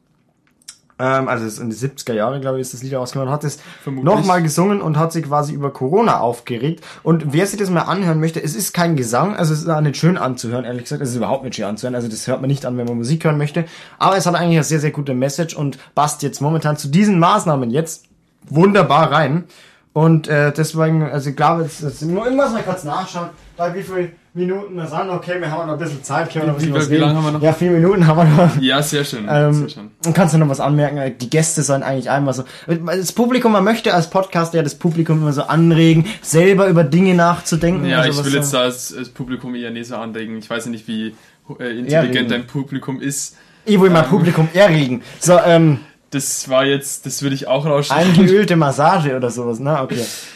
Ähm, 0.99 1.29
also 1.29 1.45
ist 1.45 1.59
in 1.59 1.71
die 1.71 1.77
70er 1.77 2.15
Jahre, 2.15 2.41
glaube 2.41 2.59
ich, 2.59 2.63
ist 2.63 2.73
das 2.73 2.83
Lied 2.83 2.95
rausgekommen, 2.95 3.33
hat 3.33 3.45
es 3.45 3.59
nochmal 3.85 4.43
gesungen 4.43 4.81
und 4.81 4.99
hat 4.99 5.13
sich 5.13 5.25
quasi 5.25 5.53
über 5.53 5.71
Corona 5.71 6.21
aufgeregt. 6.21 6.83
Und 7.03 7.33
wer 7.33 7.47
sich 7.47 7.59
das 7.59 7.69
mal 7.71 7.83
anhören 7.83 8.19
möchte, 8.19 8.43
es 8.43 8.55
ist 8.55 8.73
kein 8.73 8.97
Gesang, 8.97 9.37
also 9.37 9.53
es 9.53 9.61
ist 9.61 9.69
auch 9.69 9.81
nicht 9.81 9.97
schön 9.97 10.17
anzuhören, 10.17 10.65
ehrlich 10.65 10.85
gesagt, 10.85 11.03
es 11.03 11.11
ist 11.11 11.17
überhaupt 11.17 11.45
nicht 11.45 11.57
schön 11.57 11.67
anzuhören, 11.67 11.95
also 11.95 12.09
das 12.09 12.27
hört 12.27 12.41
man 12.41 12.49
nicht 12.49 12.65
an, 12.65 12.79
wenn 12.79 12.87
man 12.87 12.97
Musik 12.97 13.25
hören 13.25 13.37
möchte. 13.37 13.67
Aber 13.99 14.17
es 14.17 14.27
hat 14.27 14.35
eigentlich 14.35 14.57
eine 14.57 14.65
sehr, 14.65 14.81
sehr 14.81 14.91
gute 14.91 15.15
Message 15.15 15.55
und 15.55 15.79
passt 15.95 16.23
jetzt 16.23 16.41
momentan 16.41 16.77
zu 16.77 16.89
diesen 16.89 17.19
Maßnahmen 17.19 17.71
jetzt 17.71 18.07
wunderbar 18.49 19.13
rein. 19.13 19.45
Und 19.93 20.29
äh, 20.29 20.53
deswegen, 20.53 21.03
also 21.03 21.31
ich 21.31 21.37
glaube, 21.37 21.63
jetzt, 21.63 21.81
jetzt 21.83 22.03
nur 22.03 22.25
irgendwas 22.25 22.53
mal 22.53 22.63
kurz 22.63 22.85
nachschauen, 22.85 23.31
bei 23.57 23.75
wie 23.75 23.83
viele 23.83 24.11
Minuten 24.37 24.75
wir 24.77 24.87
sind. 24.87 25.09
Okay, 25.11 25.41
wir 25.41 25.51
haben 25.51 25.67
noch 25.67 25.73
ein 25.75 25.79
bisschen 25.79 26.05
Zeit, 26.05 26.31
können 26.31 26.45
wir 26.47 26.53
noch 26.53 26.59
ein 26.59 26.63
Wie- 26.67 26.71
bisschen 26.71 26.75
wie- 26.75 26.79
was 26.79 26.91
wie 26.91 26.97
lange 26.97 27.15
haben 27.17 27.25
wir 27.25 27.31
noch? 27.33 27.43
Ja, 27.43 27.53
vier 27.53 27.71
Minuten 27.71 28.07
haben 28.07 28.17
wir 28.19 28.25
noch. 28.47 28.61
Ja, 28.61 28.83
sehr 28.83 29.05
schön. 29.05 29.27
Ähm, 29.29 29.53
sehr 29.55 29.69
schön. 29.71 29.91
und 30.07 30.15
kannst 30.15 30.35
du 30.35 30.39
noch 30.39 30.49
was 30.49 30.61
anmerken? 30.61 31.17
Die 31.19 31.31
Gäste 31.31 31.63
sollen 31.63 31.83
eigentlich 31.83 32.11
einmal 32.11 32.35
so. 32.35 32.45
Das 32.67 33.13
Publikum, 33.13 33.53
man 33.53 33.65
möchte 33.65 33.95
als 33.95 34.11
Podcaster 34.11 34.59
ja 34.59 34.63
das 34.63 34.75
Publikum 34.75 35.23
immer 35.23 35.33
so 35.33 35.43
anregen, 35.45 36.05
selber 36.23 36.67
über 36.69 36.85
Dinge 36.85 37.15
nachzudenken. 37.15 37.87
Ja, 37.87 38.01
also 38.01 38.21
ich 38.21 38.27
will 38.27 38.35
jetzt 38.35 38.53
da 38.53 38.65
das, 38.65 38.95
das 38.97 39.09
Publikum 39.09 39.55
eher 39.55 39.71
nicht 39.71 39.89
so 39.89 39.97
anregen. 39.97 40.37
Ich 40.39 40.49
weiß 40.51 40.67
ja 40.67 40.71
nicht, 40.71 40.87
wie 40.87 41.15
äh, 41.59 41.79
intelligent 41.79 42.31
dein 42.31 42.47
Publikum 42.47 43.01
ist. 43.01 43.37
Ich 43.65 43.81
will 43.81 43.91
mein 43.91 44.05
Publikum 44.05 44.49
erregen. 44.55 45.03
So, 45.19 45.39
ähm, 45.45 45.81
Das 46.11 46.49
war 46.49 46.65
jetzt, 46.65 47.05
das 47.07 47.23
würde 47.23 47.35
ich 47.35 47.49
auch 47.49 47.67
rausschneiden. 47.67 48.13
eingeölte 48.21 48.55
Massage 48.57 49.17
oder 49.17 49.31
sowas, 49.31 49.59
ne? 49.61 49.81
Okay. 49.83 50.05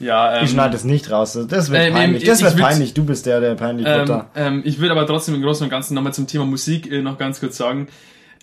Ja, 0.00 0.38
ähm, 0.38 0.44
Ich 0.44 0.50
schneide 0.50 0.72
das 0.72 0.84
nicht 0.84 1.10
raus. 1.10 1.38
Das 1.48 1.70
wird 1.70 1.82
Ähm, 1.82 1.92
peinlich. 1.92 2.22
ähm, 2.22 2.28
Das 2.28 2.42
wird 2.42 2.56
peinlich. 2.56 2.94
Du 2.94 3.04
bist 3.04 3.26
der, 3.26 3.40
der 3.40 3.54
peinlich 3.54 3.86
wird 3.86 4.08
ähm, 4.08 4.22
ähm, 4.34 4.62
ich 4.64 4.80
will 4.80 4.90
aber 4.90 5.06
trotzdem 5.06 5.34
im 5.34 5.42
Großen 5.42 5.64
und 5.64 5.70
Ganzen 5.70 5.94
nochmal 5.94 6.14
zum 6.14 6.26
Thema 6.26 6.44
Musik 6.46 6.90
äh, 6.90 7.02
noch 7.02 7.18
ganz 7.18 7.40
kurz 7.40 7.56
sagen. 7.56 7.88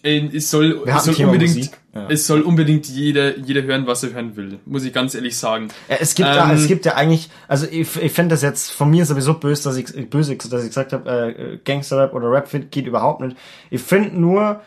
Äh, 0.03 0.29
es 0.35 0.51
soll, 0.51 0.83
es 0.85 1.03
soll 1.05 1.25
unbedingt, 1.25 1.71
ja. 1.95 2.05
es 2.09 2.27
soll 2.27 2.41
unbedingt 2.41 2.87
jeder, 2.87 3.37
jeder 3.39 3.63
hören, 3.63 3.87
was 3.87 4.03
er 4.03 4.13
hören 4.13 4.35
will. 4.35 4.59
Muss 4.65 4.83
ich 4.83 4.93
ganz 4.93 5.15
ehrlich 5.15 5.35
sagen. 5.37 5.69
Ja, 5.89 5.95
es 5.99 6.13
gibt 6.13 6.29
ja, 6.29 6.43
ähm, 6.49 6.55
es 6.55 6.67
gibt 6.67 6.85
ja 6.85 6.93
eigentlich, 6.95 7.29
also 7.47 7.65
ich, 7.71 7.95
ich 7.99 8.11
fände 8.11 8.35
das 8.35 8.43
jetzt 8.43 8.71
von 8.71 8.89
mir 8.89 9.05
sowieso 9.05 9.33
böse, 9.35 9.63
dass 9.63 9.77
ich 9.77 10.09
böse, 10.09 10.35
dass 10.35 10.61
ich 10.61 10.69
gesagt 10.69 10.93
habe, 10.93 11.09
äh, 11.09 11.57
Gangster-Rap 11.63 12.13
oder 12.13 12.29
Rap 12.31 12.49
geht 12.69 12.85
überhaupt 12.85 13.21
nicht. 13.21 13.35
Ich 13.71 13.81
finde 13.81 14.19
nur, 14.19 14.61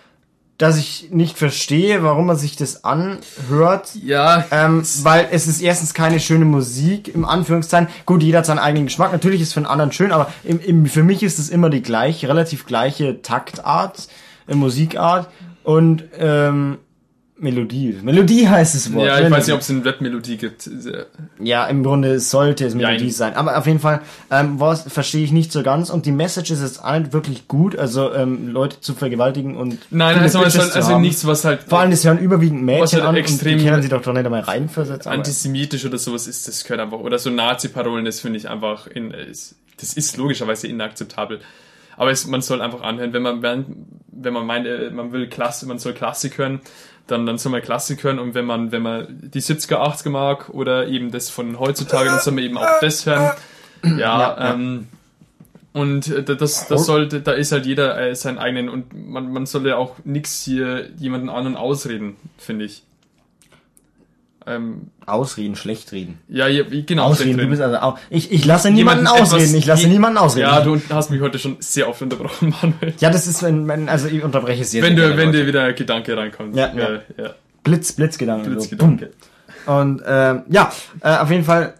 dass 0.58 0.76
ich 0.76 1.08
nicht 1.12 1.38
verstehe, 1.38 2.02
warum 2.02 2.26
man 2.26 2.36
sich 2.36 2.56
das 2.56 2.84
anhört. 2.84 3.94
Ja, 4.02 4.44
Ähm, 4.50 4.82
weil 5.02 5.28
es 5.30 5.46
ist 5.46 5.60
erstens 5.60 5.94
keine 5.94 6.18
schöne 6.18 6.44
Musik, 6.44 7.14
im 7.14 7.24
Anführungszeichen. 7.24 7.88
Gut, 8.06 8.24
jeder 8.24 8.38
hat 8.38 8.46
seinen 8.46 8.58
eigenen 8.58 8.86
Geschmack. 8.86 9.12
Natürlich 9.12 9.40
ist 9.40 9.48
es 9.48 9.54
für 9.54 9.60
einen 9.60 9.66
anderen 9.66 9.92
schön, 9.92 10.10
aber 10.10 10.32
im, 10.42 10.60
im, 10.60 10.86
für 10.86 11.04
mich 11.04 11.22
ist 11.22 11.38
es 11.38 11.48
immer 11.48 11.70
die 11.70 11.82
gleiche, 11.82 12.28
relativ 12.28 12.66
gleiche 12.66 13.22
Taktart, 13.22 14.08
äh, 14.48 14.54
Musikart 14.56 15.30
und 15.62 16.04
ähm, 16.18 16.78
Melodie. 17.40 17.98
Melodie 18.02 18.48
heißt 18.48 18.74
es 18.74 18.92
Wort. 18.92 19.06
ja, 19.06 19.12
ich 19.14 19.18
Melodie. 19.24 19.32
weiß 19.36 19.46
nicht, 19.46 19.54
ob 19.54 19.60
es 19.60 19.70
eine 19.70 19.84
Rap-Melodie 19.84 20.36
gibt. 20.38 20.68
Ja, 21.40 21.66
im 21.66 21.82
Grunde 21.84 22.18
sollte 22.20 22.64
es 22.66 22.74
Melodie 22.74 23.04
Jein. 23.04 23.10
sein. 23.10 23.34
Aber 23.36 23.56
auf 23.56 23.66
jeden 23.66 23.78
Fall, 23.78 24.00
ähm, 24.30 24.58
was 24.58 24.82
verstehe 24.82 25.22
ich 25.24 25.30
nicht 25.32 25.52
so 25.52 25.62
ganz. 25.62 25.90
Und 25.90 26.06
die 26.06 26.12
Message 26.12 26.50
ist 26.50 26.62
jetzt 26.62 26.82
auch 26.84 26.98
nicht 26.98 27.12
wirklich 27.12 27.46
gut, 27.46 27.76
also 27.78 28.12
ähm, 28.12 28.48
Leute 28.48 28.80
zu 28.80 28.94
vergewaltigen 28.94 29.56
und 29.56 29.78
Nein, 29.90 30.18
also, 30.18 30.40
also 30.40 30.60
haben. 30.94 31.00
nichts, 31.02 31.26
was 31.26 31.44
halt 31.44 31.62
Vor 31.62 31.78
allem, 31.80 31.90
das 31.92 32.04
hören 32.04 32.18
überwiegend 32.18 32.62
Mädchen 32.64 32.98
halt 33.00 33.08
an 33.08 33.16
extrem- 33.16 33.54
und 33.54 33.60
die 33.60 33.68
können 33.68 33.82
sie 33.82 33.88
doch 33.88 34.02
doch 34.02 34.12
nicht 34.12 34.24
einmal 34.26 34.40
reinversetzen. 34.40 35.10
aber- 35.10 35.18
antisemitisch 35.18 35.84
oder 35.84 35.98
sowas 35.98 36.26
ist, 36.26 36.48
das 36.48 36.64
gehört 36.64 36.80
einfach. 36.80 36.98
Oder 36.98 37.18
so 37.18 37.30
Nazi-Parolen, 37.30 38.04
das 38.04 38.20
finde 38.20 38.38
ich 38.38 38.48
einfach, 38.48 38.86
in, 38.88 39.12
ist, 39.12 39.54
das 39.80 39.92
ist 39.94 40.16
logischerweise 40.16 40.66
inakzeptabel. 40.66 41.40
Aber 41.96 42.10
es, 42.12 42.26
man 42.26 42.42
soll 42.42 42.62
einfach 42.62 42.82
anhören, 42.82 43.12
wenn 43.12 43.22
man, 43.22 43.42
wenn, 43.42 44.32
man 44.32 44.46
meint, 44.46 44.66
äh, 44.66 44.90
man 44.90 45.12
will 45.12 45.28
Klassik, 45.28 45.68
man 45.68 45.78
soll 45.78 45.94
Klassik 45.94 46.38
hören, 46.38 46.60
dann, 47.08 47.26
dann 47.26 47.38
soll 47.38 47.52
man 47.52 47.62
Klassik 47.62 48.04
hören 48.04 48.18
und 48.18 48.34
wenn 48.34 48.44
man, 48.44 48.70
wenn 48.70 48.82
man 48.82 49.06
die 49.22 49.40
70er, 49.40 49.76
80er 49.76 50.10
mag 50.10 50.50
oder 50.50 50.86
eben 50.86 51.10
das 51.10 51.30
von 51.30 51.58
heutzutage, 51.58 52.08
dann 52.08 52.20
soll 52.20 52.34
man 52.34 52.44
eben 52.44 52.58
auch 52.58 52.80
das 52.80 53.04
hören. 53.06 53.32
Ja, 53.82 53.96
ja. 53.98 54.54
ähm, 54.54 54.88
und 55.72 56.08
äh, 56.08 56.24
das, 56.24 56.66
das 56.66 56.86
sollte, 56.86 57.20
da 57.20 57.32
ist 57.32 57.52
halt 57.52 57.66
jeder 57.66 57.98
äh, 58.00 58.14
seinen 58.14 58.38
eigenen 58.38 58.68
und 58.68 58.92
man, 59.08 59.32
man 59.32 59.46
sollte 59.46 59.76
auch 59.76 59.96
nix 60.04 60.42
hier 60.42 60.90
jemanden 60.96 61.28
anderen 61.28 61.56
ausreden, 61.56 62.16
finde 62.36 62.64
ich. 62.64 62.82
Ähm, 64.48 64.88
Ausreden, 65.06 65.56
schlecht 65.56 65.92
reden. 65.92 66.18
ja, 66.28 66.48
ja, 66.48 66.64
genau. 66.64 67.04
Ausreden, 67.04 67.38
du 67.38 67.46
bist 67.46 67.60
also 67.60 67.76
auch. 67.78 67.98
Ich, 68.10 68.32
ich 68.32 68.44
lasse 68.44 68.70
niemanden 68.70 69.06
Jemanden 69.06 69.22
ausreden, 69.22 69.54
ich 69.54 69.66
lasse 69.66 69.88
niemanden 69.88 70.18
ausreden. 70.18 70.48
Ja, 70.48 70.60
du 70.60 70.80
hast 70.90 71.10
mich 71.10 71.20
heute 71.20 71.38
schon 71.38 71.56
sehr 71.60 71.88
oft 71.88 72.00
unterbrochen, 72.02 72.54
Manuel. 72.62 72.94
ja, 72.98 73.10
das 73.10 73.26
ist, 73.26 73.42
wenn, 73.42 73.68
wenn 73.68 73.88
also 73.88 74.08
ich 74.08 74.22
unterbreche 74.22 74.64
sehr, 74.64 74.82
Wenn, 74.82 74.96
sehr 74.96 75.10
du, 75.10 75.16
wenn 75.16 75.32
dir 75.32 75.46
wieder 75.46 75.64
ein 75.64 75.74
Gedanke 75.74 76.16
reinkommt. 76.16 76.56
Ja, 76.56 76.72
ja. 76.74 77.00
ja. 77.16 77.34
Blitz, 77.64 77.92
Blitzgedanken. 77.92 78.52
Blitzgedanke. 78.52 79.10
So. 79.66 79.72
Und 79.72 80.02
ähm, 80.06 80.42
ja, 80.48 80.72
äh, 81.02 81.16
auf 81.18 81.30
jeden 81.30 81.44
Fall, 81.44 81.74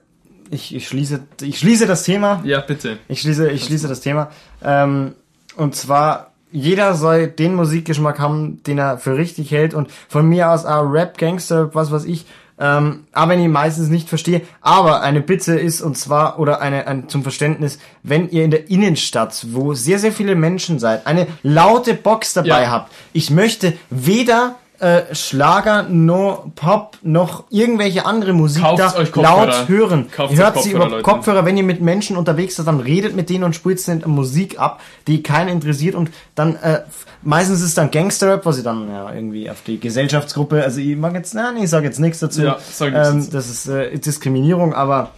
ich, 0.51 0.75
ich 0.75 0.89
schließe, 0.89 1.21
ich 1.43 1.59
schließe 1.59 1.87
das 1.87 2.03
Thema. 2.03 2.43
Ja, 2.45 2.61
bitte. 2.61 2.99
Ich 3.09 3.23
schließe, 3.23 3.51
ich 3.51 3.65
schließe 3.65 3.89
das 3.89 4.01
Thema. 4.01 4.31
Ähm, 4.63 5.15
und 5.57 5.75
zwar, 5.75 6.33
jeder 6.53 6.95
soll 6.95 7.29
den 7.29 7.55
Musikgeschmack 7.55 8.19
haben, 8.19 8.63
den 8.63 8.79
er 8.79 8.99
für 8.99 9.17
richtig 9.17 9.51
hält. 9.51 9.75
Und 9.75 9.91
von 10.09 10.29
mir 10.29 10.51
aus 10.51 10.67
auch 10.67 10.83
Rap, 10.83 11.17
Gangster, 11.19 11.75
was 11.75 11.91
weiß 11.91 12.05
ich. 12.05 12.27
Ähm, 12.61 13.05
aber 13.13 13.33
wenn 13.33 13.41
ich 13.41 13.49
meistens 13.49 13.89
nicht 13.89 14.09
verstehe. 14.09 14.43
Aber 14.61 15.03
eine 15.03 15.21
Bitte 15.21 15.55
ist, 15.55 15.81
und 15.81 15.97
zwar, 15.97 16.39
oder 16.39 16.61
eine, 16.61 16.87
ein, 16.87 17.09
zum 17.09 17.23
Verständnis, 17.23 17.79
wenn 18.03 18.29
ihr 18.31 18.45
in 18.45 18.51
der 18.51 18.69
Innenstadt, 18.71 19.47
wo 19.53 19.75
sehr, 19.75 19.99
sehr 19.99 20.13
viele 20.13 20.35
Menschen 20.35 20.79
seid, 20.79 21.07
eine 21.07 21.27
laute 21.43 21.95
Box 21.95 22.35
dabei 22.35 22.63
Ja. 22.63 22.71
habt. 22.71 22.93
Ich 23.13 23.31
möchte 23.31 23.75
weder 23.91 24.57
äh, 24.81 25.15
Schlager, 25.15 25.85
no 25.85 26.53
Pop, 26.55 26.99
noch 27.03 27.45
irgendwelche 27.51 28.07
andere 28.07 28.33
Musik 28.33 28.63
Kauft 28.63 28.79
da 28.79 28.95
euch 28.97 29.11
Kopfhörer. 29.11 29.47
laut 29.47 29.69
hören. 29.69 30.11
Kauft 30.11 30.33
Ihr 30.33 30.39
hört 30.39 30.63
sie 30.63 30.73
über 30.73 30.89
Leute. 30.89 31.03
Kopfhörer, 31.03 31.45
wenn 31.45 31.57
ihr 31.57 31.65
mit 31.65 31.81
Menschen 31.81 32.17
unterwegs 32.17 32.57
seid, 32.57 32.67
dann 32.67 32.81
redet 32.81 33.17
mit 33.17 33.29
denen 33.29 33.45
und 33.45 33.55
spielt 33.55 33.87
dann 33.89 34.03
Musik 34.07 34.59
ab, 34.61 34.81
die 35.07 35.23
keinen 35.23 35.49
interessiert 35.49 35.95
und 35.95 36.11
dann 36.35 36.57
äh, 36.57 36.83
meistens 37.23 37.63
ist 37.63 37.77
dann 37.77 37.91
Gangsterrap, 37.91 38.47
was 38.47 38.59
ich 38.59 38.65
dann 38.65 38.89
ja 38.89 39.13
irgendwie 39.13 39.51
auf 39.51 39.63
die 39.67 39.81
Gesellschaftsgruppe, 39.81 40.63
also 40.63 40.81
ich 40.81 40.97
mag 40.97 41.15
jetzt, 41.15 41.35
nein, 41.35 41.57
ich 41.57 41.71
sage 41.71 41.87
jetzt 41.87 41.99
nichts 41.99 42.21
dazu. 42.21 42.43
Ja, 42.43 42.59
sag 42.71 42.93
nichts 42.93 43.09
ähm, 43.09 43.19
dazu. 43.19 43.31
Das 43.33 43.49
ist 43.49 43.69
äh, 43.69 43.99
Diskriminierung, 43.99 44.75
aber 44.75 45.11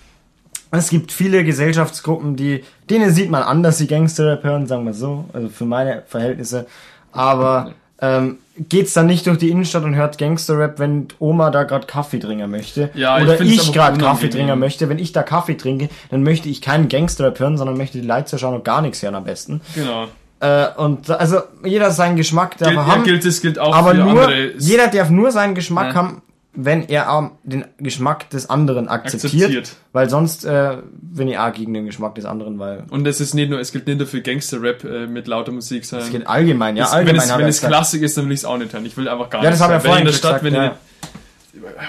es 0.71 0.89
gibt 0.89 1.13
viele 1.13 1.45
Gesellschaftsgruppen, 1.45 2.37
die 2.37 2.65
denen 2.89 3.13
sieht 3.13 3.31
man 3.31 3.43
an, 3.43 3.63
dass 3.63 3.79
sie 3.79 3.87
Gangsterrap 3.87 4.45
hören, 4.45 4.67
sagen 4.67 4.85
wir 4.85 4.95
so, 4.95 5.27
also 5.33 5.49
für 5.49 5.65
meine 5.65 6.03
Verhältnisse. 6.07 6.67
Aber 7.13 7.73
ähm, 8.01 8.39
geht's 8.69 8.93
dann 8.93 9.07
nicht 9.07 9.27
durch 9.27 9.39
die 9.39 9.51
Innenstadt 9.51 9.85
und 9.85 9.95
hört 9.95 10.19
Gangsterrap, 10.19 10.79
wenn 10.79 11.09
Oma 11.19 11.51
da 11.51 11.65
gerade 11.65 11.87
Kaffee 11.87 12.19
trinken 12.19 12.51
möchte? 12.51 12.91
Ja, 12.95 13.19
ich 13.19 13.25
Oder 13.25 13.41
ich 13.41 13.61
aber 13.69 13.73
gerade. 13.73 13.99
Kaffee 14.05 14.29
trinken 14.29 14.59
möchte. 14.59 14.89
Wenn 14.89 14.99
ich 14.99 15.13
da 15.13 15.23
Kaffee 15.23 15.55
trinke, 15.57 15.89
dann 16.11 16.23
möchte 16.23 16.49
ich 16.49 16.61
keinen 16.61 16.89
Gangsterrap 16.89 17.39
hören, 17.39 17.57
sondern 17.57 17.77
möchte 17.77 18.01
die 18.01 18.07
Leute 18.07 18.39
schauen 18.39 18.55
und 18.55 18.65
gar 18.65 18.83
nichts 18.83 19.03
hören 19.03 19.15
am 19.15 19.25
besten. 19.25 19.61
Genau. 19.75 20.07
Äh, 20.41 20.69
und 20.77 21.11
also 21.11 21.39
jeder 21.65 21.91
seinen 21.91 22.17
Geschmack 22.17 22.57
darf 22.59 22.69
Gilt, 22.69 22.79
er 22.81 22.87
ja, 22.87 22.93
haben. 22.95 23.05
gilt, 23.05 23.25
das 23.27 23.41
gilt 23.41 23.59
auch 23.59 23.75
aber 23.75 23.91
für 23.91 23.97
nur, 23.99 24.23
andere. 24.23 24.53
jeder 24.59 24.89
darf 24.89 25.11
nur 25.11 25.31
seinen 25.33 25.55
Geschmack 25.55 25.89
Ja. 25.89 25.95
haben, 25.95 26.23
wenn 26.53 26.89
er 26.89 27.31
den 27.45 27.65
Geschmack 27.79 28.29
des 28.31 28.51
anderen 28.51 28.89
akzeptiert. 28.89 29.45
Akzeptiert. 29.45 29.77
Weil 29.93 30.11
sonst 30.11 30.45
äh, 30.45 30.79
bin 30.93 31.29
ich 31.29 31.39
auch 31.39 31.53
gegen 31.53 31.73
den 31.75 31.87
Geschmack 31.87 32.17
des 32.17 32.25
anderen, 32.25 32.59
weil 32.59 32.85
Und 32.91 33.07
es 33.07 33.21
ist 33.21 33.35
nicht 33.35 33.51
nur, 33.51 33.61
es 33.61 33.71
gilt 33.71 33.87
nicht 33.87 33.99
nur 33.99 34.07
für 34.07 34.21
Gangster-Rap 34.21 34.85
äh, 34.85 35.07
mit 35.07 35.29
lauter 35.29 35.53
Musik, 35.53 35.85
sondern 35.85 36.09
es 36.09 36.13
geht 36.13 36.27
allgemein, 36.27 36.77
ja, 36.77 36.87
allgemein 36.87 37.17
wenn 37.17 37.23
es, 37.23 37.39
wenn 37.39 37.47
es 37.47 37.57
gesagt. 37.57 37.73
Klassik 37.73 38.03
ist, 38.03 38.17
dann 38.17 38.27
will 38.27 38.33
ich 38.33 38.41
es 38.41 38.45
auch 38.45 38.59
nicht 38.59 38.73
hören. 38.73 38.85
Ich 38.85 38.97
will 38.97 39.09
einfach 39.09 39.31
gar 39.31 39.45
Ja, 39.45 39.51
nichts 39.51 39.61
das 39.65 39.69
haben 39.71 39.85
wir 39.85 39.91
hören. 39.91 40.07
Wenn 40.07 40.07
vorhin 40.07 40.07
in 40.07 40.13
der 40.13 40.13
gesagt, 40.13 40.41
Stadt, 40.41 40.45
wenn 40.45 40.55
ja. 40.55 40.65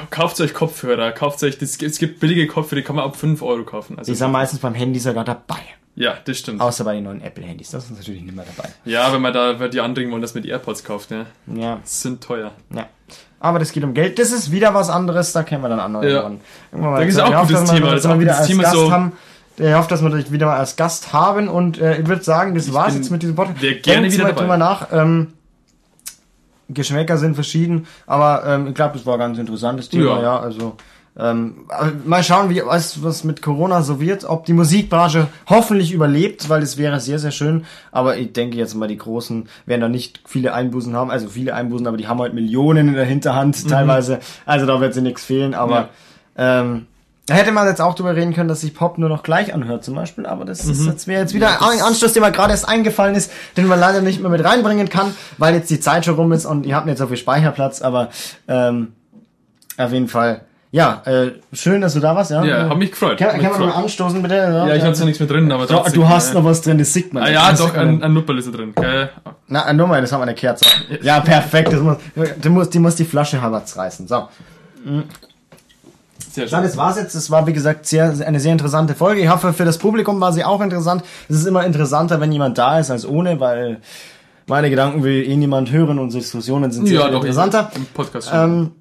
ihr, 0.01 0.07
kauft 0.11 0.39
euch 0.41 0.53
Kopfhörer, 0.53 1.11
kauft 1.11 1.43
euch, 1.43 1.57
das, 1.57 1.81
es 1.81 1.97
gibt 1.97 2.19
billige 2.19 2.45
Kopfhörer, 2.45 2.81
die 2.81 2.85
kann 2.85 2.95
man 2.95 3.05
ab 3.05 3.15
5 3.15 3.41
Euro 3.41 3.63
kaufen. 3.63 3.97
Also 3.97 4.11
Die 4.11 4.15
sind 4.15 4.31
meistens 4.31 4.59
beim 4.59 4.75
Handy 4.75 4.99
sogar 4.99 5.23
dabei. 5.23 5.59
Ja, 5.95 6.15
das 6.23 6.37
stimmt. 6.37 6.61
Außer 6.61 6.83
bei 6.85 6.95
den 6.95 7.03
neuen 7.03 7.21
Apple-Handys. 7.21 7.71
Das 7.71 7.85
ist 7.85 7.97
natürlich 7.97 8.21
nicht 8.21 8.35
mehr 8.35 8.45
dabei. 8.55 8.69
Ja, 8.85 9.11
wenn 9.13 9.21
man 9.21 9.33
da 9.33 9.59
wenn 9.59 9.69
die 9.71 9.81
anregen 9.81 10.11
wollen, 10.11 10.21
dass 10.21 10.33
man 10.33 10.41
die 10.43 10.49
AirPods 10.49 10.83
kauft, 10.83 11.11
ja. 11.11 11.25
Ja, 11.53 11.79
Sind 11.83 12.23
teuer. 12.23 12.51
ja. 12.73 12.87
Aber 13.39 13.57
das 13.59 13.71
geht 13.71 13.83
um 13.83 13.93
Geld. 13.95 14.19
Das 14.19 14.31
ist 14.31 14.51
wieder 14.51 14.73
was 14.75 14.89
anderes. 14.89 15.33
Da 15.33 15.41
kennen 15.43 15.63
wir 15.63 15.69
dann 15.69 15.79
andere. 15.79 16.07
Ja. 16.09 16.21
irgendwann. 16.23 16.81
Mal 16.81 16.99
Da 17.01 17.05
ist 17.07 17.19
auch 17.19 17.29
ich 17.29 17.35
hoffe, 17.35 17.53
gutes 17.53 17.69
wir- 17.71 17.75
Thema. 17.79 17.91
Das 17.91 17.99
ist 18.01 18.07
wir 18.07 18.15
auch 18.15 18.19
wieder 18.19 18.37
als 18.37 18.47
Thema 18.47 18.63
Gast 18.63 18.75
so- 18.75 18.91
haben. 18.91 19.11
Ich 19.57 19.73
hoffe, 19.73 19.89
dass 19.89 20.01
wir 20.01 20.09
dich 20.11 20.31
wieder 20.31 20.45
mal 20.45 20.57
als 20.57 20.75
Gast 20.75 21.11
haben 21.11 21.47
und 21.49 21.79
äh, 21.79 21.97
ich 21.99 22.07
würde 22.07 22.23
sagen, 22.23 22.55
das 22.55 22.71
war's 22.73 22.93
bin- 22.93 23.01
jetzt 23.01 23.11
mit 23.11 23.21
diesem 23.23 23.35
Podcast. 23.35 23.61
wär 23.61 23.75
gerne 23.79 24.01
Denkt 24.01 24.13
wieder 24.13 24.23
mal 24.23 24.29
dabei. 24.29 24.41
drüber 24.41 24.57
nach. 24.57 24.87
Ähm, 24.93 25.33
Geschmäcker 26.69 27.17
sind 27.17 27.35
verschieden, 27.35 27.85
aber 28.07 28.43
ähm, 28.45 28.67
ich 28.67 28.73
glaube, 28.75 28.93
das 28.97 29.05
war 29.05 29.15
ein 29.15 29.19
ganz 29.19 29.37
interessantes 29.37 29.89
Thema, 29.89 30.17
ja. 30.17 30.21
Ja. 30.21 30.39
also 30.39 30.77
ähm, 31.17 31.65
mal 32.05 32.23
schauen, 32.23 32.49
wie 32.49 32.61
was, 32.65 33.03
was 33.03 33.25
mit 33.25 33.41
Corona 33.41 33.81
so 33.81 33.99
wird, 33.99 34.23
ob 34.23 34.45
die 34.45 34.53
Musikbranche 34.53 35.27
hoffentlich 35.49 35.91
überlebt, 35.91 36.47
weil 36.47 36.61
das 36.61 36.77
wäre 36.77 37.01
sehr, 37.01 37.19
sehr 37.19 37.31
schön. 37.31 37.65
Aber 37.91 38.17
ich 38.17 38.31
denke 38.31 38.57
jetzt 38.57 38.75
mal, 38.75 38.87
die 38.87 38.97
Großen 38.97 39.49
werden 39.65 39.81
da 39.81 39.89
nicht 39.89 40.21
viele 40.25 40.53
Einbußen 40.53 40.95
haben, 40.95 41.11
also 41.11 41.27
viele 41.27 41.53
Einbußen, 41.53 41.85
aber 41.85 41.97
die 41.97 42.07
haben 42.07 42.21
halt 42.21 42.33
Millionen 42.33 42.87
in 42.87 42.93
der 42.93 43.05
Hinterhand 43.05 43.67
teilweise. 43.67 44.19
Also 44.45 44.65
da 44.65 44.79
wird 44.79 44.93
sie 44.93 45.01
nichts 45.01 45.25
fehlen, 45.25 45.53
aber 45.53 45.89
ähm, 46.37 46.87
da 47.25 47.33
hätte 47.35 47.51
man 47.51 47.67
jetzt 47.67 47.81
auch 47.81 47.93
drüber 47.93 48.15
reden 48.15 48.33
können, 48.33 48.49
dass 48.49 48.61
sich 48.61 48.73
Pop 48.73 48.97
nur 48.97 49.09
noch 49.09 49.21
gleich 49.21 49.53
anhört 49.53 49.83
zum 49.83 49.95
Beispiel, 49.95 50.25
aber 50.25 50.45
das 50.45 50.65
ist 50.65 50.85
jetzt 50.85 51.07
wäre 51.07 51.21
jetzt 51.21 51.33
wieder 51.33 51.61
ein 51.61 51.81
Anschluss, 51.81 52.13
der 52.13 52.21
mir 52.21 52.31
gerade 52.31 52.51
erst 52.51 52.67
eingefallen 52.67 53.15
ist, 53.15 53.31
den 53.57 53.67
man 53.67 53.79
leider 53.79 54.01
nicht 54.01 54.21
mehr 54.21 54.29
mit 54.31 54.43
reinbringen 54.43 54.89
kann, 54.89 55.13
weil 55.37 55.53
jetzt 55.55 55.69
die 55.69 55.79
Zeit 55.79 56.05
schon 56.05 56.15
rum 56.15 56.31
ist 56.31 56.45
und 56.45 56.65
ihr 56.65 56.75
habt 56.75 56.87
jetzt 56.87 56.99
so 56.99 57.07
viel 57.07 57.17
Speicherplatz, 57.17 57.81
aber 57.81 58.09
ähm, 58.47 58.93
auf 59.77 59.91
jeden 59.91 60.07
Fall. 60.07 60.41
Ja, 60.73 61.01
äh, 61.05 61.31
schön, 61.51 61.81
dass 61.81 61.95
du 61.95 61.99
da 61.99 62.15
warst, 62.15 62.31
ja. 62.31 62.43
Ja, 62.45 62.69
hab 62.69 62.77
mich 62.77 62.91
gefreut. 62.91 63.17
Kann, 63.17 63.31
kann 63.31 63.41
man 63.41 63.59
mal 63.59 63.65
gefreut. 63.67 63.83
anstoßen, 63.83 64.21
bitte? 64.21 64.35
Ja, 64.35 64.73
ich 64.73 64.81
habe 64.83 64.93
zwar 64.93 65.05
nichts 65.05 65.19
mehr 65.19 65.27
drin, 65.27 65.51
aber 65.51 65.65
du, 65.65 65.73
trotzdem, 65.73 65.93
du 66.01 66.07
hast 66.07 66.33
noch 66.33 66.45
was 66.45 66.61
drin, 66.61 66.77
das 66.77 66.93
sieht 66.93 67.13
man. 67.13 67.23
Ah, 67.23 67.29
ja, 67.29 67.51
doch, 67.51 67.75
ein, 67.75 68.01
ein 68.01 68.13
Nupperl 68.13 68.37
ist 68.39 68.47
da 68.47 68.51
drin. 68.51 68.71
Gell? 68.75 69.09
Na, 69.47 69.73
nur 69.73 69.87
mal, 69.87 69.99
das 69.99 70.13
haben 70.13 70.21
wir 70.21 70.23
eine 70.23 70.33
Kerze. 70.33 70.63
Ja, 71.01 71.19
perfekt. 71.19 71.73
Das 71.73 71.81
muss, 71.81 71.97
die, 72.41 72.49
muss, 72.49 72.69
die 72.69 72.79
muss 72.79 72.95
die 72.95 73.03
Flasche 73.03 73.41
Haberts 73.41 73.75
reißen. 73.75 74.07
So. 74.07 74.29
Sehr 76.31 76.45
Ja, 76.45 76.49
schön. 76.49 76.63
das 76.63 76.77
war's 76.77 76.95
jetzt. 76.97 77.15
Das 77.15 77.29
war, 77.29 77.45
wie 77.47 77.53
gesagt, 77.53 77.85
sehr, 77.85 78.13
eine 78.25 78.39
sehr 78.39 78.53
interessante 78.53 78.95
Folge. 78.95 79.19
Ich 79.21 79.29
hoffe, 79.29 79.51
für 79.51 79.65
das 79.65 79.77
Publikum 79.77 80.21
war 80.21 80.31
sie 80.31 80.45
auch 80.45 80.61
interessant. 80.61 81.03
Es 81.27 81.35
ist 81.35 81.45
immer 81.47 81.65
interessanter, 81.65 82.21
wenn 82.21 82.31
jemand 82.31 82.57
da 82.57 82.79
ist, 82.79 82.89
als 82.91 83.05
ohne, 83.05 83.41
weil 83.41 83.81
meine 84.47 84.69
Gedanken 84.69 85.03
will 85.03 85.21
eh 85.29 85.35
niemand 85.35 85.69
hören. 85.71 85.99
Unsere 85.99 86.21
Diskussionen 86.23 86.71
sind 86.71 86.87
sehr 86.87 87.01
Ja, 87.01 87.09
doch, 87.09 87.19
interessanter. 87.19 87.71
Im 87.75 87.85
Podcast 87.87 88.29
schon. 88.29 88.39
Ähm, 88.39 88.71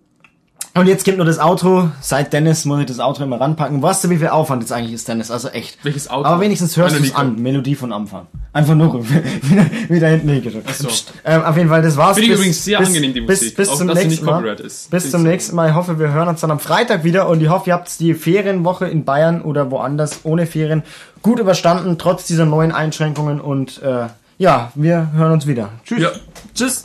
und 0.75 0.87
jetzt 0.87 1.05
gibt 1.05 1.17
nur 1.17 1.27
das 1.27 1.39
Outro. 1.39 1.91
Seit 2.01 2.33
Dennis 2.33 2.65
muss 2.65 2.81
ich 2.81 2.87
das 2.87 3.01
Outro 3.01 3.25
immer 3.25 3.41
ranpacken. 3.41 3.83
Weißt 3.83 4.05
du, 4.05 4.11
wie 4.11 4.19
viel 4.19 4.29
Aufwand 4.29 4.63
jetzt 4.63 4.73
eigentlich 4.73 4.93
ist, 4.93 5.09
Dennis? 5.09 5.31
Also 5.31 5.49
echt. 5.49 5.85
Welches 5.85 6.09
Outro? 6.11 6.25
Aber 6.25 6.41
wenigstens 6.41 6.77
hörst 6.77 6.99
du 6.99 7.03
es 7.03 7.15
an. 7.15 7.37
Melodie 7.43 7.75
von 7.75 7.93
Anfang. 7.93 8.27
Einfach 8.53 8.75
nur 8.75 9.05
wieder, 9.09 9.67
wieder 9.89 10.09
hinten 10.09 10.29
hingeschaut. 10.29 10.63
so. 10.75 10.89
Ähm, 11.25 11.43
auf 11.45 11.57
jeden 11.57 11.69
Fall, 11.69 11.83
das 11.83 11.97
war's. 11.97 12.17
Finde 12.17 12.27
ich 12.27 12.31
Bis- 12.33 12.39
übrigens 12.41 12.65
sehr 12.65 12.79
bis, 12.79 12.89
angenehm, 12.89 13.15
die 13.15 13.21
bis, 13.21 13.41
Musik. 13.41 13.57
Bis, 13.57 13.69
auch, 13.69 13.77
zum 13.79 13.87
nächsten 13.89 14.25
Mal. 14.25 14.47
Ist. 14.61 14.91
Bis 14.91 15.11
zum 15.11 15.23
nächsten 15.23 15.57
Mal. 15.57 15.69
Ich 15.71 15.75
hoffe, 15.75 15.99
wir 15.99 16.13
hören 16.13 16.29
uns 16.29 16.41
dann 16.41 16.51
am 16.51 16.61
Freitag 16.61 17.05
wieder 17.05 17.29
und 17.29 17.41
ich 17.43 17.49
hoffe, 17.49 17.71
ihr 17.71 17.75
habt 17.75 17.99
die 18.01 18.15
Ferienwoche 18.15 18.87
in 18.87 19.05
Bayern 19.05 19.43
oder 19.43 19.71
woanders 19.71 20.21
ohne 20.25 20.47
Ferien 20.47 20.83
gut 21.23 21.39
überstanden, 21.39 21.99
trotz 21.99 22.27
dieser 22.27 22.47
neuen 22.47 22.73
Einschränkungen 22.73 23.41
und 23.41 23.83
äh, 23.83 24.07
ja, 24.39 24.73
wir 24.75 25.11
hören 25.15 25.33
uns 25.33 25.47
wieder. 25.47 25.69
Tschüss. 25.85 26.01
Ja. 26.01 26.11
Tschüss. 26.55 26.85